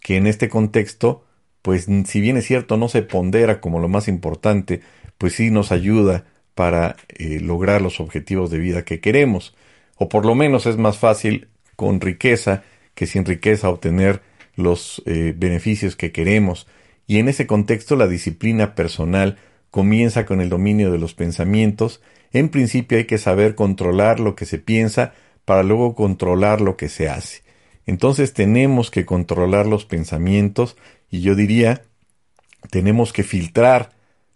que 0.00 0.16
en 0.16 0.26
este 0.26 0.48
contexto, 0.48 1.24
pues 1.62 1.86
si 2.06 2.20
bien 2.20 2.36
es 2.36 2.46
cierto 2.46 2.76
no 2.76 2.88
se 2.88 3.02
pondera 3.02 3.60
como 3.60 3.80
lo 3.80 3.88
más 3.88 4.08
importante, 4.08 4.82
pues 5.18 5.34
sí 5.34 5.50
nos 5.50 5.72
ayuda 5.72 6.24
para 6.54 6.96
eh, 7.08 7.40
lograr 7.40 7.82
los 7.82 8.00
objetivos 8.00 8.50
de 8.50 8.58
vida 8.58 8.84
que 8.84 9.00
queremos, 9.00 9.56
o 9.96 10.08
por 10.08 10.26
lo 10.26 10.34
menos 10.34 10.66
es 10.66 10.76
más 10.76 10.98
fácil 10.98 11.48
con 11.76 12.00
riqueza 12.00 12.62
que 12.94 13.06
sin 13.06 13.24
riqueza 13.24 13.70
obtener 13.70 14.22
los 14.56 15.02
eh, 15.06 15.34
beneficios 15.36 15.96
que 15.96 16.12
queremos, 16.12 16.66
y 17.06 17.18
en 17.18 17.28
ese 17.28 17.46
contexto 17.46 17.96
la 17.96 18.06
disciplina 18.06 18.74
personal 18.74 19.38
comienza 19.70 20.24
con 20.24 20.40
el 20.40 20.48
dominio 20.48 20.92
de 20.92 20.98
los 20.98 21.14
pensamientos. 21.14 22.00
En 22.32 22.48
principio 22.48 22.96
hay 22.96 23.06
que 23.06 23.18
saber 23.18 23.54
controlar 23.56 24.20
lo 24.20 24.36
que 24.36 24.46
se 24.46 24.58
piensa 24.58 25.12
para 25.44 25.62
luego 25.62 25.94
controlar 25.94 26.60
lo 26.60 26.76
que 26.76 26.88
se 26.88 27.08
hace. 27.08 27.42
Entonces 27.86 28.32
tenemos 28.32 28.90
que 28.90 29.04
controlar 29.04 29.66
los 29.66 29.84
pensamientos 29.84 30.76
y 31.10 31.20
yo 31.20 31.34
diría, 31.34 31.82
tenemos 32.70 33.12
que 33.12 33.22
filtrar 33.22 33.90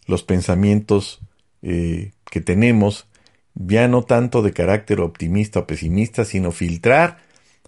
los 0.07 0.23
pensamientos 0.23 1.21
eh, 1.63 2.13
que 2.31 2.41
tenemos, 2.41 3.07
ya 3.55 3.89
no 3.89 4.05
tanto 4.05 4.43
de 4.43 4.53
carácter 4.53 5.01
optimista 5.01 5.61
o 5.61 5.67
pesimista, 5.67 6.25
sino 6.25 6.53
filtrar 6.53 7.19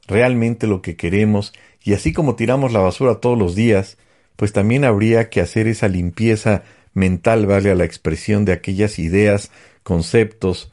realmente 0.06 0.66
lo 0.66 0.82
que 0.82 0.96
queremos 0.96 1.52
y 1.82 1.94
así 1.94 2.12
como 2.12 2.36
tiramos 2.36 2.72
la 2.72 2.80
basura 2.80 3.16
todos 3.16 3.38
los 3.38 3.54
días, 3.54 3.96
pues 4.36 4.52
también 4.52 4.84
habría 4.84 5.30
que 5.30 5.40
hacer 5.40 5.66
esa 5.66 5.88
limpieza 5.88 6.62
mental, 6.92 7.46
vale 7.46 7.70
a 7.70 7.74
la 7.74 7.84
expresión 7.84 8.44
de 8.44 8.52
aquellas 8.52 8.98
ideas 8.98 9.50
conceptos 9.82 10.72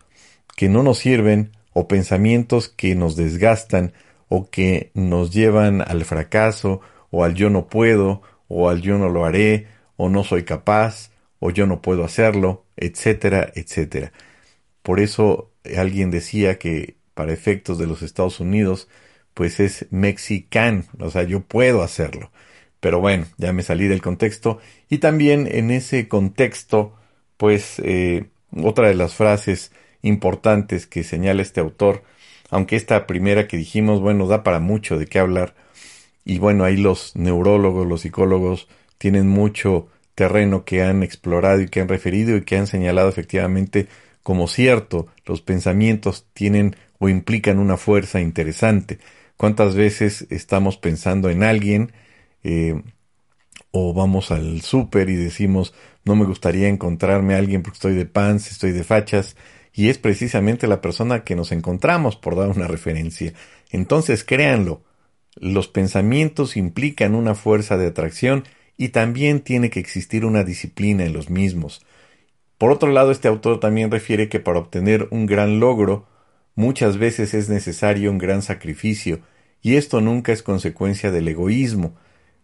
que 0.55 0.69
no 0.69 0.83
nos 0.83 0.99
sirven 0.99 1.51
o 1.79 1.87
pensamientos 1.87 2.69
que 2.69 2.95
nos 2.95 3.15
desgastan 3.15 3.93
o 4.29 4.49
que 4.49 4.89
nos 4.95 5.31
llevan 5.31 5.81
al 5.81 6.05
fracaso 6.05 6.81
o 7.11 7.23
al 7.23 7.35
yo 7.35 7.51
no 7.51 7.67
puedo 7.67 8.23
o 8.47 8.69
al 8.69 8.81
yo 8.81 8.97
no 8.97 9.09
lo 9.09 9.25
haré 9.25 9.67
o 9.95 10.09
no 10.09 10.23
soy 10.23 10.43
capaz 10.43 11.11
o 11.37 11.51
yo 11.51 11.67
no 11.67 11.83
puedo 11.83 12.03
hacerlo, 12.03 12.65
etcétera, 12.77 13.51
etcétera. 13.53 14.11
Por 14.81 14.99
eso 14.99 15.51
alguien 15.77 16.09
decía 16.09 16.57
que 16.57 16.97
para 17.13 17.31
efectos 17.31 17.77
de 17.77 17.85
los 17.85 18.01
Estados 18.01 18.39
Unidos, 18.39 18.89
pues 19.35 19.59
es 19.59 19.85
mexican, 19.91 20.85
o 20.99 21.11
sea, 21.11 21.23
yo 21.23 21.41
puedo 21.41 21.83
hacerlo. 21.83 22.31
Pero 22.79 23.01
bueno, 23.01 23.27
ya 23.37 23.53
me 23.53 23.61
salí 23.61 23.87
del 23.87 24.01
contexto 24.01 24.57
y 24.89 24.97
también 24.97 25.45
en 25.45 25.69
ese 25.69 26.07
contexto, 26.07 26.95
pues 27.37 27.79
eh, 27.83 28.31
otra 28.63 28.87
de 28.87 28.95
las 28.95 29.13
frases 29.13 29.71
importantes 30.07 30.87
que 30.87 31.03
señala 31.03 31.41
este 31.41 31.59
autor, 31.59 32.03
aunque 32.49 32.75
esta 32.75 33.07
primera 33.07 33.47
que 33.47 33.57
dijimos, 33.57 34.01
bueno, 34.01 34.27
da 34.27 34.43
para 34.43 34.59
mucho 34.59 34.97
de 34.97 35.05
qué 35.05 35.19
hablar, 35.19 35.55
y 36.25 36.39
bueno, 36.39 36.63
ahí 36.63 36.77
los 36.77 37.15
neurólogos, 37.15 37.87
los 37.87 38.01
psicólogos 38.01 38.67
tienen 38.97 39.27
mucho 39.27 39.87
terreno 40.15 40.65
que 40.65 40.81
han 40.81 41.03
explorado 41.03 41.61
y 41.61 41.67
que 41.67 41.81
han 41.81 41.87
referido 41.87 42.35
y 42.35 42.41
que 42.43 42.57
han 42.57 42.67
señalado 42.67 43.07
efectivamente 43.09 43.87
como 44.27 44.49
cierto, 44.49 45.07
los 45.25 45.41
pensamientos 45.41 46.27
tienen 46.33 46.75
o 46.99 47.07
implican 47.07 47.59
una 47.59 47.77
fuerza 47.77 48.19
interesante. 48.19 48.99
¿Cuántas 49.37 49.73
veces 49.73 50.27
estamos 50.29 50.75
pensando 50.75 51.29
en 51.29 51.43
alguien 51.43 51.93
eh, 52.43 52.81
o 53.71 53.93
vamos 53.93 54.31
al 54.31 54.59
súper 54.63 55.09
y 55.09 55.15
decimos 55.15 55.73
no 56.03 56.17
me 56.17 56.25
gustaría 56.25 56.67
encontrarme 56.67 57.35
a 57.35 57.37
alguien 57.37 57.63
porque 57.63 57.77
estoy 57.77 57.95
de 57.95 58.05
pants, 58.05 58.51
estoy 58.51 58.73
de 58.73 58.83
fachas, 58.83 59.37
y 59.77 59.89
es 59.89 59.99
precisamente 59.99 60.65
la 60.65 60.81
persona 60.81 61.23
que 61.23 61.35
nos 61.35 61.51
encontramos, 61.51 62.15
por 62.15 62.35
dar 62.35 62.49
una 62.49 62.67
referencia. 62.67 63.33
Entonces, 63.69 64.23
créanlo, 64.23 64.81
los 65.35 65.67
pensamientos 65.67 66.57
implican 66.57 67.13
una 67.13 67.35
fuerza 67.35 67.77
de 67.77 67.85
atracción 67.85 68.43
y 68.75 68.89
también 68.89 69.39
tiene 69.39 69.69
que 69.69 69.79
existir 69.79 70.25
una 70.25 70.43
disciplina 70.43 71.05
en 71.05 71.13
los 71.13 71.29
mismos. 71.29 71.85
Por 72.57 72.71
otro 72.71 72.91
lado, 72.91 73.11
este 73.11 73.27
autor 73.27 73.59
también 73.59 73.91
refiere 73.91 74.29
que 74.29 74.39
para 74.39 74.57
obtener 74.57 75.07
un 75.11 75.27
gran 75.27 75.59
logro, 75.59 76.07
muchas 76.55 76.97
veces 76.97 77.35
es 77.35 77.47
necesario 77.47 78.09
un 78.09 78.17
gran 78.17 78.41
sacrificio, 78.41 79.19
y 79.61 79.75
esto 79.75 80.01
nunca 80.01 80.33
es 80.33 80.41
consecuencia 80.41 81.11
del 81.11 81.27
egoísmo. 81.27 81.95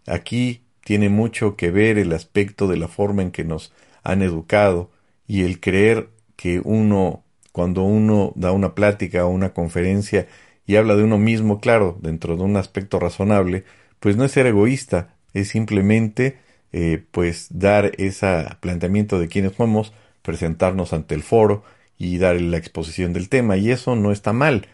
Aquí 0.06 0.62
tiene 0.84 1.10
mucho 1.10 1.56
que 1.56 1.72
ver 1.72 1.98
el 1.98 2.14
aspecto 2.14 2.68
de 2.68 2.78
la 2.78 2.88
forma 2.88 3.24
en 3.24 3.32
que 3.32 3.44
nos 3.44 3.74
han 4.04 4.22
educado 4.22 4.92
y 5.26 5.42
el 5.42 5.60
creer 5.60 6.10
que 6.36 6.62
uno, 6.64 7.23
cuando 7.54 7.84
uno 7.84 8.34
da 8.36 8.52
una 8.52 8.76
plática 8.76 9.26
o 9.26 9.30
una 9.30 9.54
conferencia 9.54 10.28
y 10.66 10.76
habla 10.76 10.96
de 10.96 11.04
uno 11.04 11.18
mismo, 11.18 11.62
claro, 11.62 11.98
dentro 12.02 12.36
de 12.36 12.44
un 12.44 12.58
aspecto 12.58 13.00
razonable, 13.00 13.64
pues 14.02 14.18
no 14.18 14.26
es 14.26 14.32
ser 14.34 14.48
egoísta, 14.48 15.16
es 15.34 15.50
simplemente 15.50 16.40
eh, 16.74 17.04
pues 17.12 17.48
dar 17.52 17.92
ese 17.98 18.48
planteamiento 18.60 19.20
de 19.20 19.28
quiénes 19.28 19.54
somos, 19.54 19.94
presentarnos 20.24 20.94
ante 20.94 21.16
el 21.16 21.24
foro 21.24 21.64
y 21.98 22.18
dar 22.18 22.42
la 22.42 22.58
exposición 22.58 23.14
del 23.14 23.30
tema, 23.30 23.56
y 23.56 23.72
eso 23.72 23.96
no 23.96 24.12
está 24.12 24.34
mal. 24.34 24.68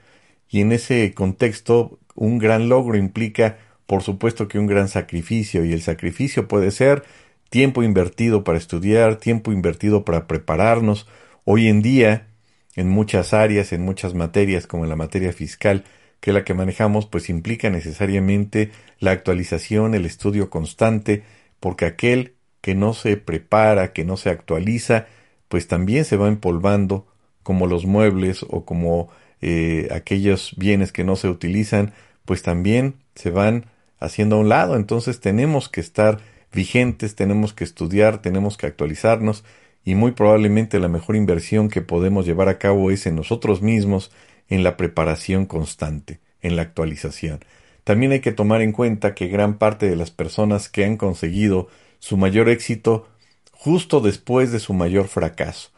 Y 0.50 0.62
en 0.62 0.72
ese 0.72 1.14
contexto, 1.14 2.00
un 2.16 2.40
gran 2.40 2.70
logro 2.70 2.98
implica, 2.98 3.58
por 3.88 4.04
supuesto, 4.04 4.48
que 4.48 4.58
un 4.58 4.68
gran 4.68 4.88
sacrificio, 4.88 5.66
y 5.66 5.74
el 5.74 5.82
sacrificio 5.82 6.48
puede 6.48 6.72
ser 6.72 7.04
tiempo 7.50 7.84
invertido 7.84 8.44
para 8.46 8.58
estudiar, 8.58 9.18
tiempo 9.18 9.52
invertido 9.52 10.06
para 10.06 10.28
prepararnos, 10.28 11.08
Hoy 11.52 11.68
en 11.68 11.82
día, 11.82 12.28
en 12.76 12.90
muchas 12.90 13.34
áreas, 13.34 13.74
en 13.74 13.82
muchas 13.82 14.14
materias, 14.14 14.68
como 14.68 14.84
en 14.84 14.90
la 14.90 14.96
materia 14.96 15.34
fiscal, 15.34 15.84
que 16.20 16.32
es 16.32 16.34
la 16.34 16.44
que 16.44 16.54
manejamos, 16.54 17.06
pues 17.06 17.30
implica 17.30 17.70
necesariamente 17.70 18.72
la 19.00 19.12
actualización, 19.12 19.96
el 19.96 20.06
estudio 20.06 20.50
constante, 20.50 21.24
porque 21.60 21.86
aquel 21.86 22.36
que 22.62 22.76
no 22.76 22.94
se 22.94 23.18
prepara, 23.18 23.94
que 23.94 24.04
no 24.04 24.18
se 24.18 24.30
actualiza, 24.30 25.08
pues 25.48 25.68
también 25.68 26.06
se 26.06 26.18
va 26.18 26.28
empolvando 26.28 27.08
como 27.44 27.68
los 27.68 27.86
muebles 27.86 28.46
o 28.48 28.66
como 28.66 29.10
eh, 29.42 29.88
aquellos 29.92 30.54
bienes 30.58 30.92
que 30.92 31.04
no 31.04 31.16
se 31.16 31.30
utilizan, 31.30 31.94
pues 32.26 32.44
también 32.44 32.96
se 33.16 33.32
van 33.32 33.66
haciendo 34.00 34.36
a 34.36 34.40
un 34.40 34.50
lado. 34.50 34.76
Entonces 34.76 35.20
tenemos 35.20 35.70
que 35.70 35.82
estar 35.82 36.20
vigentes, 36.52 37.16
tenemos 37.16 37.54
que 37.54 37.64
estudiar, 37.64 38.22
tenemos 38.22 38.58
que 38.58 38.68
actualizarnos 38.68 39.44
y 39.84 39.96
muy 39.96 40.12
probablemente 40.12 40.80
la 40.80 40.88
mejor 40.88 41.16
inversión 41.16 41.70
que 41.70 41.82
podemos 41.82 42.26
llevar 42.26 42.50
a 42.50 42.58
cabo 42.58 42.92
es 42.92 43.06
en 43.06 43.16
nosotros 43.16 43.62
mismos, 43.62 44.12
en 44.48 44.64
la 44.64 44.78
preparación 44.78 45.46
constante, 45.46 46.20
en 46.42 46.56
la 46.56 46.64
actualización. 46.64 47.40
También 47.84 48.12
hay 48.12 48.20
que 48.20 48.32
tomar 48.32 48.62
en 48.62 48.72
cuenta 48.72 49.16
que 49.16 49.28
gran 49.28 49.58
parte 49.58 49.90
de 49.90 49.96
las 49.96 50.12
personas 50.12 50.70
que 50.70 50.86
han 50.86 50.98
conseguido 50.98 51.70
su 52.00 52.18
mayor 52.18 52.50
éxito 52.50 53.08
justo 53.52 54.00
después 54.00 54.52
de 54.52 54.60
su 54.60 54.74
mayor 54.74 55.08
fracaso. 55.08 55.72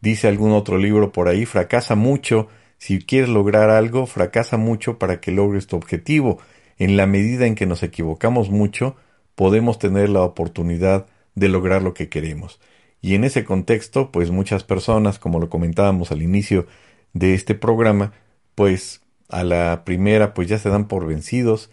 Dice 0.00 0.28
algún 0.28 0.52
otro 0.52 0.78
libro 0.78 1.12
por 1.12 1.28
ahí, 1.28 1.46
fracasa 1.46 1.94
mucho, 1.94 2.48
si 2.76 2.98
quieres 2.98 3.30
lograr 3.30 3.70
algo, 3.70 4.06
fracasa 4.06 4.56
mucho 4.58 4.98
para 4.98 5.20
que 5.20 5.30
logres 5.30 5.66
tu 5.66 5.76
objetivo. 5.76 6.38
En 6.76 6.96
la 6.96 7.06
medida 7.06 7.46
en 7.46 7.54
que 7.54 7.66
nos 7.66 7.82
equivocamos 7.82 8.50
mucho, 8.50 8.96
podemos 9.34 9.78
tener 9.78 10.10
la 10.10 10.20
oportunidad 10.20 11.06
de 11.34 11.48
lograr 11.48 11.82
lo 11.82 11.94
que 11.94 12.08
queremos. 12.08 12.60
Y 13.04 13.16
en 13.16 13.24
ese 13.24 13.44
contexto, 13.44 14.10
pues 14.10 14.30
muchas 14.30 14.64
personas, 14.64 15.18
como 15.18 15.38
lo 15.38 15.50
comentábamos 15.50 16.10
al 16.10 16.22
inicio 16.22 16.66
de 17.12 17.34
este 17.34 17.54
programa, 17.54 18.14
pues 18.54 19.02
a 19.28 19.44
la 19.44 19.84
primera 19.84 20.32
pues 20.32 20.48
ya 20.48 20.58
se 20.58 20.70
dan 20.70 20.88
por 20.88 21.06
vencidos, 21.06 21.70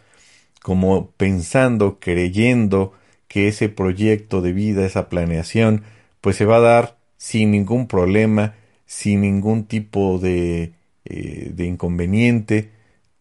como 0.62 1.12
pensando, 1.12 2.00
creyendo 2.02 2.92
que 3.30 3.48
ese 3.48 3.70
proyecto 3.70 4.42
de 4.42 4.52
vida, 4.52 4.86
esa 4.86 5.08
planeación, 5.08 5.84
pues 6.20 6.36
se 6.36 6.44
va 6.44 6.58
a 6.58 6.60
dar 6.60 6.98
sin 7.16 7.52
ningún 7.52 7.88
problema, 7.88 8.56
sin 8.86 9.22
ningún 9.22 9.64
tipo 9.64 10.20
de, 10.20 10.74
eh, 11.06 11.52
de 11.54 11.66
inconveniente, 11.66 12.72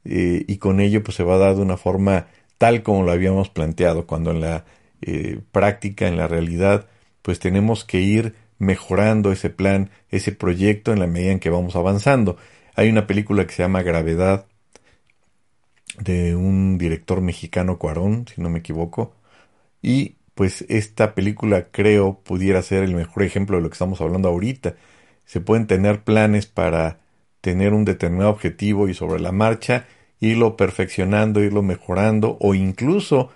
eh, 0.04 0.44
y 0.48 0.56
con 0.56 0.80
ello 0.80 1.04
pues 1.04 1.16
se 1.16 1.22
va 1.22 1.36
a 1.36 1.38
dar 1.38 1.54
de 1.54 1.62
una 1.62 1.76
forma 1.76 2.26
tal 2.58 2.82
como 2.82 3.04
lo 3.04 3.12
habíamos 3.12 3.50
planteado, 3.50 4.08
cuando 4.08 4.32
en 4.32 4.40
la 4.40 4.64
eh, 5.00 5.38
práctica, 5.52 6.08
en 6.08 6.16
la 6.16 6.26
realidad, 6.26 6.89
pues 7.22 7.38
tenemos 7.38 7.84
que 7.84 8.00
ir 8.00 8.34
mejorando 8.58 9.32
ese 9.32 9.50
plan, 9.50 9.90
ese 10.10 10.32
proyecto 10.32 10.92
en 10.92 11.00
la 11.00 11.06
medida 11.06 11.32
en 11.32 11.40
que 11.40 11.50
vamos 11.50 11.76
avanzando. 11.76 12.36
Hay 12.76 12.88
una 12.88 13.06
película 13.06 13.46
que 13.46 13.52
se 13.54 13.62
llama 13.62 13.82
Gravedad 13.82 14.46
de 15.98 16.36
un 16.36 16.78
director 16.78 17.20
mexicano 17.20 17.78
Cuarón, 17.78 18.26
si 18.32 18.40
no 18.40 18.50
me 18.50 18.60
equivoco, 18.60 19.14
y 19.82 20.16
pues 20.34 20.64
esta 20.68 21.14
película 21.14 21.68
creo 21.70 22.20
pudiera 22.20 22.62
ser 22.62 22.82
el 22.84 22.94
mejor 22.94 23.24
ejemplo 23.24 23.56
de 23.56 23.62
lo 23.62 23.68
que 23.68 23.74
estamos 23.74 24.00
hablando 24.00 24.28
ahorita. 24.28 24.76
Se 25.24 25.40
pueden 25.40 25.66
tener 25.66 26.02
planes 26.02 26.46
para 26.46 27.00
tener 27.40 27.72
un 27.72 27.84
determinado 27.84 28.30
objetivo 28.30 28.88
y 28.88 28.94
sobre 28.94 29.20
la 29.20 29.32
marcha 29.32 29.86
irlo 30.20 30.56
perfeccionando, 30.56 31.42
irlo 31.42 31.62
mejorando 31.62 32.36
o 32.40 32.54
incluso 32.54 33.30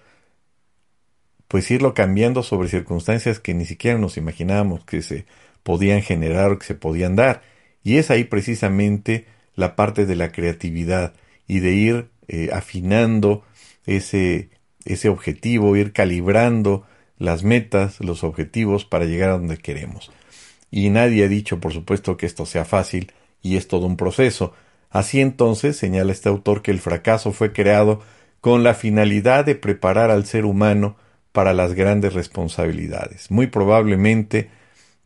pues 1.55 1.71
irlo 1.71 1.95
cambiando 1.95 2.43
sobre 2.43 2.69
circunstancias 2.69 3.39
que 3.39 3.55
ni 3.55 3.65
siquiera 3.65 3.97
nos 3.97 4.17
imaginábamos 4.17 4.85
que 4.85 5.03
se 5.03 5.25
podían 5.63 6.03
generar 6.03 6.51
o 6.51 6.59
que 6.59 6.67
se 6.67 6.75
podían 6.75 7.15
dar. 7.15 7.43
Y 7.85 7.99
es 7.99 8.11
ahí 8.11 8.25
precisamente 8.25 9.27
la 9.55 9.77
parte 9.77 10.05
de 10.05 10.17
la 10.17 10.33
creatividad 10.33 11.15
y 11.47 11.61
de 11.61 11.71
ir 11.75 12.09
eh, 12.27 12.51
afinando 12.53 13.45
ese, 13.87 14.49
ese 14.85 15.09
objetivo, 15.09 15.77
ir 15.77 15.93
calibrando 15.93 16.89
las 17.19 17.45
metas, 17.45 18.01
los 18.01 18.25
objetivos 18.25 18.85
para 18.85 19.05
llegar 19.05 19.31
a 19.31 19.39
donde 19.39 19.59
queremos. 19.59 20.11
Y 20.73 20.91
nadie 20.91 21.23
ha 21.23 21.29
dicho, 21.29 21.61
por 21.61 21.73
supuesto, 21.73 22.17
que 22.17 22.27
esto 22.27 22.47
sea 22.47 22.65
fácil 22.65 23.13
y 23.43 23.59
es 23.59 23.69
todo 23.69 23.87
un 23.87 23.97
proceso. 23.97 24.55
Así 24.91 25.21
entonces 25.21 25.77
señala 25.77 26.11
este 26.11 26.29
autor 26.29 26.63
que 26.63 26.73
el 26.73 26.81
fracaso 26.81 27.31
fue 27.31 27.53
creado 27.53 28.03
con 28.41 28.65
la 28.65 28.75
finalidad 28.75 29.45
de 29.45 29.55
preparar 29.55 30.11
al 30.11 30.27
ser 30.27 30.47
humano 30.47 30.97
para 31.35 31.53
las 31.53 31.75
grandes 31.75 32.13
responsabilidades. 32.13 33.29
Muy 33.29 33.49
probablemente, 33.49 34.51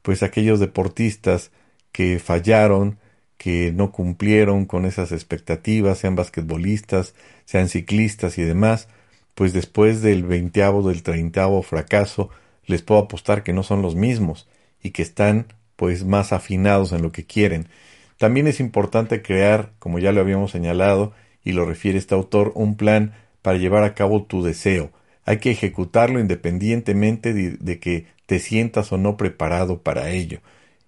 pues 0.03 0.23
aquellos 0.23 0.61
deportistas 0.61 1.53
que 1.91 2.19
fallaron, 2.19 2.99
que 3.38 3.73
no 3.73 3.93
cumplieron 3.93 4.67
con 4.67 4.85
esas 4.85 5.11
expectativas, 5.11 5.97
sean 5.97 6.17
basquetbolistas, 6.17 7.14
sean 7.47 7.71
ciclistas 7.71 8.37
y 8.37 8.43
demás, 8.43 8.88
pues 9.35 9.55
después 9.55 10.03
del 10.03 10.23
veinteavo, 10.25 10.87
del 10.87 11.03
treintaavo 11.03 11.62
fracaso, 11.62 12.29
les 12.67 12.83
puedo 12.83 13.01
apostar 13.01 13.43
que 13.43 13.55
no 13.55 13.62
son 13.62 13.81
los 13.81 13.95
mismos 13.95 14.51
y 14.83 14.91
que 14.91 15.01
están 15.01 15.47
pues 15.77 16.05
más 16.05 16.35
afinados 16.35 16.93
en 16.93 17.01
lo 17.01 17.11
que 17.11 17.25
quieren. 17.25 17.71
También 18.19 18.49
es 18.49 18.61
importante 18.61 19.23
crear, 19.23 19.73
como 19.79 19.99
ya 19.99 20.12
lo 20.12 20.21
habíamos 20.21 20.51
señalado, 20.51 21.14
y 21.43 21.53
lo 21.53 21.64
refiere 21.64 21.97
este 21.97 22.14
autor, 22.14 22.53
un 22.55 22.77
plan 22.77 23.14
para 23.41 23.57
llevar 23.57 23.85
a 23.85 23.95
cabo 23.95 24.25
tu 24.25 24.43
deseo, 24.43 24.91
hay 25.29 25.41
que 25.41 25.51
ejecutarlo 25.51 26.21
independientemente 26.21 27.35
de, 27.35 27.79
que 27.81 28.07
te 28.25 28.38
sientas 28.38 28.93
o 28.93 28.97
no 28.97 29.19
preparado 29.19 29.83
para 29.83 30.09
ello. 30.09 30.41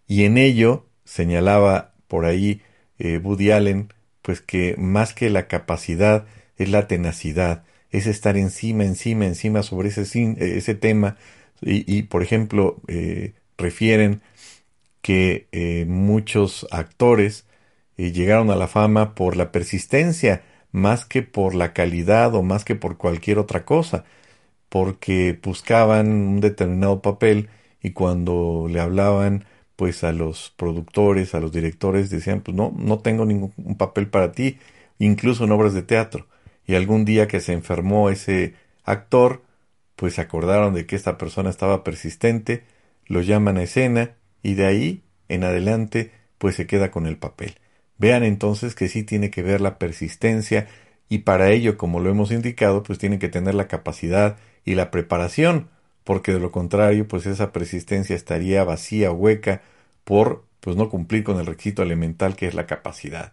Y 0.07 0.24
en 0.24 0.38
ello, 0.38 0.87
señalaba 1.05 1.92
por 2.09 2.24
ahí 2.24 2.62
eh, 2.98 3.18
Woody 3.18 3.50
Allen, 3.50 3.92
pues 4.22 4.40
que 4.40 4.76
más 4.79 5.12
que 5.12 5.29
la 5.29 5.46
capacidad 5.46 6.24
es 6.57 6.70
la 6.70 6.88
tenacidad, 6.88 7.64
es 7.90 8.07
estar 8.07 8.38
encima, 8.38 8.85
encima, 8.85 9.26
encima 9.26 9.62
sobre 9.62 9.90
ese, 9.90 10.05
ese 10.38 10.74
tema. 10.74 11.18
Y, 11.61 12.05
por 12.05 12.22
ejemplo, 12.22 12.81
eh, 12.88 13.35
refieren 13.59 14.22
que 15.03 15.48
eh, 15.53 15.85
muchos 15.87 16.66
actores 16.70 17.44
llegaron 17.98 18.50
a 18.50 18.57
la 18.57 18.68
fama 18.68 19.14
por 19.14 19.37
la 19.37 19.53
persistencia, 19.53 20.44
más 20.72 21.05
que 21.05 21.22
por 21.22 21.55
la 21.55 21.74
calidad 21.74 22.35
o 22.35 22.42
más 22.42 22.64
que 22.64 22.74
por 22.74 22.96
cualquier 22.96 23.38
otra 23.38 23.66
cosa 23.66 24.07
porque 24.70 25.38
buscaban 25.42 26.09
un 26.11 26.40
determinado 26.40 27.02
papel 27.02 27.50
y 27.83 27.90
cuando 27.92 28.66
le 28.70 28.80
hablaban 28.80 29.44
pues 29.76 30.04
a 30.04 30.12
los 30.12 30.54
productores, 30.56 31.35
a 31.35 31.40
los 31.40 31.52
directores 31.52 32.11
decían 32.11 32.40
pues 32.42 32.56
no, 32.56 32.72
no 32.78 33.00
tengo 33.00 33.26
ningún 33.26 33.76
papel 33.76 34.09
para 34.09 34.33
ti, 34.33 34.59
incluso 34.98 35.44
en 35.44 35.52
obras 35.52 35.74
de 35.74 35.83
teatro. 35.83 36.26
Y 36.66 36.74
algún 36.76 37.04
día 37.04 37.28
que 37.28 37.40
se 37.40 37.52
enfermó 37.52 38.11
ese 38.11 38.54
actor, 38.85 39.42
pues 39.96 40.14
se 40.14 40.20
acordaron 40.22 40.74
de 40.74 40.87
que 40.87 40.96
esta 40.96 41.18
persona 41.18 41.50
estaba 41.50 41.85
persistente, 41.85 42.64
lo 43.06 43.22
llaman 43.22 43.59
a 43.59 43.64
escena 43.64 44.16
y 44.42 44.54
de 44.54 44.66
ahí 44.66 45.02
en 45.28 45.44
adelante 45.44 46.12
pues 46.38 46.54
se 46.56 46.66
queda 46.66 46.90
con 46.90 47.06
el 47.06 47.16
papel. 47.18 47.56
Vean 47.98 48.24
entonces 48.24 48.74
que 48.74 48.88
sí 48.88 49.02
tiene 49.02 49.30
que 49.30 49.42
ver 49.42 49.61
la 49.61 49.78
persistencia 49.78 50.68
y 51.09 51.18
para 51.18 51.50
ello, 51.50 51.76
como 51.76 52.00
lo 52.00 52.09
hemos 52.11 52.30
indicado, 52.30 52.83
pues 52.85 52.98
tiene 52.98 53.18
que 53.18 53.28
tener 53.28 53.54
la 53.54 53.68
capacidad 53.68 54.38
y 54.64 54.75
la 54.75 54.90
preparación, 54.90 55.68
porque 56.05 56.33
de 56.33 56.40
lo 56.40 56.51
contrario, 56.53 57.07
pues 57.09 57.27
esa 57.27 57.53
persistencia 57.53 58.16
estaría 58.16 58.64
vacía 58.64 59.12
hueca 59.12 59.62
por 60.05 60.44
pues 60.61 60.77
no 60.77 60.88
cumplir 60.90 61.25
con 61.25 61.38
el 61.38 61.46
requisito 61.46 61.83
elemental 61.83 62.37
que 62.37 62.46
es 62.46 62.55
la 62.55 62.66
capacidad. 62.66 63.33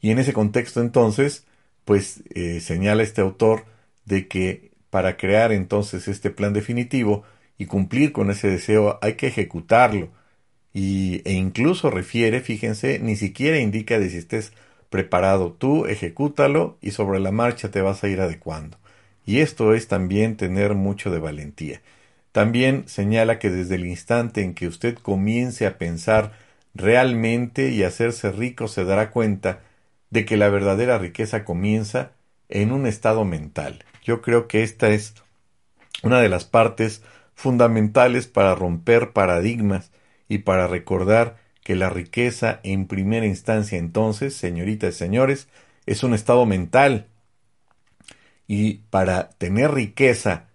Y 0.00 0.10
en 0.10 0.18
ese 0.18 0.32
contexto 0.32 0.80
entonces, 0.80 1.44
pues 1.84 2.22
eh, 2.34 2.60
señala 2.60 3.02
este 3.02 3.20
autor 3.20 3.64
de 4.04 4.28
que 4.28 4.70
para 4.90 5.16
crear 5.16 5.52
entonces 5.52 6.08
este 6.08 6.30
plan 6.30 6.52
definitivo 6.52 7.24
y 7.58 7.66
cumplir 7.66 8.12
con 8.12 8.30
ese 8.30 8.48
deseo 8.48 8.98
hay 9.02 9.14
que 9.14 9.26
ejecutarlo, 9.26 10.10
y, 10.72 11.22
e 11.24 11.32
incluso 11.32 11.90
refiere, 11.90 12.40
fíjense, 12.40 12.98
ni 13.00 13.16
siquiera 13.16 13.58
indica 13.58 13.98
de 13.98 14.10
si 14.10 14.18
estés 14.18 14.52
preparado 14.90 15.52
tú, 15.52 15.86
ejecútalo 15.86 16.78
y 16.80 16.92
sobre 16.92 17.20
la 17.20 17.32
marcha 17.32 17.70
te 17.70 17.82
vas 17.82 18.04
a 18.04 18.08
ir 18.08 18.20
adecuando. 18.20 18.78
Y 19.28 19.40
esto 19.40 19.74
es 19.74 19.88
también 19.88 20.38
tener 20.38 20.74
mucho 20.74 21.10
de 21.10 21.18
valentía. 21.18 21.82
También 22.32 22.88
señala 22.88 23.38
que 23.38 23.50
desde 23.50 23.74
el 23.74 23.84
instante 23.84 24.40
en 24.40 24.54
que 24.54 24.66
usted 24.66 24.94
comience 24.94 25.66
a 25.66 25.76
pensar 25.76 26.32
realmente 26.74 27.68
y 27.68 27.82
hacerse 27.82 28.32
rico 28.32 28.68
se 28.68 28.86
dará 28.86 29.10
cuenta 29.10 29.60
de 30.08 30.24
que 30.24 30.38
la 30.38 30.48
verdadera 30.48 30.96
riqueza 30.96 31.44
comienza 31.44 32.12
en 32.48 32.72
un 32.72 32.86
estado 32.86 33.26
mental. 33.26 33.84
Yo 34.02 34.22
creo 34.22 34.48
que 34.48 34.62
esta 34.62 34.88
es 34.88 35.12
una 36.02 36.22
de 36.22 36.30
las 36.30 36.46
partes 36.46 37.02
fundamentales 37.34 38.28
para 38.28 38.54
romper 38.54 39.12
paradigmas 39.12 39.90
y 40.26 40.38
para 40.38 40.68
recordar 40.68 41.36
que 41.62 41.76
la 41.76 41.90
riqueza 41.90 42.60
en 42.62 42.86
primera 42.86 43.26
instancia 43.26 43.76
entonces, 43.76 44.34
señoritas 44.34 44.94
y 44.94 44.98
señores, 44.98 45.48
es 45.84 46.02
un 46.02 46.14
estado 46.14 46.46
mental. 46.46 47.08
Y 48.48 48.78
para 48.90 49.30
tener 49.30 49.72
riqueza, 49.72 50.48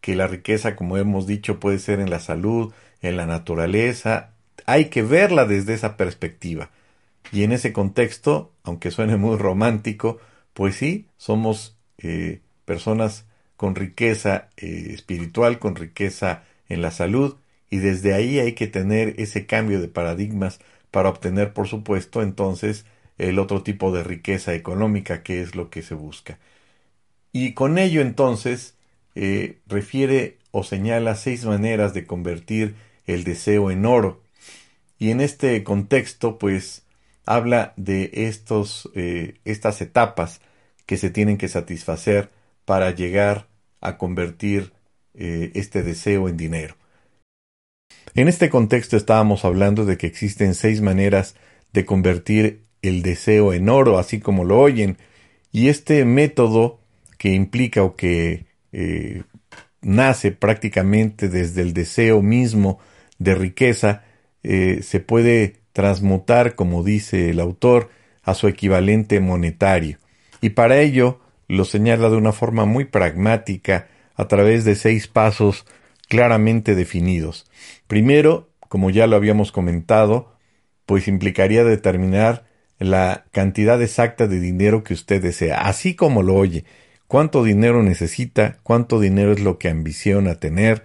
que 0.00 0.16
la 0.16 0.26
riqueza, 0.28 0.76
como 0.76 0.96
hemos 0.98 1.26
dicho, 1.26 1.60
puede 1.60 1.78
ser 1.78 2.00
en 2.00 2.10
la 2.10 2.20
salud, 2.20 2.72
en 3.02 3.16
la 3.16 3.26
naturaleza, 3.26 4.34
hay 4.66 4.86
que 4.86 5.02
verla 5.02 5.46
desde 5.46 5.74
esa 5.74 5.96
perspectiva. 5.96 6.70
Y 7.32 7.42
en 7.44 7.52
ese 7.52 7.72
contexto, 7.72 8.52
aunque 8.64 8.90
suene 8.90 9.16
muy 9.16 9.36
romántico, 9.36 10.18
pues 10.54 10.76
sí, 10.76 11.08
somos 11.16 11.78
eh, 11.98 12.40
personas 12.64 13.26
con 13.56 13.74
riqueza 13.74 14.50
eh, 14.56 14.90
espiritual, 14.92 15.58
con 15.58 15.76
riqueza 15.76 16.44
en 16.68 16.82
la 16.82 16.90
salud, 16.90 17.36
y 17.70 17.78
desde 17.78 18.14
ahí 18.14 18.38
hay 18.38 18.54
que 18.54 18.66
tener 18.68 19.14
ese 19.20 19.46
cambio 19.46 19.80
de 19.80 19.88
paradigmas 19.88 20.60
para 20.90 21.08
obtener, 21.08 21.52
por 21.52 21.68
supuesto, 21.68 22.22
entonces 22.22 22.86
el 23.18 23.38
otro 23.38 23.62
tipo 23.62 23.92
de 23.92 24.04
riqueza 24.04 24.54
económica 24.54 25.22
que 25.22 25.40
es 25.42 25.54
lo 25.56 25.70
que 25.70 25.82
se 25.82 25.94
busca. 25.94 26.38
Y 27.38 27.52
con 27.52 27.76
ello 27.76 28.00
entonces 28.00 28.76
eh, 29.14 29.58
refiere 29.66 30.38
o 30.52 30.64
señala 30.64 31.14
seis 31.16 31.44
maneras 31.44 31.92
de 31.92 32.06
convertir 32.06 32.76
el 33.06 33.24
deseo 33.24 33.70
en 33.70 33.84
oro. 33.84 34.22
Y 34.98 35.10
en 35.10 35.20
este 35.20 35.62
contexto, 35.62 36.38
pues, 36.38 36.86
habla 37.26 37.74
de 37.76 38.10
estos, 38.14 38.88
eh, 38.94 39.34
estas 39.44 39.82
etapas 39.82 40.40
que 40.86 40.96
se 40.96 41.10
tienen 41.10 41.36
que 41.36 41.48
satisfacer 41.48 42.30
para 42.64 42.90
llegar 42.92 43.48
a 43.82 43.98
convertir 43.98 44.72
eh, 45.12 45.50
este 45.52 45.82
deseo 45.82 46.30
en 46.30 46.38
dinero. 46.38 46.78
En 48.14 48.28
este 48.28 48.48
contexto 48.48 48.96
estábamos 48.96 49.44
hablando 49.44 49.84
de 49.84 49.98
que 49.98 50.06
existen 50.06 50.54
seis 50.54 50.80
maneras 50.80 51.36
de 51.74 51.84
convertir 51.84 52.62
el 52.80 53.02
deseo 53.02 53.52
en 53.52 53.68
oro, 53.68 53.98
así 53.98 54.20
como 54.20 54.44
lo 54.44 54.58
oyen, 54.58 54.96
y 55.52 55.68
este 55.68 56.02
método 56.06 56.80
que 57.26 57.34
implica 57.34 57.82
o 57.82 57.96
que 57.96 58.46
eh, 58.70 59.24
nace 59.82 60.30
prácticamente 60.30 61.28
desde 61.28 61.60
el 61.62 61.72
deseo 61.72 62.22
mismo 62.22 62.78
de 63.18 63.34
riqueza, 63.34 64.04
eh, 64.44 64.78
se 64.82 65.00
puede 65.00 65.56
transmutar, 65.72 66.54
como 66.54 66.84
dice 66.84 67.30
el 67.30 67.40
autor, 67.40 67.90
a 68.22 68.34
su 68.34 68.46
equivalente 68.46 69.18
monetario. 69.18 69.98
Y 70.40 70.50
para 70.50 70.78
ello 70.78 71.18
lo 71.48 71.64
señala 71.64 72.10
de 72.10 72.16
una 72.16 72.30
forma 72.30 72.64
muy 72.64 72.84
pragmática 72.84 73.88
a 74.14 74.28
través 74.28 74.64
de 74.64 74.76
seis 74.76 75.08
pasos 75.08 75.66
claramente 76.06 76.76
definidos. 76.76 77.50
Primero, 77.88 78.50
como 78.68 78.90
ya 78.90 79.08
lo 79.08 79.16
habíamos 79.16 79.50
comentado, 79.50 80.32
pues 80.86 81.08
implicaría 81.08 81.64
determinar 81.64 82.44
la 82.78 83.24
cantidad 83.32 83.82
exacta 83.82 84.28
de 84.28 84.38
dinero 84.38 84.84
que 84.84 84.94
usted 84.94 85.20
desea, 85.20 85.62
así 85.62 85.96
como 85.96 86.22
lo 86.22 86.36
oye, 86.36 86.64
cuánto 87.08 87.44
dinero 87.44 87.82
necesita, 87.82 88.58
cuánto 88.62 89.00
dinero 89.00 89.32
es 89.32 89.40
lo 89.40 89.58
que 89.58 89.68
ambiciona 89.68 90.36
tener, 90.36 90.84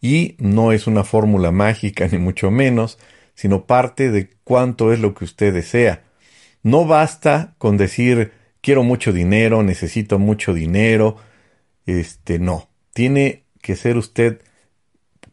y 0.00 0.34
no 0.38 0.72
es 0.72 0.86
una 0.86 1.04
fórmula 1.04 1.52
mágica 1.52 2.06
ni 2.12 2.18
mucho 2.18 2.50
menos, 2.50 2.98
sino 3.34 3.66
parte 3.66 4.10
de 4.10 4.30
cuánto 4.44 4.92
es 4.92 5.00
lo 5.00 5.14
que 5.14 5.24
usted 5.24 5.54
desea. 5.54 6.04
No 6.62 6.84
basta 6.86 7.54
con 7.58 7.76
decir 7.76 8.32
quiero 8.60 8.82
mucho 8.82 9.12
dinero, 9.12 9.62
necesito 9.62 10.18
mucho 10.18 10.54
dinero, 10.54 11.16
este 11.86 12.38
no, 12.38 12.68
tiene 12.92 13.44
que 13.60 13.76
ser 13.76 13.96
usted 13.96 14.40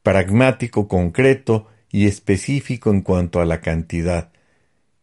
pragmático, 0.04 0.88
concreto 0.88 1.68
y 1.92 2.08
específico 2.08 2.90
en 2.90 3.02
cuanto 3.02 3.42
a 3.42 3.46
la 3.46 3.62
cantidad. 3.62 4.32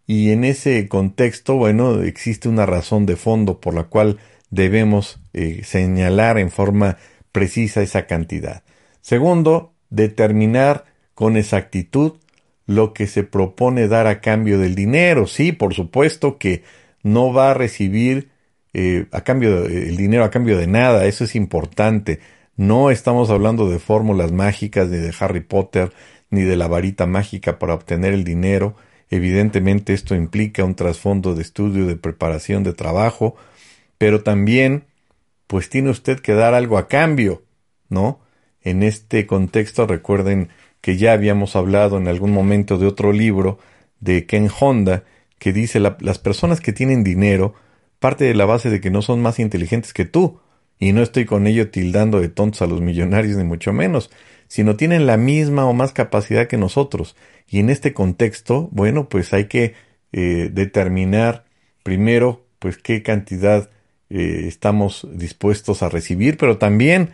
Y 0.07 0.31
en 0.31 0.45
ese 0.45 0.89
contexto, 0.89 1.57
bueno, 1.57 2.03
existe 2.03 2.49
una 2.49 2.67
razón 2.67 3.07
de 3.07 3.17
fondo 3.17 3.61
por 3.61 3.75
la 3.75 3.85
cual 3.85 4.19
debemos 4.51 5.21
eh, 5.33 5.63
señalar 5.65 6.39
en 6.39 6.51
forma 6.51 6.97
precisa 7.33 7.83
esa 7.83 8.07
cantidad. 8.07 8.63
Segundo, 9.01 9.75
determinar 9.91 10.85
con 11.15 11.37
exactitud 11.37 12.15
lo 12.67 12.93
que 12.93 13.07
se 13.07 13.25
propone 13.25 13.89
dar 13.89 14.07
a 14.07 14.21
cambio 14.21 14.59
del 14.59 14.75
dinero. 14.75 15.27
Sí, 15.27 15.53
por 15.53 15.75
supuesto 15.75 16.39
que 16.39 16.63
no 17.03 17.33
va 17.33 17.51
a 17.51 17.55
recibir 17.55 18.31
eh, 18.75 19.07
a 19.13 19.23
cambio 19.23 19.65
el 19.65 19.97
dinero 19.97 20.25
a 20.25 20.31
cambio 20.31 20.59
de 20.59 20.67
nada, 20.67 21.07
eso 21.07 21.25
es 21.25 21.35
importante. 21.35 22.21
No 22.57 22.91
estamos 22.91 23.31
hablando 23.31 23.71
de 23.71 23.79
fórmulas 23.79 24.33
mágicas 24.33 24.89
ni 24.89 24.99
de 24.99 25.15
Harry 25.19 25.41
Potter 25.41 25.93
ni 26.31 26.43
de 26.43 26.57
la 26.57 26.69
varita 26.69 27.07
mágica 27.07 27.59
para 27.59 27.75
obtener 27.75 28.13
el 28.13 28.25
dinero. 28.25 28.77
Evidentemente 29.11 29.95
esto 29.95 30.15
implica 30.15 30.65
un 30.65 30.75
trasfondo 30.75 31.35
de 31.35 31.43
estudio, 31.43 31.87
de 31.87 31.97
preparación, 31.97 32.63
de 32.65 32.73
trabajo, 32.73 33.37
pero 33.99 34.23
también 34.23 34.85
pues 35.47 35.69
tiene 35.69 35.91
usted 35.91 36.21
que 36.21 36.35
dar 36.35 36.55
algo 36.55 36.77
a 36.77 36.89
cambio, 36.89 37.43
¿no? 37.89 38.21
En 38.63 38.83
este 38.83 39.27
contexto 39.27 39.87
recuerden 39.87 40.49
que 40.81 40.97
ya 40.97 41.13
habíamos 41.13 41.55
hablado 41.55 41.99
en 41.99 42.09
algún 42.09 42.33
momento 42.33 42.79
de 42.79 42.87
otro 42.87 43.13
libro 43.13 43.59
de 44.01 44.27
Ken 44.27 44.51
Honda 44.61 45.05
que 45.39 45.53
dice 45.53 45.81
las 45.81 46.19
personas 46.19 46.61
que 46.61 46.73
tienen 46.73 47.05
dinero 47.05 47.55
parte 47.99 48.25
de 48.25 48.35
la 48.35 48.45
base 48.45 48.71
de 48.71 48.81
que 48.81 48.91
no 48.91 49.03
son 49.03 49.23
más 49.23 49.39
inteligentes 49.39 49.93
que 49.93 50.05
tú, 50.05 50.41
y 50.79 50.93
no 50.93 51.03
estoy 51.03 51.25
con 51.25 51.47
ello 51.47 51.71
tildando 51.71 52.21
de 52.21 52.29
tontos 52.29 52.63
a 52.63 52.67
los 52.67 52.81
millonarios 52.81 53.37
ni 53.37 53.45
mucho 53.45 53.73
menos, 53.73 54.11
sino 54.49 54.77
tienen 54.77 55.07
la 55.07 55.17
misma 55.17 55.67
o 55.67 55.73
más 55.73 55.93
capacidad 55.93 56.47
que 56.47 56.57
nosotros. 56.57 57.17
Y 57.49 57.61
en 57.61 57.71
este 57.71 57.93
contexto, 57.93 58.69
bueno, 58.73 59.09
pues 59.09 59.33
hay 59.33 59.47
que 59.47 59.75
eh, 60.13 60.51
determinar 60.53 61.45
primero, 61.83 62.47
pues 62.59 62.79
qué 62.79 63.03
cantidad 63.03 63.71
eh, 64.11 64.45
estamos 64.47 65.07
dispuestos 65.13 65.83
a 65.83 65.89
recibir, 65.89 66.37
pero 66.37 66.59
también 66.59 67.11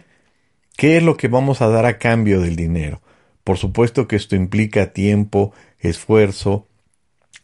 qué 0.77 0.97
es 0.97 1.03
lo 1.03 1.17
que 1.17 1.29
vamos 1.29 1.63
a 1.63 1.69
dar 1.69 1.87
a 1.87 1.99
cambio 1.99 2.41
del 2.41 2.57
dinero. 2.57 3.01
Por 3.45 3.59
supuesto 3.59 4.07
que 4.09 4.17
esto 4.17 4.37
implica 4.37 4.93
tiempo, 4.93 5.53
esfuerzo, 5.79 6.69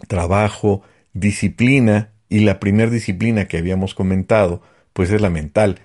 trabajo, 0.06 0.82
disciplina, 1.12 2.12
y 2.28 2.40
la 2.40 2.60
primera 2.60 2.90
disciplina 2.90 3.48
que 3.48 3.58
habíamos 3.58 3.94
comentado, 3.94 4.62
pues 4.92 5.10
es 5.10 5.20
la 5.20 5.30
mental, 5.30 5.80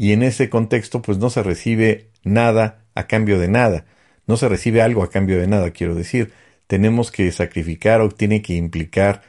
y 0.00 0.14
en 0.14 0.22
ese 0.22 0.48
contexto 0.48 1.02
pues 1.02 1.18
no 1.18 1.28
se 1.28 1.42
recibe 1.42 2.08
nada 2.24 2.86
a 2.94 3.06
cambio 3.06 3.38
de 3.38 3.48
nada, 3.48 3.84
no 4.26 4.38
se 4.38 4.48
recibe 4.48 4.80
algo 4.80 5.02
a 5.02 5.10
cambio 5.10 5.38
de 5.38 5.46
nada, 5.46 5.72
quiero 5.72 5.94
decir, 5.94 6.32
tenemos 6.66 7.10
que 7.10 7.30
sacrificar 7.32 8.00
o 8.00 8.08
tiene 8.08 8.40
que 8.40 8.54
implicar 8.54 9.20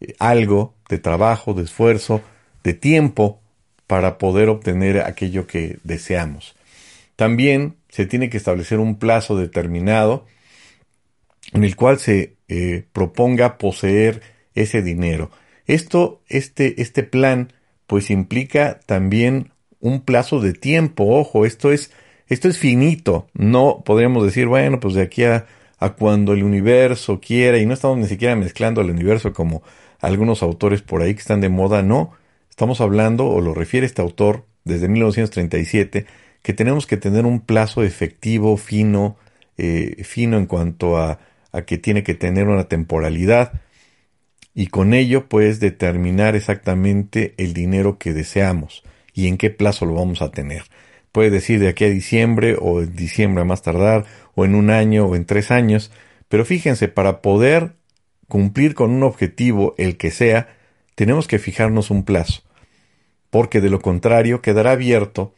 eh, 0.00 0.14
algo 0.18 0.74
de 0.90 0.98
trabajo, 0.98 1.54
de 1.54 1.62
esfuerzo, 1.62 2.20
de 2.62 2.74
tiempo 2.74 3.40
para 3.86 4.18
poder 4.18 4.50
obtener 4.50 5.00
aquello 5.00 5.46
que 5.46 5.78
deseamos. 5.82 6.56
También 7.16 7.76
se 7.88 8.04
tiene 8.04 8.28
que 8.28 8.36
establecer 8.36 8.80
un 8.80 8.98
plazo 8.98 9.34
determinado 9.34 10.26
en 11.54 11.64
el 11.64 11.74
cual 11.74 11.98
se 11.98 12.36
eh, 12.48 12.84
proponga 12.92 13.56
poseer 13.56 14.20
ese 14.54 14.82
dinero. 14.82 15.30
Esto, 15.66 16.20
este, 16.28 16.82
este 16.82 17.02
plan, 17.02 17.50
pues 17.86 18.10
implica 18.10 18.78
también 18.84 19.52
un 19.80 20.00
plazo 20.00 20.40
de 20.40 20.52
tiempo. 20.52 21.04
Ojo, 21.18 21.44
esto 21.44 21.72
es, 21.72 21.92
esto 22.28 22.48
es 22.48 22.58
finito. 22.58 23.28
No 23.34 23.82
podríamos 23.84 24.24
decir, 24.24 24.46
bueno, 24.46 24.80
pues 24.80 24.94
de 24.94 25.02
aquí 25.02 25.24
a, 25.24 25.46
a 25.78 25.90
cuando 25.94 26.32
el 26.32 26.42
universo 26.42 27.20
quiera, 27.20 27.58
y 27.58 27.66
no 27.66 27.74
estamos 27.74 27.98
ni 27.98 28.06
siquiera 28.06 28.36
mezclando 28.36 28.80
al 28.80 28.90
universo 28.90 29.32
como 29.32 29.62
algunos 30.00 30.42
autores 30.42 30.82
por 30.82 31.02
ahí 31.02 31.14
que 31.14 31.20
están 31.20 31.40
de 31.40 31.48
moda, 31.48 31.82
no, 31.82 32.12
estamos 32.50 32.80
hablando, 32.80 33.26
o 33.26 33.40
lo 33.40 33.54
refiere 33.54 33.86
este 33.86 34.02
autor 34.02 34.44
desde 34.64 34.88
1937, 34.88 36.06
que 36.42 36.52
tenemos 36.52 36.86
que 36.86 36.96
tener 36.96 37.26
un 37.26 37.40
plazo 37.40 37.82
efectivo, 37.82 38.56
fino, 38.56 39.16
eh, 39.56 40.02
fino 40.04 40.36
en 40.36 40.46
cuanto 40.46 40.96
a, 40.98 41.20
a 41.52 41.62
que 41.62 41.78
tiene 41.78 42.02
que 42.02 42.14
tener 42.14 42.48
una 42.48 42.64
temporalidad, 42.64 43.60
y 44.54 44.68
con 44.68 44.94
ello 44.94 45.28
pues 45.28 45.60
determinar 45.60 46.34
exactamente 46.34 47.34
el 47.36 47.54
dinero 47.54 47.98
que 47.98 48.12
deseamos 48.12 48.82
y 49.18 49.26
en 49.26 49.36
qué 49.36 49.50
plazo 49.50 49.84
lo 49.84 49.94
vamos 49.94 50.22
a 50.22 50.30
tener. 50.30 50.62
Puede 51.10 51.30
decir 51.30 51.58
de 51.58 51.66
aquí 51.66 51.84
a 51.84 51.90
diciembre 51.90 52.56
o 52.56 52.82
en 52.82 52.94
diciembre 52.94 53.42
a 53.42 53.44
más 53.44 53.62
tardar 53.62 54.04
o 54.36 54.44
en 54.44 54.54
un 54.54 54.70
año 54.70 55.06
o 55.06 55.16
en 55.16 55.24
tres 55.24 55.50
años, 55.50 55.90
pero 56.28 56.44
fíjense, 56.44 56.86
para 56.86 57.20
poder 57.20 57.72
cumplir 58.28 58.74
con 58.74 58.92
un 58.92 59.02
objetivo, 59.02 59.74
el 59.76 59.96
que 59.96 60.12
sea, 60.12 60.54
tenemos 60.94 61.26
que 61.26 61.40
fijarnos 61.40 61.90
un 61.90 62.04
plazo, 62.04 62.42
porque 63.28 63.60
de 63.60 63.70
lo 63.70 63.80
contrario 63.80 64.40
quedará 64.40 64.70
abierto 64.70 65.34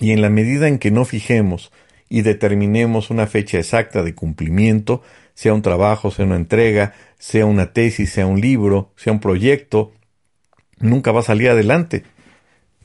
y 0.00 0.10
en 0.10 0.20
la 0.20 0.28
medida 0.28 0.66
en 0.66 0.80
que 0.80 0.90
no 0.90 1.04
fijemos 1.04 1.70
y 2.08 2.22
determinemos 2.22 3.10
una 3.10 3.28
fecha 3.28 3.58
exacta 3.58 4.02
de 4.02 4.16
cumplimiento, 4.16 5.02
sea 5.34 5.54
un 5.54 5.62
trabajo, 5.62 6.10
sea 6.10 6.24
una 6.24 6.34
entrega, 6.34 6.94
sea 7.16 7.46
una 7.46 7.72
tesis, 7.72 8.10
sea 8.10 8.26
un 8.26 8.40
libro, 8.40 8.90
sea 8.96 9.12
un 9.12 9.20
proyecto, 9.20 9.92
nunca 10.80 11.12
va 11.12 11.20
a 11.20 11.22
salir 11.22 11.50
adelante. 11.50 12.02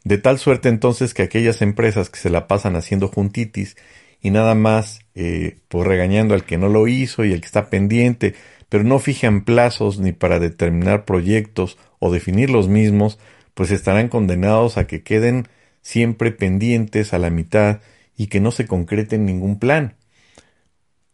De 0.04 0.18
tal 0.18 0.38
suerte 0.38 0.70
entonces 0.70 1.14
que 1.14 1.24
aquellas 1.24 1.62
empresas 1.62 2.10
que 2.10 2.20
se 2.20 2.30
la 2.30 2.47
pasan 2.47 2.76
haciendo 2.76 3.08
juntitis 3.08 3.78
y 4.22 4.32
nada 4.32 4.56
más 4.56 5.01
eh, 5.16 5.58
pues 5.68 5.88
regañando 5.88 6.34
al 6.34 6.45
que 6.45 6.58
no 6.58 6.70
lo 6.70 6.88
hizo 6.88 7.24
y 7.24 7.32
el 7.32 7.39
que 7.39 7.47
está 7.47 7.70
pendiente, 7.70 8.36
pero 8.70 8.84
no 8.84 8.99
fijan 8.99 9.43
plazos 9.45 9.99
ni 9.99 10.12
para 10.12 10.39
determinar 10.39 11.06
proyectos 11.06 11.78
o 11.99 12.12
definir 12.12 12.49
los 12.49 12.68
mismos, 12.68 13.20
pues 13.54 13.72
estarán 13.72 14.10
condenados 14.10 14.78
a 14.78 14.88
que 14.88 15.04
queden 15.04 15.47
siempre 15.82 16.32
pendientes 16.32 17.14
a 17.14 17.20
la 17.20 17.30
mitad 17.30 17.82
y 18.18 18.28
que 18.28 18.39
no 18.39 18.51
se 18.51 18.66
concreten 18.66 19.26
ningún 19.26 19.60
plan. 19.60 19.95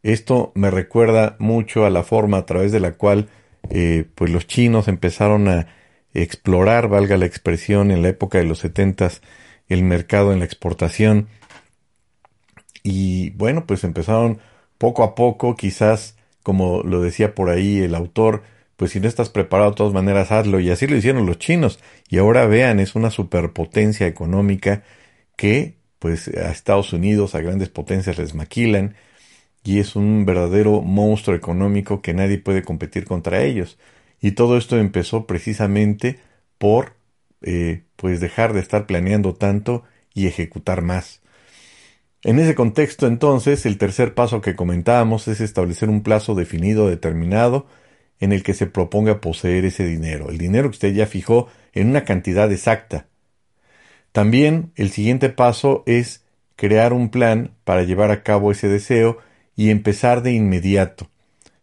Esto 0.01 0.51
me 0.55 0.71
recuerda 0.71 1.35
mucho 1.39 1.85
a 1.85 1.89
la 1.89 2.03
forma 2.03 2.37
a 2.37 2.45
través 2.45 2.71
de 2.71 2.79
la 2.79 2.93
cual 2.93 3.29
eh, 3.69 4.05
pues 4.15 4.31
los 4.31 4.47
chinos 4.47 4.87
empezaron 4.87 5.47
a 5.47 5.67
explorar, 6.13 6.87
valga 6.87 7.17
la 7.17 7.25
expresión, 7.25 7.91
en 7.91 8.01
la 8.01 8.09
época 8.09 8.37
de 8.37 8.45
los 8.45 8.59
setentas 8.59 9.21
el 9.67 9.83
mercado 9.83 10.33
en 10.33 10.39
la 10.39 10.45
exportación. 10.45 11.27
Y 12.83 13.31
bueno, 13.31 13.65
pues 13.65 13.83
empezaron 13.83 14.39
poco 14.77 15.03
a 15.03 15.15
poco, 15.15 15.55
quizás, 15.55 16.17
como 16.43 16.81
lo 16.83 17.01
decía 17.01 17.35
por 17.35 17.49
ahí 17.49 17.79
el 17.79 17.95
autor, 17.95 18.43
pues 18.77 18.91
si 18.91 18.99
no 18.99 19.07
estás 19.07 19.29
preparado 19.29 19.71
de 19.71 19.75
todas 19.75 19.93
maneras 19.93 20.31
hazlo. 20.31 20.59
Y 20.59 20.71
así 20.71 20.87
lo 20.87 20.95
hicieron 20.95 21.25
los 21.25 21.37
chinos. 21.37 21.79
Y 22.09 22.17
ahora 22.17 22.45
vean, 22.47 22.79
es 22.79 22.95
una 22.95 23.11
superpotencia 23.11 24.07
económica 24.07 24.83
que 25.35 25.75
pues 25.99 26.29
a 26.29 26.51
Estados 26.51 26.93
Unidos, 26.93 27.35
a 27.35 27.41
grandes 27.41 27.69
potencias 27.69 28.17
les 28.17 28.33
maquilan 28.33 28.95
y 29.63 29.79
es 29.79 29.95
un 29.95 30.25
verdadero 30.25 30.81
monstruo 30.81 31.35
económico 31.35 32.01
que 32.01 32.13
nadie 32.13 32.37
puede 32.37 32.63
competir 32.63 33.05
contra 33.05 33.43
ellos. 33.43 33.77
Y 34.21 34.31
todo 34.31 34.57
esto 34.57 34.77
empezó 34.77 35.25
precisamente 35.25 36.19
por 36.57 36.95
eh, 37.41 37.83
pues 37.95 38.19
dejar 38.19 38.53
de 38.53 38.59
estar 38.59 38.85
planeando 38.85 39.33
tanto 39.33 39.83
y 40.13 40.27
ejecutar 40.27 40.81
más. 40.81 41.21
En 42.23 42.37
ese 42.37 42.53
contexto, 42.53 43.07
entonces, 43.07 43.65
el 43.65 43.77
tercer 43.77 44.13
paso 44.13 44.41
que 44.41 44.55
comentábamos 44.55 45.29
es 45.29 45.39
establecer 45.39 45.89
un 45.89 46.03
plazo 46.03 46.35
definido, 46.35 46.89
determinado, 46.89 47.67
en 48.19 48.33
el 48.33 48.43
que 48.43 48.53
se 48.53 48.67
proponga 48.67 49.21
poseer 49.21 49.63
ese 49.63 49.85
dinero, 49.85 50.29
el 50.29 50.37
dinero 50.37 50.69
que 50.69 50.75
usted 50.75 50.93
ya 50.93 51.07
fijó 51.07 51.47
en 51.73 51.89
una 51.89 52.03
cantidad 52.03 52.51
exacta. 52.51 53.07
También 54.11 54.73
el 54.75 54.89
siguiente 54.91 55.29
paso 55.29 55.83
es 55.85 56.25
crear 56.57 56.91
un 56.91 57.09
plan 57.09 57.51
para 57.63 57.83
llevar 57.83 58.11
a 58.11 58.23
cabo 58.23 58.51
ese 58.51 58.67
deseo 58.67 59.19
y 59.55 59.69
empezar 59.69 60.21
de 60.21 60.33
inmediato. 60.33 61.09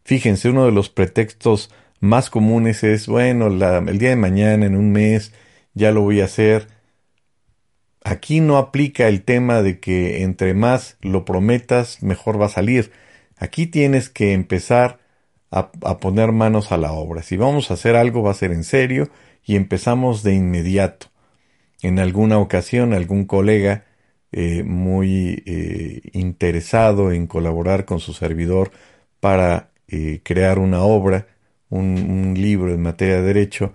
Fíjense, 0.04 0.48
uno 0.48 0.64
de 0.64 0.72
los 0.72 0.88
pretextos 0.88 1.70
más 2.00 2.30
comunes 2.30 2.84
es, 2.84 3.06
bueno, 3.06 3.46
el 3.46 3.98
día 3.98 4.10
de 4.10 4.16
mañana, 4.16 4.66
en 4.66 4.76
un 4.76 4.92
mes, 4.92 5.32
ya 5.74 5.92
lo 5.92 6.02
voy 6.02 6.20
a 6.20 6.26
hacer. 6.26 6.68
Aquí 8.04 8.40
no 8.40 8.56
aplica 8.58 9.08
el 9.08 9.22
tema 9.22 9.62
de 9.62 9.80
que 9.80 10.22
entre 10.22 10.54
más 10.54 10.96
lo 11.00 11.24
prometas, 11.24 12.02
mejor 12.02 12.40
va 12.40 12.46
a 12.46 12.50
salir. 12.50 12.92
Aquí 13.36 13.66
tienes 13.66 14.08
que 14.10 14.32
empezar 14.32 14.98
a, 15.50 15.70
a, 15.82 15.98
poner 15.98 16.32
manos 16.32 16.72
a 16.72 16.76
la 16.76 16.92
obra. 16.92 17.22
Si 17.22 17.36
vamos 17.36 17.70
a 17.70 17.74
hacer 17.74 17.96
algo, 17.96 18.22
va 18.22 18.30
a 18.30 18.34
ser 18.34 18.52
en 18.52 18.64
serio 18.64 19.10
y 19.44 19.56
empezamos 19.56 20.22
de 20.22 20.34
inmediato. 20.34 21.08
En 21.82 21.98
alguna 21.98 22.38
ocasión, 22.38 22.94
algún 22.94 23.26
colega 23.26 23.84
eh, 24.32 24.64
muy 24.64 25.42
eh, 25.46 26.02
interesado 26.12 27.12
en 27.12 27.26
colaborar 27.26 27.84
con 27.84 28.00
su 28.00 28.12
servidor 28.12 28.70
para 29.20 29.70
eh, 29.88 30.20
crear 30.24 30.58
una 30.58 30.82
obra, 30.82 31.26
un, 31.70 32.34
libro 32.36 32.72
en 32.72 32.82
materia 32.82 33.16
de 33.16 33.22
derecho, 33.22 33.74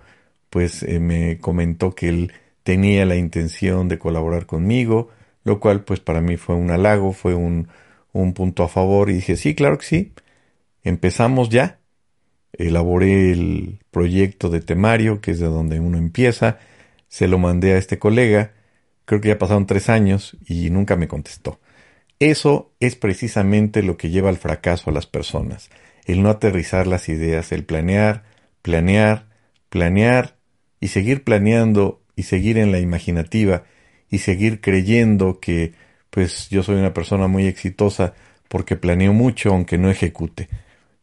pues 0.50 0.84
me 1.00 1.38
comentó 1.38 1.94
que 1.94 2.08
él 2.08 2.32
tenía 2.62 3.06
la 3.06 3.16
intención 3.16 3.88
de 3.88 3.98
colaborar 3.98 4.46
conmigo, 4.46 5.10
lo 5.44 5.60
cual 5.60 5.84
pues 5.84 6.00
para 6.00 6.20
mí 6.20 6.36
fue 6.36 6.54
un 6.54 6.70
halago, 6.70 7.12
fue 7.12 7.34
un, 7.34 7.68
un 8.12 8.34
punto 8.34 8.62
a 8.62 8.68
favor 8.68 9.10
y 9.10 9.14
dije, 9.14 9.36
sí, 9.36 9.54
claro 9.54 9.78
que 9.78 9.86
sí, 9.86 10.12
empezamos 10.84 11.48
ya, 11.48 11.80
elaboré 12.52 13.32
el 13.32 13.80
proyecto 13.90 14.50
de 14.50 14.60
temario, 14.60 15.20
que 15.20 15.32
es 15.32 15.40
de 15.40 15.46
donde 15.46 15.80
uno 15.80 15.98
empieza, 15.98 16.58
se 17.08 17.28
lo 17.28 17.38
mandé 17.38 17.74
a 17.74 17.78
este 17.78 17.98
colega, 17.98 18.52
Creo 19.04 19.20
que 19.20 19.28
ya 19.28 19.38
pasaron 19.38 19.66
tres 19.66 19.88
años 19.88 20.36
y 20.46 20.70
nunca 20.70 20.96
me 20.96 21.08
contestó. 21.08 21.60
Eso 22.18 22.72
es 22.80 22.94
precisamente 22.96 23.82
lo 23.82 23.96
que 23.96 24.10
lleva 24.10 24.28
al 24.28 24.36
fracaso 24.36 24.90
a 24.90 24.92
las 24.92 25.06
personas. 25.06 25.70
El 26.04 26.22
no 26.22 26.30
aterrizar 26.30 26.86
las 26.86 27.08
ideas, 27.08 27.52
el 27.52 27.64
planear, 27.64 28.24
planear, 28.62 29.28
planear 29.68 30.36
y 30.80 30.88
seguir 30.88 31.24
planeando 31.24 32.02
y 32.16 32.24
seguir 32.24 32.58
en 32.58 32.72
la 32.72 32.80
imaginativa 32.80 33.64
y 34.10 34.18
seguir 34.18 34.60
creyendo 34.60 35.40
que 35.40 35.72
pues 36.10 36.48
yo 36.50 36.62
soy 36.62 36.76
una 36.76 36.92
persona 36.92 37.28
muy 37.28 37.46
exitosa 37.46 38.14
porque 38.48 38.76
planeo 38.76 39.12
mucho 39.12 39.50
aunque 39.50 39.78
no 39.78 39.90
ejecute. 39.90 40.48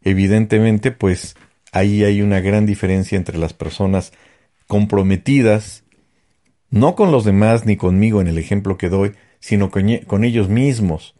Evidentemente 0.03 0.91
pues 0.91 1.35
ahí 1.71 2.03
hay 2.03 2.21
una 2.21 2.41
gran 2.41 2.65
diferencia 2.65 3.17
entre 3.17 3.37
las 3.37 3.53
personas 3.53 4.11
comprometidas 4.67 5.83
no 6.69 6.95
con 6.95 7.11
los 7.11 7.25
demás 7.25 7.65
ni 7.65 7.77
conmigo 7.77 8.21
en 8.21 8.27
el 8.27 8.37
ejemplo 8.37 8.77
que 8.77 8.89
doy, 8.89 9.13
sino 9.39 9.71
con, 9.71 10.23
ellos 10.23 10.49
mismos. 10.49 11.15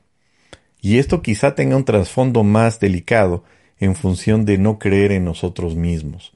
Y 0.82 0.98
esto 0.98 1.22
quizá 1.22 1.56
tenga 1.56 1.76
un 1.76 1.86
trasfondo 1.86 2.44
más 2.44 2.80
delicado 2.80 3.44
en 3.80 3.96
función 3.96 4.46
de 4.46 4.58
no 4.58 4.80
creer 4.80 5.12
en 5.12 5.26
nosotros 5.26 5.76
mismos, 5.76 6.34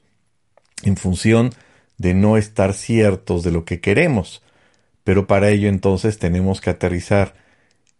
en 0.82 0.96
función 0.96 1.50
de 1.98 2.14
no 2.14 2.36
estar 2.36 2.74
ciertos 2.74 3.42
de 3.42 3.52
lo 3.52 3.64
que 3.64 3.80
queremos. 3.80 4.42
Pero 5.04 5.26
para 5.26 5.50
ello 5.50 5.68
entonces 5.68 6.18
tenemos 6.18 6.60
que 6.60 6.70
aterrizar 6.70 7.34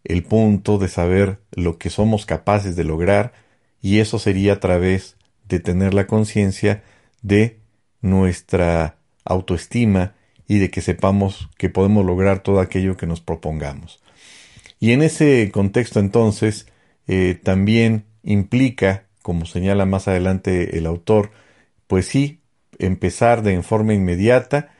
el 0.05 0.23
punto 0.23 0.79
de 0.79 0.89
saber 0.89 1.39
lo 1.53 1.79
que 1.79 1.91
somos 1.91 2.27
capaces 2.27 2.77
de 2.77 2.85
lograr 2.85 3.33
y 3.81 3.99
eso 3.99 4.19
sería 4.19 4.55
a 4.55 4.61
través 4.61 5.17
de 5.47 5.61
tener 5.61 5.95
la 5.95 6.07
conciencia 6.07 6.83
de 7.23 7.59
nuestra 8.01 8.97
autoestima 9.25 10.15
y 10.47 10.59
de 10.59 10.71
que 10.71 10.83
sepamos 10.83 11.49
que 11.57 11.71
podemos 11.71 12.05
lograr 12.05 12.41
todo 12.41 12.61
aquello 12.61 12.97
que 12.97 13.07
nos 13.07 13.21
propongamos. 13.21 14.03
Y 14.79 14.93
en 14.93 15.03
ese 15.03 15.51
contexto 15.53 16.01
entonces 16.01 16.67
eh, 17.07 17.39
también 17.43 18.05
implica, 18.23 19.05
como 19.25 19.47
señala 19.47 19.87
más 19.87 20.07
adelante 20.07 20.79
el 20.79 20.87
autor, 20.87 21.33
pues 21.89 22.07
sí, 22.07 22.41
empezar 22.79 23.43
de 23.43 23.61
forma 23.63 23.95
inmediata 23.95 24.71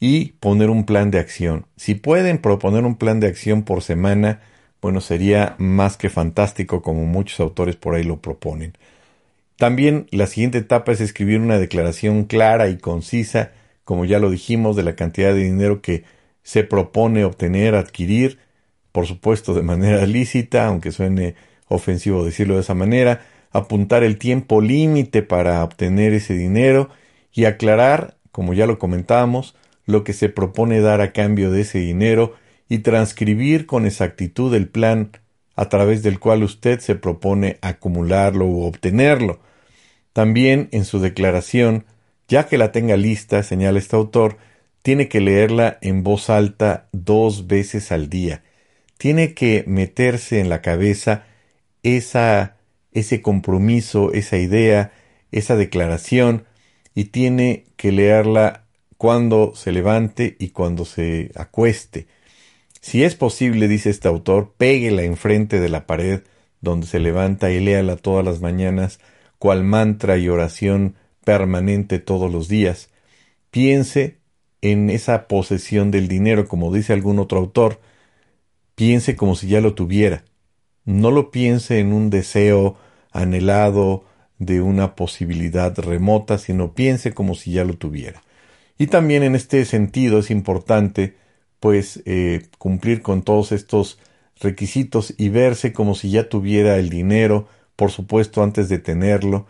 y 0.00 0.32
poner 0.40 0.70
un 0.70 0.86
plan 0.86 1.10
de 1.10 1.18
acción. 1.18 1.66
Si 1.76 1.94
pueden 1.94 2.38
proponer 2.38 2.84
un 2.84 2.96
plan 2.96 3.20
de 3.20 3.26
acción 3.26 3.64
por 3.64 3.82
semana, 3.82 4.40
bueno, 4.80 5.02
sería 5.02 5.56
más 5.58 5.96
que 5.96 6.08
fantástico 6.08 6.80
como 6.80 7.04
muchos 7.04 7.40
autores 7.40 7.76
por 7.76 7.94
ahí 7.94 8.04
lo 8.04 8.20
proponen. 8.22 8.74
También 9.56 10.06
la 10.10 10.26
siguiente 10.26 10.58
etapa 10.58 10.92
es 10.92 11.00
escribir 11.00 11.40
una 11.40 11.58
declaración 11.58 12.24
clara 12.24 12.68
y 12.68 12.78
concisa 12.78 13.52
como 13.84 14.04
ya 14.04 14.18
lo 14.18 14.30
dijimos, 14.30 14.76
de 14.76 14.82
la 14.82 14.96
cantidad 14.96 15.32
de 15.34 15.44
dinero 15.44 15.80
que 15.82 16.04
se 16.42 16.64
propone 16.64 17.24
obtener, 17.24 17.74
adquirir, 17.74 18.38
por 18.92 19.06
supuesto 19.06 19.54
de 19.54 19.62
manera 19.62 20.04
lícita, 20.06 20.66
aunque 20.66 20.90
suene 20.90 21.36
ofensivo 21.68 22.24
decirlo 22.24 22.54
de 22.54 22.62
esa 22.62 22.74
manera, 22.74 23.26
apuntar 23.54 24.02
el 24.02 24.18
tiempo 24.18 24.60
límite 24.60 25.22
para 25.22 25.64
obtener 25.64 26.12
ese 26.12 26.34
dinero 26.34 26.90
y 27.32 27.46
aclarar, 27.46 28.16
como 28.32 28.52
ya 28.52 28.66
lo 28.66 28.78
comentábamos, 28.78 29.54
lo 29.86 30.04
que 30.04 30.12
se 30.12 30.28
propone 30.28 30.80
dar 30.80 31.00
a 31.00 31.12
cambio 31.12 31.50
de 31.50 31.62
ese 31.62 31.78
dinero 31.78 32.34
y 32.68 32.78
transcribir 32.80 33.64
con 33.64 33.86
exactitud 33.86 34.54
el 34.54 34.68
plan 34.68 35.12
a 35.56 35.68
través 35.68 36.02
del 36.02 36.18
cual 36.18 36.42
usted 36.42 36.80
se 36.80 36.96
propone 36.96 37.58
acumularlo 37.62 38.46
u 38.46 38.64
obtenerlo. 38.64 39.40
También 40.12 40.68
en 40.72 40.84
su 40.84 41.00
declaración, 41.00 41.84
ya 42.26 42.46
que 42.46 42.58
la 42.58 42.72
tenga 42.72 42.96
lista, 42.96 43.42
señala 43.42 43.78
este 43.78 43.94
autor, 43.94 44.36
tiene 44.82 45.08
que 45.08 45.20
leerla 45.20 45.78
en 45.80 46.02
voz 46.02 46.28
alta 46.28 46.88
dos 46.92 47.46
veces 47.46 47.92
al 47.92 48.08
día. 48.08 48.42
Tiene 48.98 49.34
que 49.34 49.64
meterse 49.66 50.40
en 50.40 50.48
la 50.48 50.60
cabeza 50.60 51.24
esa, 51.82 52.53
ese 52.94 53.20
compromiso, 53.20 54.12
esa 54.12 54.38
idea, 54.38 54.92
esa 55.32 55.56
declaración, 55.56 56.44
y 56.94 57.06
tiene 57.06 57.66
que 57.76 57.92
leerla 57.92 58.64
cuando 58.96 59.54
se 59.54 59.72
levante 59.72 60.36
y 60.38 60.50
cuando 60.50 60.84
se 60.84 61.30
acueste. 61.34 62.06
Si 62.80 63.02
es 63.02 63.14
posible, 63.16 63.68
dice 63.68 63.90
este 63.90 64.08
autor, 64.08 64.54
péguela 64.56 65.02
enfrente 65.02 65.60
de 65.60 65.68
la 65.68 65.86
pared 65.86 66.22
donde 66.60 66.86
se 66.86 66.98
levanta 66.98 67.50
y 67.50 67.60
léala 67.60 67.96
todas 67.96 68.24
las 68.24 68.40
mañanas, 68.40 68.98
cual 69.38 69.64
mantra 69.64 70.16
y 70.16 70.28
oración 70.28 70.94
permanente 71.24 71.98
todos 71.98 72.32
los 72.32 72.48
días. 72.48 72.90
Piense 73.50 74.18
en 74.62 74.88
esa 74.88 75.28
posesión 75.28 75.90
del 75.90 76.08
dinero, 76.08 76.48
como 76.48 76.72
dice 76.72 76.92
algún 76.92 77.18
otro 77.18 77.38
autor, 77.38 77.80
piense 78.74 79.16
como 79.16 79.36
si 79.36 79.48
ya 79.48 79.60
lo 79.60 79.74
tuviera. 79.74 80.24
No 80.84 81.10
lo 81.10 81.30
piense 81.30 81.78
en 81.80 81.92
un 81.92 82.10
deseo 82.10 82.76
anhelado 83.14 84.04
de 84.38 84.60
una 84.60 84.94
posibilidad 84.94 85.74
remota, 85.78 86.36
sino 86.36 86.74
piense 86.74 87.14
como 87.14 87.34
si 87.34 87.52
ya 87.52 87.64
lo 87.64 87.78
tuviera. 87.78 88.22
Y 88.76 88.88
también 88.88 89.22
en 89.22 89.34
este 89.34 89.64
sentido 89.64 90.18
es 90.18 90.30
importante 90.30 91.16
pues 91.60 92.02
eh, 92.04 92.42
cumplir 92.58 93.00
con 93.00 93.22
todos 93.22 93.52
estos 93.52 93.98
requisitos 94.38 95.14
y 95.16 95.30
verse 95.30 95.72
como 95.72 95.94
si 95.94 96.10
ya 96.10 96.28
tuviera 96.28 96.76
el 96.76 96.90
dinero, 96.90 97.48
por 97.76 97.90
supuesto 97.90 98.42
antes 98.42 98.68
de 98.68 98.78
tenerlo, 98.78 99.46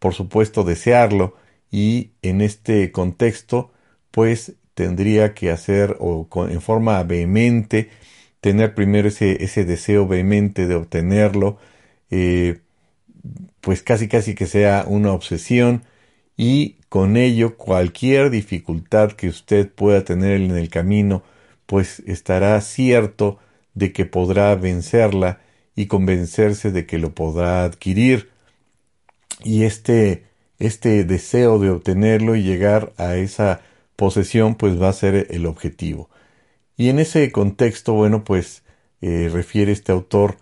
por 0.00 0.14
supuesto 0.14 0.64
desearlo 0.64 1.36
y 1.70 2.10
en 2.22 2.40
este 2.40 2.90
contexto 2.90 3.70
pues 4.10 4.54
tendría 4.74 5.34
que 5.34 5.52
hacer 5.52 5.96
o 6.00 6.26
en 6.48 6.60
forma 6.60 7.00
vehemente 7.04 7.90
tener 8.42 8.74
primero 8.74 9.08
ese, 9.08 9.44
ese 9.44 9.64
deseo 9.64 10.08
vehemente 10.08 10.66
de 10.66 10.74
obtenerlo, 10.74 11.58
eh, 12.10 12.58
pues 13.62 13.82
casi 13.82 14.08
casi 14.08 14.34
que 14.34 14.46
sea 14.46 14.84
una 14.86 15.12
obsesión 15.12 15.84
y 16.36 16.76
con 16.88 17.16
ello 17.16 17.56
cualquier 17.56 18.28
dificultad 18.28 19.12
que 19.12 19.28
usted 19.28 19.70
pueda 19.70 20.04
tener 20.04 20.40
en 20.40 20.56
el 20.56 20.68
camino, 20.68 21.22
pues 21.66 22.00
estará 22.00 22.60
cierto 22.60 23.38
de 23.74 23.92
que 23.92 24.04
podrá 24.04 24.54
vencerla 24.56 25.40
y 25.74 25.86
convencerse 25.86 26.72
de 26.72 26.86
que 26.86 26.98
lo 26.98 27.14
podrá 27.14 27.64
adquirir. 27.64 28.30
Y 29.44 29.62
este, 29.62 30.26
este 30.58 31.04
deseo 31.04 31.58
de 31.58 31.70
obtenerlo 31.70 32.36
y 32.36 32.42
llegar 32.42 32.92
a 32.96 33.16
esa 33.16 33.62
posesión, 33.96 34.56
pues 34.56 34.80
va 34.80 34.88
a 34.88 34.92
ser 34.92 35.28
el 35.30 35.46
objetivo. 35.46 36.10
Y 36.76 36.88
en 36.88 36.98
ese 36.98 37.30
contexto, 37.30 37.94
bueno, 37.94 38.24
pues 38.24 38.64
eh, 39.00 39.30
refiere 39.32 39.72
este 39.72 39.92
autor, 39.92 40.36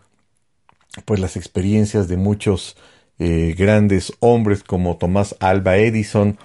pues 1.04 1.20
las 1.20 1.36
experiencias 1.36 2.08
de 2.08 2.16
muchos 2.16 2.76
eh, 3.20 3.54
grandes 3.56 4.12
hombres 4.20 4.64
como 4.64 4.96
Tomás 4.96 5.36
Alba 5.40 5.76
Edison, 5.76 6.38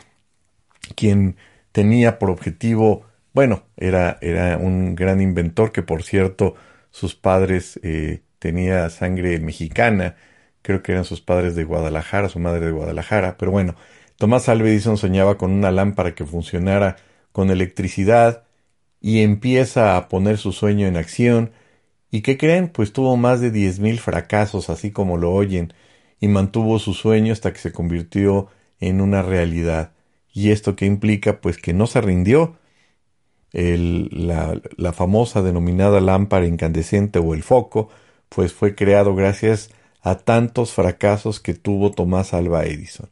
quien 0.96 1.38
tenía 1.72 2.20
por 2.20 2.30
objetivo, 2.30 3.06
bueno, 3.34 3.64
era, 3.78 4.18
era 4.22 4.58
un 4.58 4.96
gran 4.96 5.22
inventor 5.22 5.72
que 5.72 5.84
por 5.84 6.04
cierto 6.04 6.56
sus 6.92 7.16
padres 7.16 7.80
eh, 7.82 8.22
tenía 8.40 8.90
sangre 8.90 9.40
mexicana, 9.40 10.18
creo 10.62 10.84
que 10.84 10.92
eran 10.92 11.06
sus 11.06 11.22
padres 11.22 11.56
de 11.56 11.64
Guadalajara, 11.64 12.30
su 12.30 12.40
madre 12.40 12.66
de 12.66 12.72
Guadalajara, 12.72 13.38
pero 13.38 13.52
bueno, 13.52 13.76
Tomás 14.18 14.50
Alba 14.50 14.68
Edison 14.68 14.98
soñaba 14.98 15.38
con 15.38 15.52
una 15.52 15.72
lámpara 15.72 16.14
que 16.14 16.26
funcionara 16.26 16.98
con 17.32 17.52
electricidad 17.52 18.44
y 19.02 19.22
empieza 19.22 19.98
a 19.98 20.10
poner 20.10 20.38
su 20.38 20.52
sueño 20.52 20.88
en 20.88 20.98
acción. 20.98 21.52
¿Y 22.12 22.22
qué 22.22 22.38
creen? 22.38 22.70
Pues 22.70 22.94
tuvo 22.94 23.18
más 23.18 23.42
de 23.42 23.52
diez 23.52 23.80
mil 23.80 24.00
fracasos, 24.00 24.70
así 24.70 24.92
como 24.92 25.18
lo 25.18 25.32
oyen, 25.32 25.74
y 26.26 26.28
mantuvo 26.28 26.80
su 26.80 26.96
sueño 26.96 27.34
hasta 27.34 27.54
que 27.54 27.60
se 27.60 27.72
convirtió 27.72 28.48
en 28.80 29.00
una 29.00 29.22
realidad. 29.22 29.92
¿Y 30.34 30.50
esto 30.50 30.76
qué 30.76 30.88
implica? 30.88 31.40
Pues 31.40 31.58
que 31.58 31.72
no 31.72 31.86
se 31.86 32.02
rindió. 32.02 32.58
El, 33.54 34.10
la, 34.12 34.60
la 34.76 34.92
famosa 34.92 35.44
denominada 35.44 36.02
lámpara 36.02 36.48
incandescente 36.48 37.20
o 37.20 37.36
el 37.36 37.44
foco, 37.44 37.90
pues 38.28 38.54
fue 38.54 38.74
creado 38.74 39.14
gracias 39.14 39.70
a 40.02 40.18
tantos 40.18 40.74
fracasos 40.74 41.40
que 41.40 41.54
tuvo 41.54 41.92
Tomás 41.92 42.34
Alba 42.34 42.66
Edison. 42.66 43.08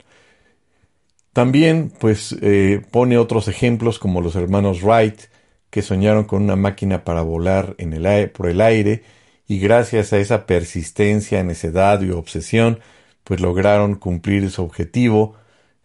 También, 1.34 1.94
pues, 2.00 2.36
eh, 2.42 2.82
pone 2.90 3.20
otros 3.20 3.48
ejemplos 3.48 4.00
como 4.00 4.22
los 4.22 4.36
hermanos 4.36 4.82
Wright, 4.82 5.22
que 5.70 5.84
soñaron 5.84 6.24
con 6.24 6.42
una 6.42 6.56
máquina 6.56 7.04
para 7.04 7.22
volar 7.22 7.76
en 7.78 7.94
el 7.94 8.32
por 8.32 8.50
el 8.50 8.60
aire 8.60 9.04
y 9.48 9.60
gracias 9.60 10.14
a 10.14 10.18
esa 10.18 10.48
persistencia, 10.48 11.44
necedad 11.44 12.02
y 12.02 12.10
obsesión, 12.10 12.80
pues 13.24 13.40
lograron 13.40 13.96
cumplir 13.96 14.50
su 14.52 14.64
objetivo. 14.64 15.36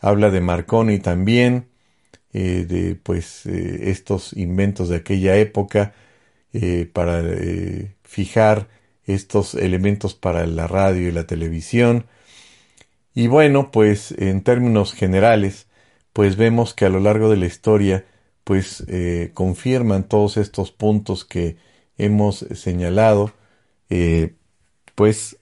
Habla 0.01 0.31
de 0.31 0.41
Marconi 0.41 0.99
también, 0.99 1.69
eh, 2.33 2.67
de 2.69 2.95
pues 2.95 3.47
eh, 3.47 3.91
estos 3.91 4.33
inventos 4.35 4.89
de 4.89 4.97
aquella 4.97 5.37
época 5.37 5.95
eh, 6.53 6.89
para 6.93 7.23
fijar 8.03 8.69
estos 9.07 9.55
elementos 9.55 10.15
para 10.15 10.47
la 10.47 10.67
radio 10.67 11.09
y 11.09 11.13
la 11.13 11.27
televisión. 11.27 12.07
Y 13.15 13.27
bueno, 13.29 13.71
pues 13.71 14.13
en 14.13 14.43
términos 14.43 14.93
generales, 14.95 15.67
pues 16.13 16.37
vemos 16.37 16.75
que 16.75 16.85
a 16.85 16.91
lo 16.91 17.01
largo 17.01 17.31
de 17.31 17.37
la 17.37 17.47
historia, 17.47 18.05
pues 18.45 18.85
confirman 19.35 20.09
todos 20.09 20.37
estos 20.37 20.73
puntos 20.73 21.25
que 21.25 21.57
hemos 21.99 22.47
señalado, 22.55 23.33
pues 24.95 25.38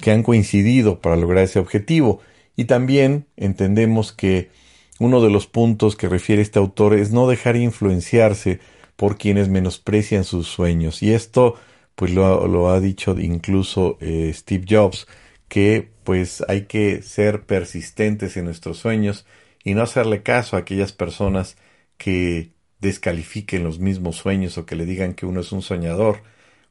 que 0.00 0.10
han 0.10 0.22
coincidido 0.22 1.00
para 1.00 1.16
lograr 1.16 1.44
ese 1.44 1.58
objetivo. 1.58 2.20
Y 2.56 2.64
también 2.64 3.26
entendemos 3.36 4.12
que 4.12 4.50
uno 4.98 5.20
de 5.20 5.30
los 5.30 5.46
puntos 5.46 5.96
que 5.96 6.08
refiere 6.08 6.42
este 6.42 6.58
autor 6.58 6.94
es 6.94 7.12
no 7.12 7.28
dejar 7.28 7.56
influenciarse 7.56 8.60
por 8.96 9.16
quienes 9.16 9.48
menosprecian 9.48 10.24
sus 10.24 10.48
sueños. 10.48 11.02
Y 11.02 11.12
esto, 11.12 11.54
pues 11.94 12.12
lo, 12.12 12.70
ha 12.70 12.80
dicho 12.80 13.16
incluso 13.18 13.96
eh, 14.00 14.32
Steve 14.34 14.64
Jobs, 14.68 15.06
que 15.46 15.88
pues 16.04 16.44
hay 16.48 16.62
que 16.62 17.02
ser 17.02 17.44
persistentes 17.44 18.36
en 18.36 18.46
nuestros 18.46 18.78
sueños 18.78 19.24
y 19.62 19.74
no 19.74 19.82
hacerle 19.82 20.22
caso 20.22 20.56
a 20.56 20.60
aquellas 20.60 20.92
personas 20.92 21.56
que 21.96 22.52
descalifiquen 22.80 23.64
los 23.64 23.78
mismos 23.78 24.16
sueños 24.16 24.58
o 24.58 24.66
que 24.66 24.76
le 24.76 24.86
digan 24.86 25.14
que 25.14 25.26
uno 25.26 25.40
es 25.40 25.52
un 25.52 25.62
soñador. 25.62 26.22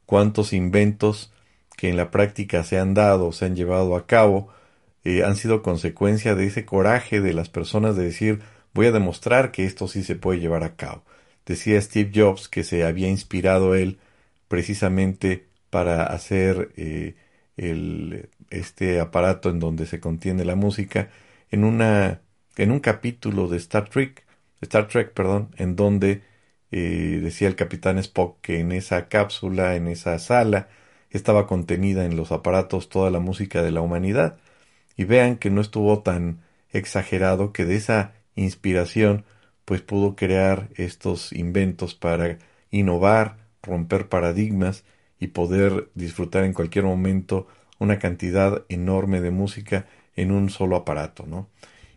Cuántos 0.06 0.52
inventos 0.52 1.32
que 1.78 1.88
en 1.88 1.96
la 1.96 2.10
práctica 2.10 2.64
se 2.64 2.76
han 2.76 2.92
dado, 2.92 3.30
se 3.30 3.44
han 3.44 3.54
llevado 3.54 3.94
a 3.94 4.08
cabo, 4.08 4.48
eh, 5.04 5.22
han 5.24 5.36
sido 5.36 5.62
consecuencia 5.62 6.34
de 6.34 6.46
ese 6.46 6.64
coraje 6.64 7.20
de 7.20 7.32
las 7.32 7.48
personas 7.48 7.96
de 7.96 8.04
decir 8.04 8.40
voy 8.74 8.86
a 8.86 8.92
demostrar 8.92 9.52
que 9.52 9.64
esto 9.64 9.86
sí 9.86 10.02
se 10.02 10.16
puede 10.16 10.40
llevar 10.40 10.64
a 10.64 10.74
cabo. 10.74 11.04
Decía 11.46 11.80
Steve 11.80 12.10
Jobs 12.12 12.48
que 12.48 12.64
se 12.64 12.84
había 12.84 13.08
inspirado 13.08 13.76
él 13.76 13.98
precisamente 14.48 15.46
para 15.70 16.02
hacer 16.04 16.72
eh, 16.76 17.14
este 18.50 19.00
aparato 19.00 19.48
en 19.48 19.60
donde 19.60 19.86
se 19.86 20.00
contiene 20.00 20.44
la 20.44 20.56
música 20.56 21.10
en 21.52 21.62
una 21.64 22.22
en 22.56 22.72
un 22.72 22.80
capítulo 22.80 23.46
de 23.48 23.58
Star 23.58 23.88
Trek 23.88 24.24
Star 24.62 24.88
Trek 24.88 25.12
perdón 25.12 25.54
en 25.58 25.76
donde 25.76 26.22
eh, 26.72 27.20
decía 27.22 27.48
el 27.48 27.56
capitán 27.56 27.98
Spock 27.98 28.40
que 28.40 28.60
en 28.60 28.72
esa 28.72 29.08
cápsula 29.08 29.76
en 29.76 29.88
esa 29.88 30.18
sala 30.18 30.68
estaba 31.10 31.46
contenida 31.46 32.04
en 32.04 32.16
los 32.16 32.32
aparatos 32.32 32.88
toda 32.88 33.10
la 33.10 33.20
música 33.20 33.62
de 33.62 33.70
la 33.70 33.80
humanidad, 33.80 34.38
y 34.96 35.04
vean 35.04 35.36
que 35.36 35.50
no 35.50 35.60
estuvo 35.60 36.00
tan 36.02 36.40
exagerado 36.70 37.52
que 37.52 37.64
de 37.64 37.76
esa 37.76 38.12
inspiración 38.34 39.24
pues 39.64 39.82
pudo 39.82 40.16
crear 40.16 40.68
estos 40.76 41.32
inventos 41.32 41.94
para 41.94 42.38
innovar, 42.70 43.36
romper 43.62 44.08
paradigmas 44.08 44.84
y 45.20 45.28
poder 45.28 45.90
disfrutar 45.94 46.44
en 46.44 46.52
cualquier 46.52 46.84
momento 46.84 47.46
una 47.78 47.98
cantidad 47.98 48.64
enorme 48.68 49.20
de 49.20 49.30
música 49.30 49.86
en 50.16 50.32
un 50.32 50.50
solo 50.50 50.76
aparato, 50.76 51.26
¿no? 51.26 51.48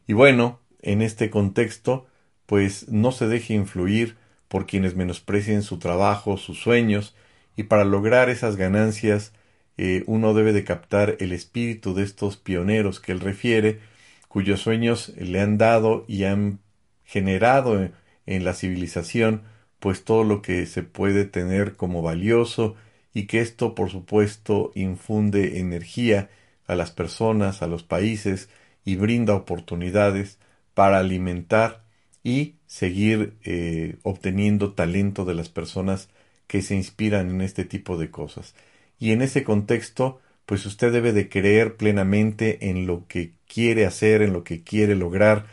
Y 0.05 0.13
bueno, 0.13 0.59
en 0.81 1.01
este 1.01 1.29
contexto, 1.29 2.07
pues 2.45 2.89
no 2.89 3.11
se 3.11 3.27
deje 3.27 3.53
influir 3.53 4.17
por 4.47 4.65
quienes 4.65 4.95
menosprecien 4.95 5.63
su 5.63 5.79
trabajo, 5.79 6.37
sus 6.37 6.59
sueños, 6.59 7.15
y 7.61 7.63
para 7.63 7.85
lograr 7.85 8.31
esas 8.31 8.55
ganancias 8.55 9.33
eh, 9.77 10.03
uno 10.07 10.33
debe 10.33 10.51
de 10.51 10.63
captar 10.63 11.17
el 11.19 11.31
espíritu 11.31 11.93
de 11.93 12.01
estos 12.01 12.35
pioneros 12.35 12.99
que 12.99 13.11
él 13.11 13.19
refiere, 13.19 13.79
cuyos 14.27 14.61
sueños 14.61 15.09
le 15.15 15.39
han 15.39 15.59
dado 15.59 16.03
y 16.07 16.23
han 16.23 16.59
generado 17.03 17.79
en, 18.25 18.43
la 18.43 18.53
civilización 18.55 19.43
pues 19.79 20.03
todo 20.05 20.23
lo 20.23 20.41
que 20.41 20.65
se 20.65 20.81
puede 20.81 21.25
tener 21.25 21.75
como 21.75 22.01
valioso 22.01 22.75
y 23.13 23.27
que 23.27 23.41
esto 23.41 23.75
por 23.75 23.91
supuesto 23.91 24.71
infunde 24.73 25.59
energía 25.59 26.31
a 26.65 26.73
las 26.73 26.89
personas, 26.89 27.61
a 27.61 27.67
los 27.67 27.83
países 27.83 28.49
y 28.85 28.95
brinda 28.95 29.35
oportunidades 29.35 30.39
para 30.73 30.97
alimentar 30.97 31.83
y 32.23 32.55
seguir 32.65 33.35
eh, 33.43 33.97
obteniendo 34.01 34.73
talento 34.73 35.25
de 35.25 35.35
las 35.35 35.49
personas 35.49 36.09
que 36.51 36.61
se 36.61 36.75
inspiran 36.75 37.29
en 37.29 37.39
este 37.39 37.63
tipo 37.63 37.97
de 37.97 38.11
cosas. 38.11 38.55
Y 38.99 39.13
en 39.13 39.21
ese 39.21 39.45
contexto, 39.45 40.19
pues 40.45 40.65
usted 40.65 40.91
debe 40.91 41.13
de 41.13 41.29
creer 41.29 41.77
plenamente 41.77 42.69
en 42.69 42.87
lo 42.87 43.07
que 43.07 43.35
quiere 43.47 43.85
hacer, 43.85 44.21
en 44.21 44.33
lo 44.33 44.43
que 44.43 44.61
quiere 44.61 44.95
lograr 44.95 45.45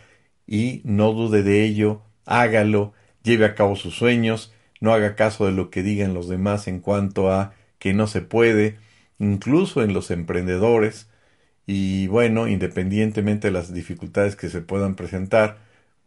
y 0.45 0.81
no 0.83 1.13
dude 1.13 1.45
de 1.45 1.63
ello, 1.63 2.03
hágalo, 2.27 2.95
lleve 3.23 3.45
a 3.45 3.55
cabo 3.55 3.77
sus 3.77 3.95
sueños, 3.95 4.53
no 4.81 4.93
haga 4.93 5.15
caso 5.15 5.47
de 5.47 5.53
lo 5.53 5.71
que 5.71 5.85
digan 5.85 6.15
los 6.15 6.29
demás 6.29 6.67
en 6.67 6.81
cuanto 6.81 7.31
a 7.31 7.55
que 7.79 7.95
no 7.95 8.09
se 8.09 8.21
puede, 8.21 8.77
incluso 9.21 9.85
en 9.85 9.93
los 9.93 10.11
emprendedores, 10.11 11.09
y 11.65 12.09
bueno, 12.09 12.49
independientemente 12.49 13.49
de 13.49 13.53
las 13.53 13.73
dificultades 13.73 14.35
que 14.35 14.49
se 14.49 14.63
puedan 14.63 14.97
presentar, 14.97 15.59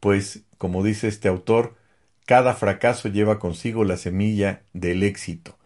pues, 0.01 0.43
como 0.57 0.83
dice 0.83 1.07
este 1.07 1.29
autor, 1.29 1.75
cada 2.25 2.53
fracaso 2.53 3.09
lleva 3.09 3.39
consigo 3.39 3.83
la 3.83 3.97
semilla 3.97 4.61
del 4.73 5.03
éxito. 5.03 5.57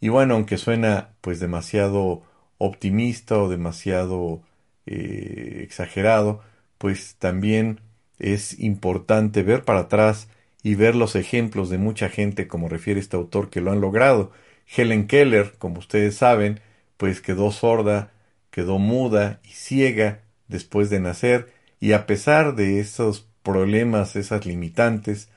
Y 0.00 0.08
bueno, 0.08 0.34
aunque 0.34 0.56
suena 0.58 1.10
pues 1.20 1.40
demasiado 1.40 2.22
optimista 2.58 3.38
o 3.38 3.48
demasiado 3.48 4.42
eh, 4.86 5.60
exagerado, 5.62 6.42
pues 6.78 7.16
también 7.18 7.80
es 8.18 8.58
importante 8.60 9.42
ver 9.42 9.64
para 9.64 9.80
atrás 9.80 10.28
y 10.62 10.74
ver 10.74 10.94
los 10.94 11.16
ejemplos 11.16 11.70
de 11.70 11.78
mucha 11.78 12.08
gente, 12.08 12.48
como 12.48 12.68
refiere 12.68 13.00
este 13.00 13.16
autor, 13.16 13.50
que 13.50 13.60
lo 13.60 13.72
han 13.72 13.80
logrado. 13.80 14.32
Helen 14.66 15.06
Keller, 15.06 15.54
como 15.58 15.78
ustedes 15.78 16.16
saben, 16.16 16.60
pues 16.96 17.20
quedó 17.20 17.50
sorda, 17.50 18.12
quedó 18.50 18.78
muda 18.78 19.40
y 19.44 19.48
ciega 19.48 20.20
después 20.48 20.90
de 20.90 21.00
nacer, 21.00 21.52
y 21.80 21.92
a 21.92 22.06
pesar 22.06 22.56
de 22.56 22.80
esos 22.80 23.26
problemas, 23.42 24.16
esas 24.16 24.44
limitantes, 24.46 25.28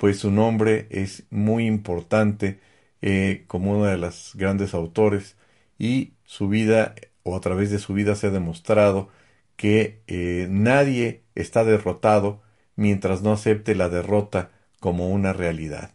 pues 0.00 0.20
su 0.20 0.30
nombre 0.30 0.86
es 0.90 1.24
muy 1.30 1.66
importante 1.66 2.58
eh, 3.02 3.44
como 3.48 3.72
uno 3.72 3.84
de 3.84 3.98
los 3.98 4.32
grandes 4.34 4.72
autores 4.72 5.36
y 5.78 6.14
su 6.24 6.48
vida 6.48 6.94
o 7.22 7.36
a 7.36 7.40
través 7.42 7.70
de 7.70 7.78
su 7.78 7.92
vida 7.92 8.14
se 8.16 8.28
ha 8.28 8.30
demostrado 8.30 9.10
que 9.56 10.00
eh, 10.06 10.46
nadie 10.50 11.24
está 11.34 11.64
derrotado 11.64 12.40
mientras 12.76 13.20
no 13.20 13.32
acepte 13.32 13.74
la 13.74 13.90
derrota 13.90 14.50
como 14.80 15.10
una 15.10 15.34
realidad. 15.34 15.92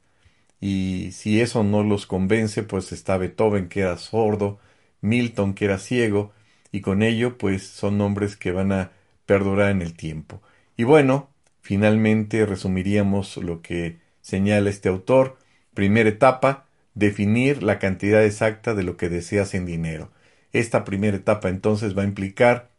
Y 0.61 1.09
si 1.13 1.41
eso 1.41 1.63
no 1.63 1.83
los 1.83 2.05
convence, 2.05 2.61
pues 2.63 2.91
está 2.91 3.17
Beethoven 3.17 3.69
que 3.69 3.81
era 3.81 3.97
sordo, 3.97 4.59
Milton 5.01 5.55
que 5.55 5.65
era 5.65 5.79
ciego, 5.79 6.31
y 6.71 6.81
con 6.81 7.01
ello 7.01 7.39
pues 7.39 7.67
son 7.67 7.97
nombres 7.97 8.37
que 8.37 8.51
van 8.51 8.71
a 8.71 8.91
perdurar 9.25 9.71
en 9.71 9.81
el 9.81 9.95
tiempo. 9.95 10.43
Y 10.77 10.83
bueno, 10.83 11.29
finalmente 11.65 12.45
resumiríamos 12.45 13.37
lo 13.37 13.63
que 13.63 13.97
señala 14.21 14.69
este 14.69 14.87
autor. 14.87 15.39
Primera 15.73 16.07
etapa, 16.07 16.67
definir 16.93 17.63
la 17.63 17.79
cantidad 17.79 18.23
exacta 18.23 18.75
de 18.75 18.83
lo 18.83 18.97
que 18.97 19.09
deseas 19.09 19.55
en 19.55 19.65
dinero. 19.65 20.11
Esta 20.53 20.85
primera 20.85 21.17
etapa 21.17 21.49
entonces 21.49 21.97
va 21.97 22.03
a 22.03 22.05
implicar 22.05 22.69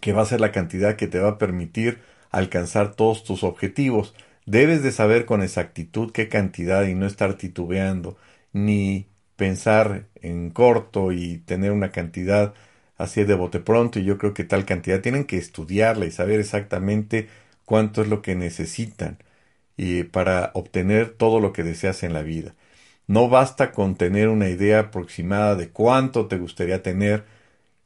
que 0.00 0.14
va 0.14 0.22
a 0.22 0.24
ser 0.26 0.40
la 0.40 0.52
cantidad 0.52 0.96
que 0.96 1.06
te 1.06 1.18
va 1.18 1.28
a 1.28 1.38
permitir 1.38 1.98
alcanzar 2.30 2.94
todos 2.94 3.24
tus 3.24 3.44
objetivos. 3.44 4.14
Debes 4.46 4.82
de 4.82 4.92
saber 4.92 5.26
con 5.26 5.42
exactitud 5.42 6.10
qué 6.10 6.30
cantidad 6.30 6.86
y 6.86 6.94
no 6.94 7.04
estar 7.06 7.34
titubeando, 7.34 8.16
ni 8.54 9.06
pensar 9.36 10.06
en 10.22 10.48
corto 10.48 11.12
y 11.12 11.38
tener 11.40 11.72
una 11.72 11.92
cantidad 11.92 12.54
así 12.96 13.24
de 13.24 13.34
bote 13.34 13.60
pronto 13.60 13.98
y 13.98 14.04
yo 14.04 14.16
creo 14.16 14.32
que 14.32 14.44
tal 14.44 14.64
cantidad 14.64 15.02
tienen 15.02 15.24
que 15.24 15.36
estudiarla 15.36 16.06
y 16.06 16.10
saber 16.10 16.40
exactamente 16.40 17.28
cuánto 17.68 18.00
es 18.00 18.08
lo 18.08 18.22
que 18.22 18.34
necesitan 18.34 19.18
y 19.76 20.04
para 20.04 20.52
obtener 20.54 21.10
todo 21.10 21.38
lo 21.38 21.52
que 21.52 21.62
deseas 21.62 22.02
en 22.02 22.14
la 22.14 22.22
vida. 22.22 22.54
No 23.06 23.28
basta 23.28 23.72
con 23.72 23.94
tener 23.94 24.28
una 24.28 24.48
idea 24.48 24.78
aproximada 24.80 25.54
de 25.54 25.68
cuánto 25.68 26.28
te 26.28 26.38
gustaría 26.38 26.82
tener 26.82 27.26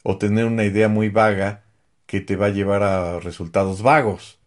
o 0.05 0.19
tener 0.19 0.45
una 0.45 0.63
idea 0.63 0.87
muy 0.89 1.09
vaga 1.09 1.65
que 2.07 2.21
te 2.21 2.37
va 2.37 2.47
a 2.47 2.51
llevar 2.51 2.85
a 2.85 3.19
resultados 3.19 3.83
vagos. 3.83 4.39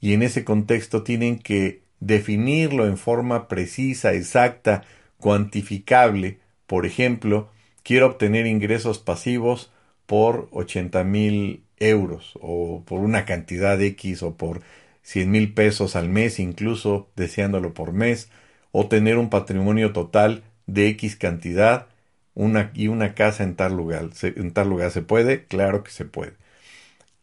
Y 0.00 0.12
en 0.12 0.22
ese 0.22 0.44
contexto 0.44 1.02
tienen 1.02 1.38
que 1.38 1.80
definirlo 2.00 2.86
en 2.86 2.98
forma 2.98 3.48
precisa, 3.48 4.12
exacta, 4.12 4.82
cuantificable. 5.16 6.40
Por 6.66 6.84
ejemplo, 6.84 7.48
quiero 7.82 8.04
obtener 8.08 8.46
ingresos 8.46 8.98
pasivos 8.98 9.72
por 10.04 10.48
80 10.52 11.04
mil 11.04 11.63
euros 11.78 12.34
o 12.40 12.82
por 12.86 13.00
una 13.00 13.24
cantidad 13.24 13.80
X 13.80 14.22
o 14.22 14.36
por 14.36 14.62
100 15.02 15.30
mil 15.30 15.54
pesos 15.54 15.96
al 15.96 16.08
mes, 16.08 16.38
incluso 16.38 17.08
deseándolo 17.16 17.74
por 17.74 17.92
mes 17.92 18.30
o 18.72 18.88
tener 18.88 19.18
un 19.18 19.30
patrimonio 19.30 19.92
total 19.92 20.42
de 20.66 20.88
X 20.88 21.16
cantidad 21.16 21.86
una, 22.34 22.70
y 22.74 22.88
una 22.88 23.14
casa 23.14 23.44
en 23.44 23.56
tal 23.56 23.76
lugar. 23.76 24.10
¿En 24.22 24.52
tal 24.52 24.68
lugar 24.68 24.90
se 24.90 25.02
puede? 25.02 25.44
Claro 25.44 25.84
que 25.84 25.90
se 25.90 26.04
puede. 26.04 26.34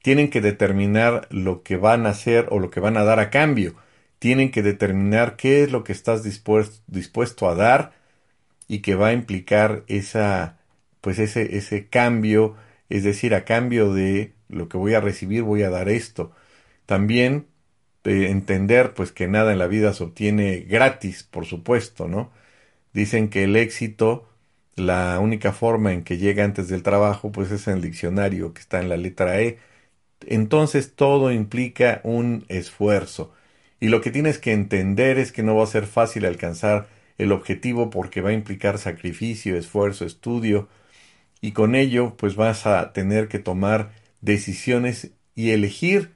Tienen 0.01 0.29
que 0.29 0.41
determinar 0.41 1.27
lo 1.29 1.63
que 1.63 1.77
van 1.77 2.05
a 2.05 2.09
hacer 2.09 2.47
o 2.49 2.59
lo 2.59 2.69
que 2.71 2.79
van 2.79 2.97
a 2.97 3.03
dar 3.03 3.19
a 3.19 3.29
cambio. 3.29 3.75
Tienen 4.19 4.51
que 4.51 4.63
determinar 4.63 5.35
qué 5.35 5.63
es 5.63 5.71
lo 5.71 5.83
que 5.83 5.93
estás 5.93 6.23
dispuesto, 6.23 6.81
dispuesto 6.87 7.49
a 7.49 7.55
dar 7.55 7.93
y 8.67 8.79
que 8.79 8.95
va 8.95 9.09
a 9.09 9.13
implicar 9.13 9.83
esa, 9.87 10.57
pues 11.01 11.19
ese, 11.19 11.57
ese 11.57 11.87
cambio, 11.87 12.55
es 12.89 13.03
decir, 13.03 13.35
a 13.35 13.45
cambio 13.45 13.93
de 13.93 14.33
lo 14.51 14.69
que 14.69 14.77
voy 14.77 14.93
a 14.93 15.01
recibir 15.01 15.43
voy 15.43 15.63
a 15.63 15.69
dar 15.69 15.89
esto. 15.89 16.31
También 16.85 17.47
entender 18.03 18.93
pues 18.93 19.11
que 19.11 19.27
nada 19.27 19.51
en 19.51 19.59
la 19.59 19.67
vida 19.67 19.93
se 19.93 20.03
obtiene 20.03 20.59
gratis, 20.61 21.23
por 21.23 21.45
supuesto, 21.45 22.07
¿no? 22.07 22.31
Dicen 22.93 23.29
que 23.29 23.43
el 23.45 23.55
éxito, 23.55 24.27
la 24.75 25.19
única 25.19 25.53
forma 25.53 25.93
en 25.93 26.03
que 26.03 26.17
llega 26.17 26.43
antes 26.43 26.67
del 26.69 26.83
trabajo, 26.83 27.31
pues 27.31 27.51
es 27.51 27.67
en 27.67 27.75
el 27.75 27.81
diccionario 27.81 28.53
que 28.53 28.61
está 28.61 28.81
en 28.81 28.89
la 28.89 28.97
letra 28.97 29.41
E. 29.41 29.59
Entonces 30.27 30.95
todo 30.95 31.31
implica 31.31 32.01
un 32.03 32.45
esfuerzo. 32.49 33.33
Y 33.79 33.89
lo 33.89 34.01
que 34.01 34.11
tienes 34.11 34.39
que 34.39 34.53
entender 34.53 35.17
es 35.19 35.31
que 35.31 35.43
no 35.43 35.55
va 35.55 35.63
a 35.63 35.67
ser 35.67 35.85
fácil 35.87 36.25
alcanzar 36.25 36.87
el 37.17 37.31
objetivo 37.31 37.89
porque 37.89 38.21
va 38.21 38.29
a 38.31 38.33
implicar 38.33 38.77
sacrificio, 38.77 39.57
esfuerzo, 39.57 40.05
estudio. 40.05 40.69
Y 41.41 41.53
con 41.53 41.75
ello, 41.75 42.15
pues 42.17 42.35
vas 42.35 42.65
a 42.67 42.93
tener 42.93 43.27
que 43.27 43.39
tomar 43.39 43.91
decisiones 44.21 45.11
y 45.35 45.51
elegir 45.51 46.15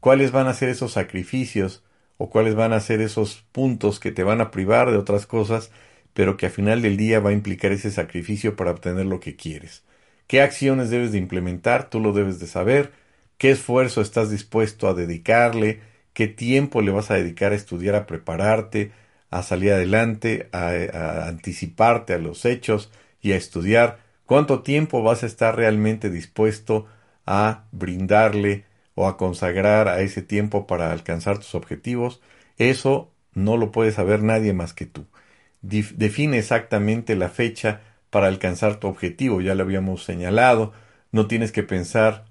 cuáles 0.00 0.32
van 0.32 0.46
a 0.46 0.54
ser 0.54 0.68
esos 0.68 0.92
sacrificios 0.92 1.84
o 2.16 2.30
cuáles 2.30 2.54
van 2.54 2.72
a 2.72 2.80
ser 2.80 3.00
esos 3.00 3.44
puntos 3.52 4.00
que 4.00 4.12
te 4.12 4.24
van 4.24 4.40
a 4.40 4.50
privar 4.50 4.90
de 4.90 4.96
otras 4.96 5.26
cosas, 5.26 5.70
pero 6.14 6.36
que 6.36 6.46
al 6.46 6.52
final 6.52 6.82
del 6.82 6.96
día 6.96 7.20
va 7.20 7.30
a 7.30 7.32
implicar 7.32 7.72
ese 7.72 7.90
sacrificio 7.90 8.56
para 8.56 8.72
obtener 8.72 9.06
lo 9.06 9.20
que 9.20 9.36
quieres. 9.36 9.84
¿Qué 10.26 10.42
acciones 10.42 10.90
debes 10.90 11.12
de 11.12 11.18
implementar? 11.18 11.90
Tú 11.90 12.00
lo 12.00 12.12
debes 12.12 12.38
de 12.40 12.46
saber. 12.46 12.92
¿Qué 13.38 13.50
esfuerzo 13.50 14.00
estás 14.00 14.30
dispuesto 14.30 14.88
a 14.88 14.94
dedicarle? 14.94 15.80
¿Qué 16.12 16.26
tiempo 16.26 16.82
le 16.82 16.90
vas 16.90 17.10
a 17.10 17.14
dedicar 17.14 17.52
a 17.52 17.56
estudiar, 17.56 17.94
a 17.94 18.06
prepararte, 18.06 18.92
a 19.30 19.42
salir 19.42 19.72
adelante, 19.72 20.48
a, 20.52 20.70
a 20.92 21.28
anticiparte 21.28 22.14
a 22.14 22.18
los 22.18 22.44
hechos 22.44 22.90
y 23.22 23.32
a 23.32 23.36
estudiar? 23.36 24.00
¿Cuánto 24.28 24.62
tiempo 24.62 25.02
vas 25.02 25.22
a 25.22 25.26
estar 25.26 25.56
realmente 25.56 26.10
dispuesto 26.10 26.84
a 27.24 27.64
brindarle 27.72 28.66
o 28.94 29.08
a 29.08 29.16
consagrar 29.16 29.88
a 29.88 30.02
ese 30.02 30.20
tiempo 30.20 30.66
para 30.66 30.92
alcanzar 30.92 31.38
tus 31.38 31.54
objetivos, 31.54 32.20
eso 32.58 33.10
no 33.32 33.56
lo 33.56 33.72
puede 33.72 33.90
saber 33.90 34.22
nadie 34.22 34.52
más 34.52 34.74
que 34.74 34.84
tú. 34.84 35.06
define 35.62 36.36
exactamente 36.36 37.16
la 37.16 37.30
fecha 37.30 37.80
para 38.10 38.26
alcanzar 38.26 38.76
tu 38.76 38.88
objetivo, 38.88 39.40
ya 39.40 39.54
lo 39.54 39.62
habíamos 39.62 40.04
señalado, 40.04 40.74
no 41.10 41.26
tienes 41.26 41.50
que 41.50 41.62
pensar 41.62 42.26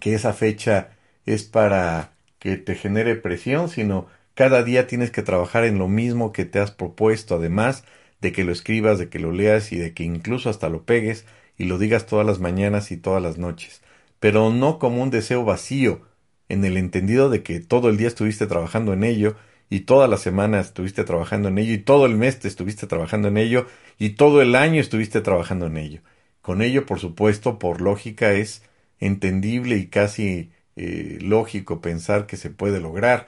que 0.00 0.14
esa 0.14 0.32
fecha 0.32 0.90
es 1.26 1.42
para 1.42 2.12
que 2.38 2.58
te 2.58 2.76
genere 2.76 3.16
presión, 3.16 3.68
sino 3.68 4.06
cada 4.34 4.62
día 4.62 4.86
tienes 4.86 5.10
que 5.10 5.22
trabajar 5.22 5.64
en 5.64 5.78
lo 5.78 5.88
mismo 5.88 6.30
que 6.32 6.44
te 6.44 6.60
has 6.60 6.70
propuesto, 6.70 7.34
además 7.36 7.82
de 8.22 8.32
que 8.32 8.44
lo 8.44 8.52
escribas, 8.52 8.98
de 8.98 9.10
que 9.10 9.18
lo 9.18 9.32
leas 9.32 9.72
y 9.72 9.76
de 9.76 9.92
que 9.92 10.04
incluso 10.04 10.48
hasta 10.48 10.70
lo 10.70 10.84
pegues 10.84 11.26
y 11.58 11.64
lo 11.64 11.76
digas 11.76 12.06
todas 12.06 12.26
las 12.26 12.40
mañanas 12.40 12.90
y 12.90 12.96
todas 12.96 13.22
las 13.22 13.36
noches 13.36 13.82
pero 14.22 14.52
no 14.52 14.78
como 14.78 15.02
un 15.02 15.10
deseo 15.10 15.44
vacío, 15.44 16.00
en 16.48 16.64
el 16.64 16.76
entendido 16.76 17.28
de 17.28 17.42
que 17.42 17.58
todo 17.58 17.88
el 17.88 17.96
día 17.96 18.06
estuviste 18.06 18.46
trabajando 18.46 18.92
en 18.92 19.02
ello, 19.02 19.34
y 19.68 19.80
toda 19.80 20.06
la 20.06 20.16
semana 20.16 20.60
estuviste 20.60 21.02
trabajando 21.02 21.48
en 21.48 21.58
ello, 21.58 21.74
y 21.74 21.78
todo 21.78 22.06
el 22.06 22.16
mes 22.16 22.38
te 22.38 22.46
estuviste 22.46 22.86
trabajando 22.86 23.26
en 23.26 23.36
ello, 23.36 23.66
y 23.98 24.10
todo 24.10 24.40
el 24.40 24.54
año 24.54 24.80
estuviste 24.80 25.22
trabajando 25.22 25.66
en 25.66 25.76
ello. 25.76 26.02
Con 26.40 26.62
ello, 26.62 26.86
por 26.86 27.00
supuesto, 27.00 27.58
por 27.58 27.80
lógica, 27.80 28.32
es 28.32 28.62
entendible 29.00 29.76
y 29.76 29.88
casi 29.88 30.52
eh, 30.76 31.18
lógico 31.20 31.80
pensar 31.80 32.26
que 32.26 32.36
se 32.36 32.50
puede 32.50 32.78
lograr. 32.78 33.26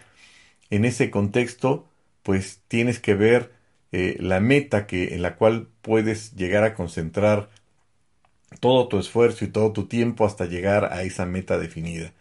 En 0.71 0.85
ese 0.85 1.11
contexto, 1.11 1.89
pues 2.23 2.61
tienes 2.69 3.01
que 3.01 3.15
ver 3.17 3.51
eh, 3.97 4.17
la 4.19 4.41
meta 4.41 4.89
que, 4.89 5.15
en 5.15 5.23
la 5.23 5.37
cual 5.37 5.69
puedes 5.81 6.35
llegar 6.35 6.65
a 6.65 6.75
concentrar 6.75 7.49
todo 8.59 8.89
tu 8.89 8.99
esfuerzo 8.99 9.45
y 9.45 9.49
todo 9.49 9.73
tu 9.73 9.87
tiempo 9.87 10.27
hasta 10.27 10.47
llegar 10.47 10.93
a 10.93 11.05
esa 11.05 11.27
meta 11.27 11.59
definida. 11.59 12.13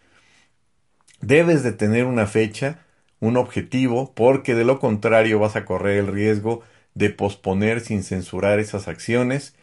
Debes 1.19 1.63
de 1.63 1.71
tener 1.71 2.05
una 2.05 2.27
fecha, 2.27 2.85
un 3.19 3.37
objetivo, 3.37 4.13
porque 4.13 4.53
de 4.53 4.65
lo 4.65 4.77
contrario 4.77 5.39
vas 5.39 5.55
a 5.55 5.65
correr 5.65 5.97
el 5.97 6.07
riesgo 6.13 6.61
de 6.93 7.09
posponer 7.09 7.81
sin 7.81 8.03
censurar 8.03 8.59
esas 8.59 8.87
acciones 8.87 9.55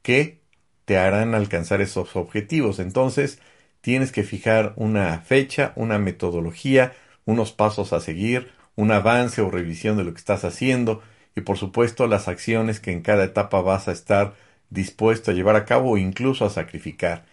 que 0.00 0.40
te 0.86 0.96
harán 0.96 1.34
alcanzar 1.34 1.82
esos 1.82 2.16
objetivos. 2.16 2.78
Entonces, 2.78 3.38
tienes 3.82 4.12
que 4.12 4.22
fijar 4.22 4.72
una 4.76 5.18
fecha, 5.20 5.74
una 5.76 5.98
metodología, 5.98 6.94
unos 7.26 7.52
pasos 7.52 7.92
a 7.92 8.00
seguir, 8.00 8.50
un 8.76 8.92
avance 8.92 9.42
o 9.42 9.50
revisión 9.50 9.98
de 9.98 10.04
lo 10.04 10.14
que 10.14 10.20
estás 10.20 10.44
haciendo 10.44 11.02
y 11.36 11.42
por 11.42 11.58
supuesto 11.58 12.06
las 12.06 12.28
acciones 12.28 12.80
que 12.80 12.92
en 12.92 13.02
cada 13.02 13.24
etapa 13.24 13.60
vas 13.60 13.88
a 13.88 13.92
estar 13.92 14.34
dispuesto 14.70 15.30
a 15.30 15.34
llevar 15.34 15.56
a 15.56 15.64
cabo 15.64 15.92
o 15.92 15.98
incluso 15.98 16.44
a 16.44 16.50
sacrificar. 16.50 17.24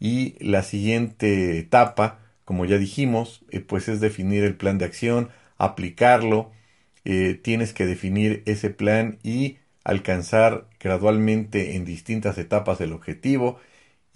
Y 0.00 0.36
la 0.44 0.62
siguiente 0.62 1.58
etapa, 1.58 2.20
como 2.44 2.64
ya 2.64 2.78
dijimos, 2.78 3.44
eh, 3.50 3.60
pues 3.60 3.88
es 3.88 4.00
definir 4.00 4.44
el 4.44 4.56
plan 4.56 4.78
de 4.78 4.84
acción, 4.84 5.30
aplicarlo, 5.58 6.52
eh, 7.04 7.34
tienes 7.42 7.72
que 7.72 7.86
definir 7.86 8.42
ese 8.46 8.70
plan 8.70 9.18
y 9.22 9.58
alcanzar 9.84 10.68
gradualmente 10.80 11.76
en 11.76 11.84
distintas 11.84 12.38
etapas 12.38 12.80
el 12.80 12.92
objetivo 12.92 13.58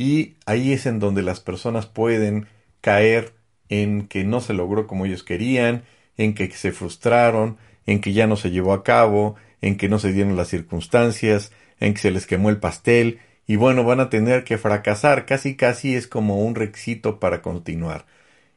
y 0.01 0.37
ahí 0.47 0.73
es 0.73 0.87
en 0.87 0.99
donde 0.99 1.23
las 1.23 1.41
personas 1.41 1.85
pueden 1.87 2.47
caer 2.81 3.35
en 3.69 4.09
que 4.09 4.25
no 4.25 4.41
se 4.41 4.55
logró 4.55 4.87
como 4.87 5.05
ellos 5.05 5.23
querían, 5.23 5.85
en 6.17 6.35
que 6.35 6.51
se 6.53 6.73
frustraron, 6.73 7.59
en 7.91 8.01
que 8.01 8.13
ya 8.13 8.27
no 8.27 8.37
se 8.37 8.51
llevó 8.51 8.73
a 8.73 8.85
cabo, 8.85 9.37
en 9.61 9.77
que 9.77 9.89
no 9.89 9.99
se 9.99 10.13
dieron 10.13 10.37
las 10.37 10.49
circunstancias, 10.49 11.53
en 11.81 11.95
que 11.95 12.01
se 12.01 12.11
les 12.13 12.27
quemó 12.27 12.51
el 12.51 12.59
pastel, 12.59 13.21
y 13.47 13.57
bueno, 13.57 13.85
van 13.85 14.01
a 14.01 14.11
tener 14.11 14.45
que 14.45 14.59
fracasar, 14.59 15.27
casi 15.27 15.57
casi 15.57 15.97
es 15.97 16.07
como 16.07 16.39
un 16.41 16.55
requisito 16.55 17.19
para 17.21 17.43
continuar. 17.43 18.07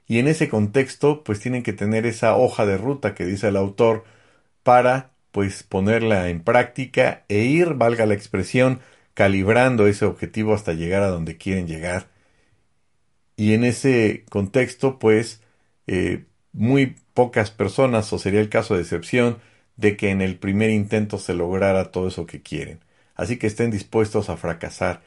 Y 0.07 0.19
en 0.19 0.27
ese 0.27 0.49
contexto, 0.49 1.23
pues 1.23 1.39
tienen 1.39 1.63
que 1.63 1.73
tener 1.73 2.05
esa 2.05 2.35
hoja 2.35 2.65
de 2.65 2.77
ruta 2.77 3.15
que 3.15 3.25
dice 3.25 3.47
el 3.47 3.57
autor 3.57 4.03
para 4.63 5.11
pues 5.31 5.63
ponerla 5.63 6.29
en 6.29 6.43
práctica 6.43 7.25
e 7.27 7.39
ir, 7.45 7.73
valga 7.73 8.05
la 8.05 8.13
expresión, 8.13 8.81
calibrando 9.15 9.87
ese 9.87 10.05
objetivo 10.05 10.53
hasta 10.53 10.73
llegar 10.73 11.03
a 11.03 11.07
donde 11.09 11.37
quieren 11.37 11.67
llegar. 11.67 12.07
Y 13.35 13.53
en 13.53 13.63
ese 13.63 14.25
contexto, 14.29 14.99
pues, 14.99 15.41
eh, 15.87 16.25
muy 16.51 16.97
pocas 17.13 17.51
personas, 17.51 18.11
o 18.13 18.19
sería 18.19 18.39
el 18.39 18.49
caso 18.49 18.75
de 18.75 18.81
excepción, 18.81 19.39
de 19.77 19.97
que 19.97 20.09
en 20.09 20.21
el 20.21 20.37
primer 20.37 20.69
intento 20.69 21.17
se 21.17 21.33
lograra 21.33 21.91
todo 21.91 22.07
eso 22.07 22.25
que 22.25 22.41
quieren. 22.41 22.79
Así 23.15 23.37
que 23.37 23.47
estén 23.47 23.71
dispuestos 23.71 24.29
a 24.29 24.37
fracasar. 24.37 25.01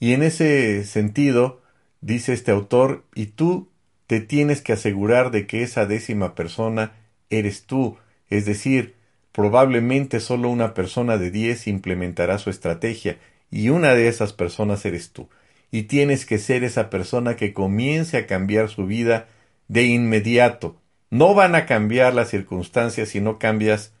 Y 0.00 0.12
en 0.12 0.22
ese 0.22 0.84
sentido, 0.84 1.62
dice 2.00 2.32
este 2.32 2.50
autor, 2.50 3.04
y 3.14 3.26
tú 3.26 3.68
te 4.06 4.20
tienes 4.20 4.62
que 4.62 4.72
asegurar 4.72 5.30
de 5.30 5.46
que 5.46 5.62
esa 5.62 5.86
décima 5.86 6.34
persona 6.34 6.92
eres 7.30 7.64
tú, 7.64 7.96
es 8.28 8.44
decir, 8.44 8.94
Probablemente 9.32 10.20
solo 10.20 10.50
una 10.50 10.74
persona 10.74 11.16
de 11.16 11.30
diez 11.30 11.66
implementará 11.66 12.38
su 12.38 12.50
estrategia 12.50 13.18
y 13.50 13.70
una 13.70 13.94
de 13.94 14.08
esas 14.08 14.34
personas 14.34 14.84
eres 14.84 15.10
tú. 15.10 15.28
Y 15.70 15.84
tienes 15.84 16.26
que 16.26 16.36
ser 16.36 16.64
esa 16.64 16.90
persona 16.90 17.34
que 17.34 17.54
comience 17.54 18.18
a 18.18 18.26
cambiar 18.26 18.68
su 18.68 18.86
vida 18.86 19.28
de 19.68 19.84
inmediato. 19.84 20.76
No 21.12 21.34
van 21.34 21.54
a 21.54 21.66
cambiar 21.66 22.14
las 22.14 22.30
circunstancias 22.30 23.10
si 23.10 23.20
no 23.20 23.38
cambias 23.38 23.92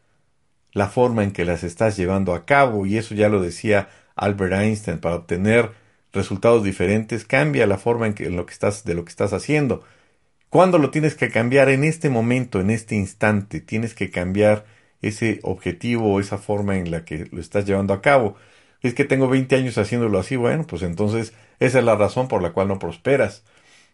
la 0.72 0.88
forma 0.88 1.22
en 1.22 1.32
que 1.32 1.44
las 1.44 1.62
estás 1.62 1.94
llevando 1.98 2.32
a 2.32 2.46
cabo. 2.46 2.86
Y 2.86 2.96
eso 2.96 3.14
ya 3.14 3.28
lo 3.28 3.42
decía 3.42 3.90
Albert 4.16 4.54
Einstein. 4.54 4.98
Para 4.98 5.16
obtener 5.16 5.72
resultados 6.14 6.64
diferentes, 6.64 7.26
cambia 7.26 7.66
la 7.66 7.76
forma 7.76 8.06
en, 8.06 8.14
que, 8.14 8.30
lo 8.30 8.46
que 8.46 8.54
estás, 8.54 8.84
de 8.84 8.94
lo 8.94 9.04
que 9.04 9.10
estás 9.10 9.34
haciendo. 9.34 9.84
¿Cuándo 10.48 10.78
lo 10.78 10.90
tienes 10.90 11.14
que 11.14 11.28
cambiar? 11.28 11.68
En 11.68 11.84
este 11.84 12.08
momento, 12.08 12.60
en 12.60 12.70
este 12.70 12.94
instante. 12.94 13.60
Tienes 13.60 13.92
que 13.92 14.10
cambiar 14.10 14.64
ese 15.02 15.40
objetivo 15.42 16.14
o 16.14 16.18
esa 16.18 16.38
forma 16.38 16.78
en 16.78 16.90
la 16.90 17.04
que 17.04 17.26
lo 17.30 17.42
estás 17.42 17.66
llevando 17.66 17.92
a 17.92 18.00
cabo. 18.00 18.36
Es 18.80 18.94
que 18.94 19.04
tengo 19.04 19.28
20 19.28 19.54
años 19.54 19.76
haciéndolo 19.76 20.18
así, 20.18 20.36
bueno, 20.36 20.66
pues 20.66 20.80
entonces 20.80 21.34
esa 21.60 21.78
es 21.78 21.84
la 21.84 21.94
razón 21.94 22.28
por 22.28 22.40
la 22.40 22.52
cual 22.52 22.68
no 22.68 22.78
prosperas. 22.78 23.44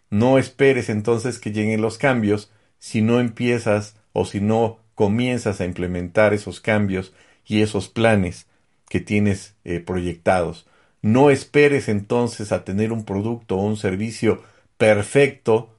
No 0.09 0.37
esperes 0.37 0.87
entonces 0.87 1.37
que 1.37 1.51
lleguen 1.51 1.81
los 1.81 1.97
cambios 1.97 2.49
si 2.79 3.01
no 3.01 3.19
empiezas 3.19 3.95
o 4.13 4.25
si 4.25 4.41
no 4.41 4.79
comienzas 4.95 5.61
a 5.61 5.65
implementar 5.65 6.33
esos 6.33 6.59
cambios 6.59 7.13
y 7.45 7.61
esos 7.61 7.87
planes 7.87 8.47
que 8.89 8.99
tienes 8.99 9.55
eh, 9.63 9.79
proyectados. 9.79 10.67
No 11.01 11.29
esperes 11.29 11.87
entonces 11.87 12.51
a 12.51 12.65
tener 12.65 12.91
un 12.91 13.05
producto 13.05 13.55
o 13.57 13.63
un 13.63 13.77
servicio 13.77 14.43
perfecto 14.77 15.69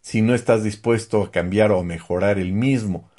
si 0.00 0.22
no 0.22 0.34
estás 0.34 0.64
dispuesto 0.64 1.22
a 1.22 1.30
cambiar 1.30 1.70
o 1.70 1.80
a 1.80 1.84
mejorar 1.84 2.38
el 2.38 2.52
mismo. 2.52 3.10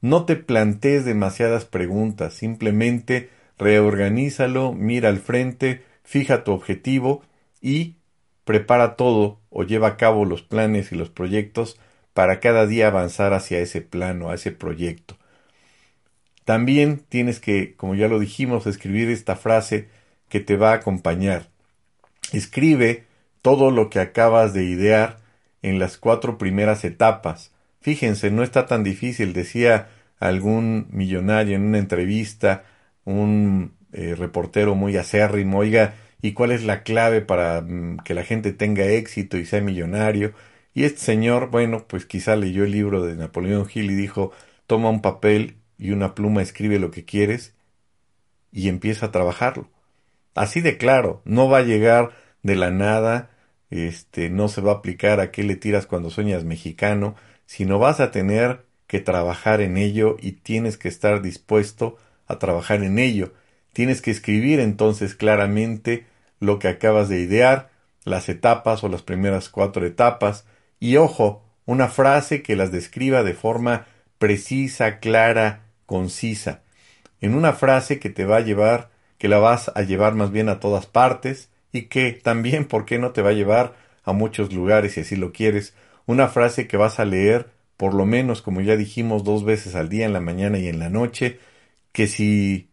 No 0.00 0.24
te 0.24 0.36
plantees 0.36 1.04
demasiadas 1.04 1.64
preguntas, 1.64 2.34
simplemente 2.34 3.30
reorganízalo, 3.58 4.72
mira 4.72 5.08
al 5.08 5.18
frente, 5.18 5.84
fija 6.02 6.44
tu 6.44 6.52
objetivo 6.52 7.22
y 7.60 7.96
prepara 8.44 8.96
todo 8.96 9.40
o 9.50 9.62
lleva 9.62 9.88
a 9.88 9.96
cabo 9.96 10.24
los 10.24 10.42
planes 10.42 10.92
y 10.92 10.96
los 10.96 11.10
proyectos 11.10 11.78
para 12.14 12.40
cada 12.40 12.66
día 12.66 12.88
avanzar 12.88 13.32
hacia 13.32 13.58
ese 13.58 13.80
plano, 13.80 14.30
a 14.30 14.34
ese 14.34 14.52
proyecto. 14.52 15.16
También 16.44 17.02
tienes 17.08 17.40
que, 17.40 17.74
como 17.76 17.94
ya 17.94 18.08
lo 18.08 18.18
dijimos, 18.18 18.66
escribir 18.66 19.10
esta 19.10 19.36
frase 19.36 19.88
que 20.28 20.40
te 20.40 20.56
va 20.56 20.72
a 20.72 20.76
acompañar. 20.76 21.48
Escribe 22.32 23.04
todo 23.42 23.70
lo 23.70 23.90
que 23.90 24.00
acabas 24.00 24.54
de 24.54 24.64
idear 24.64 25.20
en 25.62 25.78
las 25.78 25.98
cuatro 25.98 26.38
primeras 26.38 26.84
etapas. 26.84 27.52
Fíjense, 27.80 28.30
no 28.30 28.42
está 28.42 28.66
tan 28.66 28.82
difícil, 28.82 29.32
decía 29.32 29.88
algún 30.18 30.86
millonario 30.90 31.56
en 31.56 31.62
una 31.62 31.78
entrevista, 31.78 32.64
un 33.04 33.74
eh, 33.92 34.14
reportero 34.16 34.74
muy 34.74 34.96
acérrimo, 34.96 35.58
oiga, 35.58 35.94
¿y 36.22 36.32
cuál 36.32 36.52
es 36.52 36.64
la 36.64 36.82
clave 36.82 37.20
para 37.20 37.60
mm, 37.60 37.98
que 38.04 38.14
la 38.14 38.24
gente 38.24 38.52
tenga 38.52 38.84
éxito 38.84 39.36
y 39.36 39.44
sea 39.44 39.60
millonario? 39.60 40.32
Y 40.74 40.84
este 40.84 41.00
señor, 41.00 41.50
bueno, 41.50 41.86
pues 41.86 42.06
quizá 42.06 42.36
leyó 42.36 42.64
el 42.64 42.72
libro 42.72 43.02
de 43.02 43.14
Napoleón 43.14 43.68
Hill 43.72 43.90
y 43.90 43.94
dijo, 43.94 44.32
toma 44.66 44.90
un 44.90 45.02
papel 45.02 45.56
y 45.78 45.90
una 45.90 46.14
pluma, 46.14 46.42
escribe 46.42 46.78
lo 46.78 46.90
que 46.90 47.04
quieres 47.04 47.54
y 48.52 48.68
empieza 48.68 49.06
a 49.06 49.12
trabajarlo. 49.12 49.68
Así 50.34 50.60
de 50.60 50.78
claro, 50.78 51.20
no 51.24 51.48
va 51.48 51.58
a 51.58 51.62
llegar 51.62 52.12
de 52.42 52.56
la 52.56 52.70
nada, 52.70 53.30
este, 53.70 54.30
no 54.30 54.48
se 54.48 54.60
va 54.60 54.72
a 54.72 54.74
aplicar 54.76 55.20
a 55.20 55.30
qué 55.30 55.42
le 55.42 55.56
tiras 55.56 55.86
cuando 55.86 56.10
sueñas 56.10 56.44
mexicano, 56.44 57.16
sino 57.46 57.78
vas 57.78 58.00
a 58.00 58.10
tener 58.10 58.64
que 58.86 59.00
trabajar 59.00 59.60
en 59.60 59.76
ello 59.76 60.16
y 60.20 60.32
tienes 60.32 60.78
que 60.78 60.88
estar 60.88 61.22
dispuesto 61.22 61.96
a 62.26 62.38
trabajar 62.38 62.82
en 62.82 62.98
ello. 62.98 63.32
Tienes 63.72 64.02
que 64.02 64.10
escribir 64.10 64.60
entonces 64.60 65.14
claramente 65.14 66.06
lo 66.40 66.58
que 66.58 66.68
acabas 66.68 67.08
de 67.08 67.20
idear, 67.20 67.70
las 68.04 68.28
etapas 68.28 68.84
o 68.84 68.88
las 68.88 69.02
primeras 69.02 69.48
cuatro 69.48 69.86
etapas, 69.86 70.44
y 70.82 70.96
ojo, 70.96 71.44
una 71.64 71.86
frase 71.86 72.42
que 72.42 72.56
las 72.56 72.72
describa 72.72 73.22
de 73.22 73.34
forma 73.34 73.86
precisa, 74.18 74.98
clara, 74.98 75.60
concisa. 75.86 76.62
En 77.20 77.36
una 77.36 77.52
frase 77.52 78.00
que 78.00 78.10
te 78.10 78.24
va 78.24 78.38
a 78.38 78.40
llevar, 78.40 78.90
que 79.16 79.28
la 79.28 79.38
vas 79.38 79.70
a 79.76 79.82
llevar 79.82 80.16
más 80.16 80.32
bien 80.32 80.48
a 80.48 80.58
todas 80.58 80.86
partes, 80.86 81.50
y 81.70 81.82
que 81.82 82.10
también, 82.10 82.64
¿por 82.64 82.84
qué 82.84 82.98
no 82.98 83.12
te 83.12 83.22
va 83.22 83.30
a 83.30 83.32
llevar 83.32 83.76
a 84.02 84.12
muchos 84.12 84.52
lugares 84.52 84.94
si 84.94 85.02
así 85.02 85.14
lo 85.14 85.30
quieres? 85.30 85.72
Una 86.06 86.26
frase 86.26 86.66
que 86.66 86.76
vas 86.76 86.98
a 86.98 87.04
leer 87.04 87.50
por 87.76 87.94
lo 87.94 88.04
menos, 88.04 88.42
como 88.42 88.60
ya 88.60 88.74
dijimos, 88.74 89.22
dos 89.22 89.44
veces 89.44 89.76
al 89.76 89.88
día, 89.88 90.04
en 90.04 90.12
la 90.12 90.20
mañana 90.20 90.58
y 90.58 90.66
en 90.66 90.80
la 90.80 90.90
noche, 90.90 91.38
que 91.92 92.08
si 92.08 92.70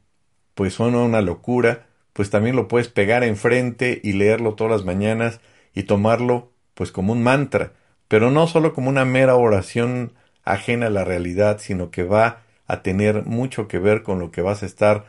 pues 0.55 0.73
suena 0.73 0.97
una 0.97 1.21
locura, 1.21 1.85
pues 2.13 2.31
también 2.31 2.55
lo 2.55 2.67
puedes 2.67 2.87
pegar 2.87 3.23
enfrente 3.23 4.01
y 4.03 4.13
leerlo 4.13 4.55
todas 4.55 4.71
las 4.71 4.83
mañanas 4.83 5.41
y 5.75 5.83
tomarlo 5.83 6.51
pues 6.73 6.91
como 6.91 7.13
un 7.13 7.21
mantra, 7.21 7.73
pero 8.09 8.31
no 8.31 8.47
solo 8.47 8.73
como 8.73 8.89
una 8.89 9.05
mera 9.05 9.37
oración 9.37 10.11
ajena 10.43 10.87
a 10.87 10.89
la 10.89 11.05
realidad, 11.05 11.59
sino 11.59 11.91
que 11.91 12.03
va 12.03 12.41
a 12.67 12.81
tener 12.81 13.25
mucho 13.25 13.69
que 13.69 13.79
ver 13.79 14.03
con 14.03 14.19
lo 14.19 14.31
que 14.31 14.41
vas 14.41 14.63
a 14.63 14.65
estar 14.65 15.05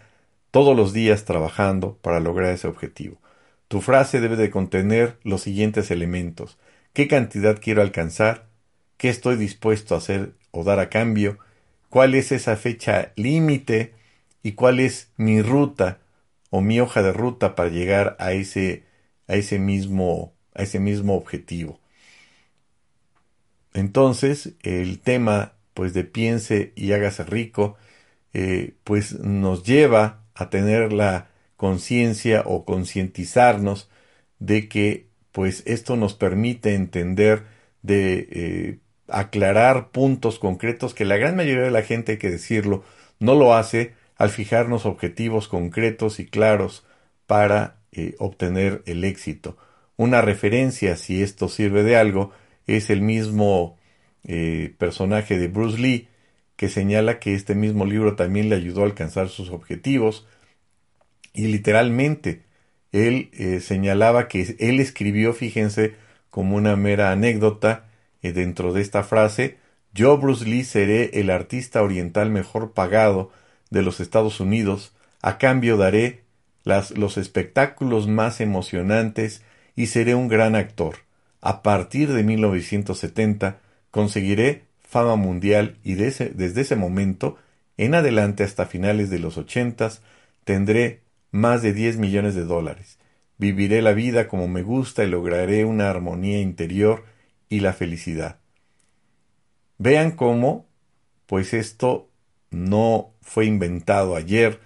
todos 0.53 0.77
los 0.77 0.93
días 0.93 1.25
trabajando 1.25 1.99
para 2.03 2.21
lograr 2.21 2.53
ese 2.53 2.69
objetivo. 2.69 3.19
Tu 3.67 3.81
frase 3.81 4.21
debe 4.21 4.37
de 4.37 4.51
contener 4.51 5.19
los 5.25 5.43
siguientes 5.43 5.91
elementos. 5.91 6.59
¿Qué 6.93 7.09
cantidad 7.09 7.59
quiero 7.61 7.83
alcanzar? 7.83 8.51
qué 9.01 9.09
estoy 9.09 9.37
dispuesto 9.37 9.95
a 9.95 9.99
hacer 9.99 10.35
o 10.51 10.63
dar 10.63 10.79
a 10.79 10.91
cambio, 10.91 11.39
cuál 11.89 12.15
es 12.15 12.33
esa 12.33 12.57
fecha 12.59 13.13
límite 13.17 13.95
y 14.43 14.53
cuál 14.53 14.79
es 14.79 15.11
mi 15.17 15.41
ruta 15.41 16.01
o 16.51 16.61
mi 16.61 16.81
hoja 16.81 17.03
de 17.03 17.15
ruta 17.15 17.55
para 17.55 17.71
llegar 17.71 18.15
a 18.19 18.33
ese, 18.33 18.85
a 19.27 19.37
ese 19.37 19.59
mismo, 19.59 20.35
a 20.55 20.65
ese 20.65 20.81
mismo 20.81 21.17
objetivo. 21.17 21.81
Entonces, 23.75 24.55
el 24.63 25.01
tema, 25.01 25.55
pues 25.75 25.95
de 25.95 26.05
piense 26.05 26.73
y 26.77 26.93
hágase 26.93 27.25
rico, 27.25 27.77
eh, 28.33 28.75
pues 28.85 29.19
nos 29.21 29.65
lleva 29.65 30.23
a 30.35 30.51
tener 30.51 30.93
la 30.93 31.31
conciencia 31.57 32.43
o 32.47 32.65
concientizarnos 32.65 33.91
de 34.39 34.69
que 34.69 35.09
pues 35.33 35.63
esto 35.67 35.97
nos 35.97 36.15
permite 36.15 36.75
entender 36.75 37.45
de 37.83 38.29
eh, 38.31 38.79
aclarar 39.09 39.91
puntos 39.91 40.39
concretos 40.39 40.95
que 40.95 41.05
la 41.05 41.17
gran 41.17 41.37
mayoría 41.37 41.65
de 41.65 41.71
la 41.71 41.83
gente, 41.83 42.13
hay 42.13 42.19
que 42.19 42.31
decirlo, 42.31 42.85
no 43.19 43.35
lo 43.35 43.55
hace 43.55 43.95
al 44.17 44.31
fijarnos 44.31 44.87
objetivos 44.87 45.49
concretos 45.49 46.21
y 46.21 46.27
claros 46.27 46.85
para 47.27 47.77
eh, 47.93 48.15
obtener 48.19 48.83
el 48.87 49.05
éxito. 49.05 49.57
Una 49.97 50.23
referencia, 50.23 50.97
si 50.97 51.23
esto 51.23 51.49
sirve 51.49 51.83
de 51.83 51.97
algo, 51.97 52.33
es 52.67 52.91
el 52.91 53.01
mismo 53.03 53.79
eh, 54.25 54.75
personaje 54.79 55.39
de 55.39 55.49
Bruce 55.49 55.79
Lee, 55.79 56.09
que 56.57 56.69
señala 56.69 57.19
que 57.19 57.35
este 57.35 57.55
mismo 57.55 57.87
libro 57.87 58.17
también 58.17 58.49
le 58.49 58.57
ayudó 58.57 58.83
a 58.83 58.87
alcanzar 58.87 59.29
sus 59.29 59.51
objetivos. 59.51 60.27
Y 61.33 61.47
literalmente, 61.47 62.43
él 62.93 63.31
eh, 63.33 63.61
señalaba 63.61 64.29
que 64.29 64.57
él 64.59 64.81
escribió, 64.81 65.33
fíjense, 65.33 65.95
como 66.29 66.57
una 66.57 66.77
mera 66.77 67.13
anécdota, 67.13 67.87
dentro 68.23 68.75
de 68.75 68.83
esta 68.83 69.03
frase, 69.03 69.57
yo, 69.93 70.19
Bruce 70.19 70.45
Lee, 70.45 70.65
seré 70.65 71.19
el 71.21 71.31
artista 71.31 71.83
oriental 71.83 72.31
mejor 72.31 72.73
pagado 72.73 73.33
de 73.71 73.83
los 73.83 74.01
Estados 74.01 74.39
Unidos, 74.39 74.95
a 75.21 75.39
cambio 75.39 75.77
daré 75.77 76.23
las, 76.63 76.93
los 76.93 77.17
espectáculos 77.17 78.07
más 78.07 78.41
emocionantes 78.41 79.43
y 79.75 79.87
seré 79.87 80.15
un 80.15 80.29
gran 80.29 80.55
actor. 80.55 80.97
A 81.41 81.63
partir 81.63 82.13
de 82.13 82.23
1970 82.23 83.61
conseguiré 83.91 84.65
fama 84.81 85.17
mundial 85.17 85.79
y 85.83 85.95
desde 85.95 86.61
ese 86.61 86.77
momento 86.77 87.37
en 87.77 87.95
adelante 87.95 88.45
hasta 88.45 88.67
finales 88.67 89.09
de 89.09 89.19
los 89.19 89.39
ochentas 89.39 90.03
tendré 90.45 91.03
más 91.31 91.63
de 91.63 91.73
10 91.73 91.97
millones 91.97 92.35
de 92.35 92.45
dólares. 92.45 92.99
Viviré 93.39 93.81
la 93.81 93.93
vida 93.93 94.29
como 94.29 94.49
me 94.49 94.63
gusta 94.63 95.05
y 95.05 95.09
lograré 95.09 95.65
una 95.65 95.89
armonía 95.89 96.41
interior 96.41 97.05
y 97.49 97.61
la 97.61 97.73
felicidad. 97.73 98.41
Vean 99.79 100.11
cómo, 100.11 100.67
pues 101.27 101.55
esto 101.55 102.11
no 102.51 103.15
fue 103.23 103.47
inventado 103.47 104.15
ayer, 104.15 104.61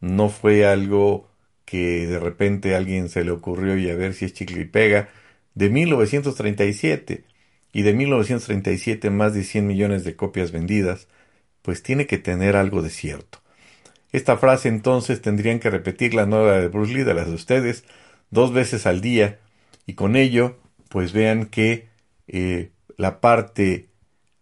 no 0.00 0.30
fue 0.30 0.66
algo 0.66 1.28
que 1.66 2.06
de 2.06 2.18
repente 2.18 2.74
a 2.74 2.78
alguien 2.78 3.10
se 3.10 3.24
le 3.24 3.30
ocurrió 3.30 3.76
y 3.76 3.90
a 3.90 3.94
ver 3.94 4.14
si 4.14 4.24
es 4.24 4.32
chicle 4.32 4.62
y 4.62 4.64
pega, 4.64 5.10
de 5.58 5.70
1937 5.70 7.24
y 7.72 7.82
de 7.82 7.92
1937 7.92 9.10
más 9.10 9.34
de 9.34 9.42
100 9.42 9.66
millones 9.66 10.04
de 10.04 10.14
copias 10.14 10.52
vendidas, 10.52 11.08
pues 11.62 11.82
tiene 11.82 12.06
que 12.06 12.16
tener 12.16 12.54
algo 12.54 12.80
de 12.80 12.90
cierto. 12.90 13.40
Esta 14.12 14.36
frase 14.36 14.68
entonces 14.68 15.20
tendrían 15.20 15.58
que 15.58 15.68
repetir 15.68 16.14
la 16.14 16.26
nueva 16.26 16.60
de 16.60 16.68
Bruce 16.68 16.94
Lee, 16.94 17.02
de 17.02 17.12
las 17.12 17.26
de 17.26 17.34
ustedes, 17.34 17.82
dos 18.30 18.52
veces 18.52 18.86
al 18.86 19.00
día, 19.00 19.40
y 19.84 19.94
con 19.94 20.14
ello, 20.14 20.60
pues 20.90 21.12
vean 21.12 21.46
que 21.46 21.88
eh, 22.28 22.70
la 22.96 23.20
parte 23.20 23.88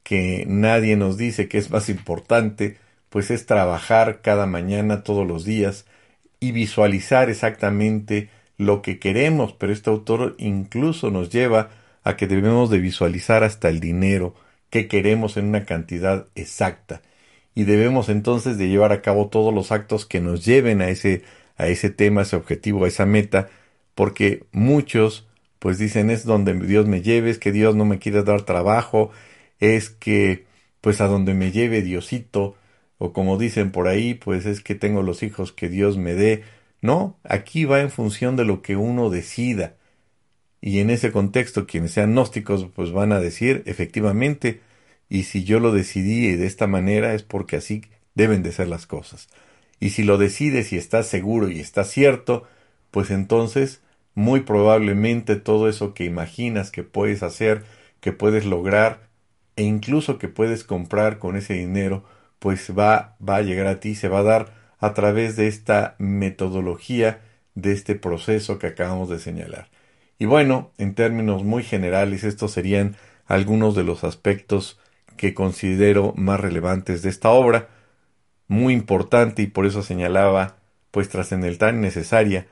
que 0.02 0.44
nadie 0.46 0.96
nos 0.96 1.16
dice 1.16 1.48
que 1.48 1.56
es 1.56 1.70
más 1.70 1.88
importante, 1.88 2.76
pues 3.08 3.30
es 3.30 3.46
trabajar 3.46 4.20
cada 4.20 4.44
mañana, 4.46 5.02
todos 5.02 5.26
los 5.26 5.46
días, 5.46 5.86
y 6.40 6.52
visualizar 6.52 7.30
exactamente 7.30 8.28
lo 8.58 8.82
que 8.82 8.98
queremos, 8.98 9.52
pero 9.52 9.72
este 9.72 9.90
autor 9.90 10.34
incluso 10.38 11.10
nos 11.10 11.30
lleva 11.30 11.70
a 12.04 12.16
que 12.16 12.26
debemos 12.26 12.70
de 12.70 12.78
visualizar 12.78 13.44
hasta 13.44 13.68
el 13.68 13.80
dinero 13.80 14.34
que 14.70 14.88
queremos 14.88 15.36
en 15.36 15.46
una 15.46 15.64
cantidad 15.64 16.26
exacta 16.34 17.02
y 17.54 17.64
debemos 17.64 18.08
entonces 18.08 18.58
de 18.58 18.68
llevar 18.68 18.92
a 18.92 19.02
cabo 19.02 19.28
todos 19.28 19.52
los 19.52 19.72
actos 19.72 20.06
que 20.06 20.20
nos 20.20 20.44
lleven 20.44 20.80
a 20.82 20.88
ese 20.90 21.24
a 21.56 21.68
ese 21.68 21.90
tema, 21.90 22.20
a 22.20 22.24
ese 22.24 22.36
objetivo, 22.36 22.84
a 22.84 22.88
esa 22.88 23.06
meta, 23.06 23.48
porque 23.94 24.44
muchos 24.52 25.26
pues 25.58 25.78
dicen 25.78 26.10
es 26.10 26.24
donde 26.26 26.52
Dios 26.54 26.86
me 26.86 27.00
lleve, 27.02 27.30
es 27.30 27.38
que 27.38 27.52
Dios 27.52 27.74
no 27.74 27.84
me 27.86 27.98
quiere 27.98 28.22
dar 28.22 28.42
trabajo, 28.42 29.10
es 29.58 29.90
que 29.90 30.46
pues 30.80 31.00
a 31.00 31.06
donde 31.08 31.34
me 31.34 31.50
lleve 31.52 31.82
Diosito, 31.82 32.56
o 32.98 33.12
como 33.12 33.38
dicen 33.38 33.72
por 33.72 33.88
ahí, 33.88 34.14
pues 34.14 34.46
es 34.46 34.60
que 34.62 34.74
tengo 34.74 35.02
los 35.02 35.22
hijos 35.22 35.52
que 35.52 35.68
Dios 35.68 35.98
me 35.98 36.14
dé. 36.14 36.44
No, 36.82 37.18
aquí 37.24 37.64
va 37.64 37.80
en 37.80 37.90
función 37.90 38.36
de 38.36 38.44
lo 38.44 38.62
que 38.62 38.76
uno 38.76 39.10
decida. 39.10 39.76
Y 40.60 40.80
en 40.80 40.90
ese 40.90 41.12
contexto, 41.12 41.66
quienes 41.66 41.92
sean 41.92 42.12
gnósticos, 42.12 42.66
pues 42.74 42.92
van 42.92 43.12
a 43.12 43.20
decir, 43.20 43.62
efectivamente, 43.66 44.60
y 45.08 45.24
si 45.24 45.44
yo 45.44 45.60
lo 45.60 45.72
decidí 45.72 46.36
de 46.36 46.46
esta 46.46 46.66
manera 46.66 47.14
es 47.14 47.22
porque 47.22 47.56
así 47.56 47.82
deben 48.14 48.42
de 48.42 48.52
ser 48.52 48.68
las 48.68 48.86
cosas. 48.86 49.28
Y 49.80 49.90
si 49.90 50.02
lo 50.04 50.18
decides 50.18 50.72
y 50.72 50.76
estás 50.76 51.06
seguro 51.06 51.50
y 51.50 51.60
está 51.60 51.84
cierto, 51.84 52.44
pues 52.90 53.10
entonces 53.10 53.82
muy 54.14 54.40
probablemente 54.40 55.36
todo 55.36 55.68
eso 55.68 55.94
que 55.94 56.04
imaginas 56.04 56.70
que 56.70 56.82
puedes 56.82 57.22
hacer, 57.22 57.64
que 58.00 58.12
puedes 58.12 58.46
lograr 58.46 59.08
e 59.56 59.64
incluso 59.64 60.18
que 60.18 60.28
puedes 60.28 60.64
comprar 60.64 61.18
con 61.18 61.36
ese 61.36 61.54
dinero, 61.54 62.04
pues 62.38 62.72
va, 62.76 63.16
va 63.26 63.36
a 63.36 63.42
llegar 63.42 63.66
a 63.66 63.80
ti, 63.80 63.94
se 63.94 64.08
va 64.08 64.20
a 64.20 64.22
dar 64.22 64.52
a 64.78 64.94
través 64.94 65.36
de 65.36 65.46
esta 65.46 65.94
metodología, 65.98 67.20
de 67.54 67.72
este 67.72 67.94
proceso 67.94 68.58
que 68.58 68.66
acabamos 68.66 69.08
de 69.08 69.18
señalar. 69.18 69.68
Y 70.18 70.24
bueno, 70.26 70.72
en 70.78 70.94
términos 70.94 71.44
muy 71.44 71.62
generales, 71.62 72.24
estos 72.24 72.52
serían 72.52 72.96
algunos 73.26 73.74
de 73.74 73.84
los 73.84 74.04
aspectos 74.04 74.78
que 75.16 75.34
considero 75.34 76.12
más 76.16 76.40
relevantes 76.40 77.02
de 77.02 77.10
esta 77.10 77.30
obra, 77.30 77.68
muy 78.48 78.74
importante 78.74 79.42
y 79.42 79.46
por 79.46 79.66
eso 79.66 79.82
señalaba, 79.82 80.56
pues 80.90 81.08
trascendental 81.08 81.74
y 81.74 81.78
necesaria 81.78 82.46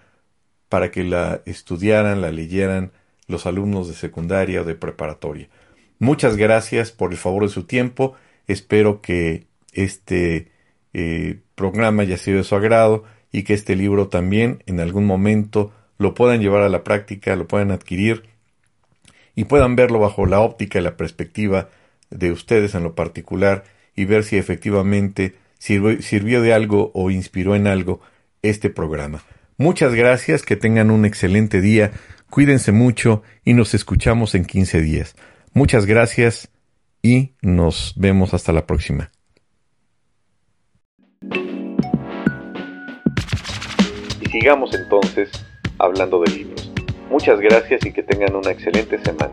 para 0.69 0.91
que 0.91 1.05
la 1.05 1.43
estudiaran, 1.47 2.21
la 2.21 2.33
leyeran 2.33 2.93
los 3.27 3.47
alumnos 3.47 3.89
de 3.89 3.95
secundaria 3.95 4.63
o 4.63 4.65
de 4.65 4.75
preparatoria. 4.75 5.49
Muchas 5.99 6.37
gracias 6.37 6.91
por 6.91 7.13
el 7.13 7.17
favor 7.17 7.45
de 7.45 7.49
su 7.49 7.65
tiempo. 7.65 8.15
Espero 8.47 9.01
que 9.01 9.47
este 9.73 10.51
eh, 10.95 11.41
programa 11.55 12.03
haya 12.03 12.17
sido 12.17 12.39
de 12.39 12.45
su 12.45 12.55
agrado 12.55 13.05
y 13.33 13.43
que 13.43 13.55
este 13.55 13.77
libro 13.77 14.09
también 14.09 14.63
en 14.67 14.81
algún 14.81 15.05
momento 15.05 15.73
lo 15.99 16.15
puedan 16.15 16.41
llevar 16.41 16.63
a 16.63 16.69
la 16.69 16.85
práctica, 16.85 17.37
lo 17.37 17.47
puedan 17.49 17.71
adquirir 17.71 18.23
y 19.35 19.45
puedan 19.45 19.77
verlo 19.77 19.99
bajo 19.99 20.27
la 20.27 20.41
óptica 20.41 20.79
y 20.79 20.83
la 20.83 20.97
perspectiva 20.97 21.69
de 22.11 22.31
ustedes 22.31 22.75
en 22.75 22.85
lo 22.85 22.95
particular 22.95 23.65
y 23.97 24.05
ver 24.05 24.25
si 24.25 24.37
efectivamente 24.37 25.35
sirvió, 25.59 26.01
sirvió 26.01 26.43
de 26.43 26.53
algo 26.53 26.93
o 26.95 27.11
inspiró 27.11 27.57
en 27.57 27.67
algo 27.67 28.01
este 28.43 28.71
programa. 28.71 29.25
Muchas 29.57 29.95
gracias, 29.95 30.43
que 30.43 30.57
tengan 30.57 30.91
un 30.91 31.05
excelente 31.05 31.61
día, 31.61 31.93
cuídense 32.31 32.73
mucho 32.73 33.23
y 33.45 33.55
nos 33.55 33.75
escuchamos 33.75 34.35
en 34.35 34.45
15 34.45 34.81
días. 34.81 35.17
Muchas 35.53 35.87
gracias 35.87 36.51
y 37.03 37.33
nos 37.43 37.95
vemos 37.97 38.35
hasta 38.35 38.53
la 38.53 38.67
próxima. 38.67 39.14
Sigamos 44.35 44.75
entonces 44.75 45.31
hablando 45.79 46.21
de 46.21 46.33
libros. 46.33 46.69
Muchas 47.09 47.39
gracias 47.39 47.87
y 47.87 47.93
que 47.93 48.03
tengan 48.03 48.35
una 48.35 48.51
excelente 48.51 48.99
semana. 48.99 49.31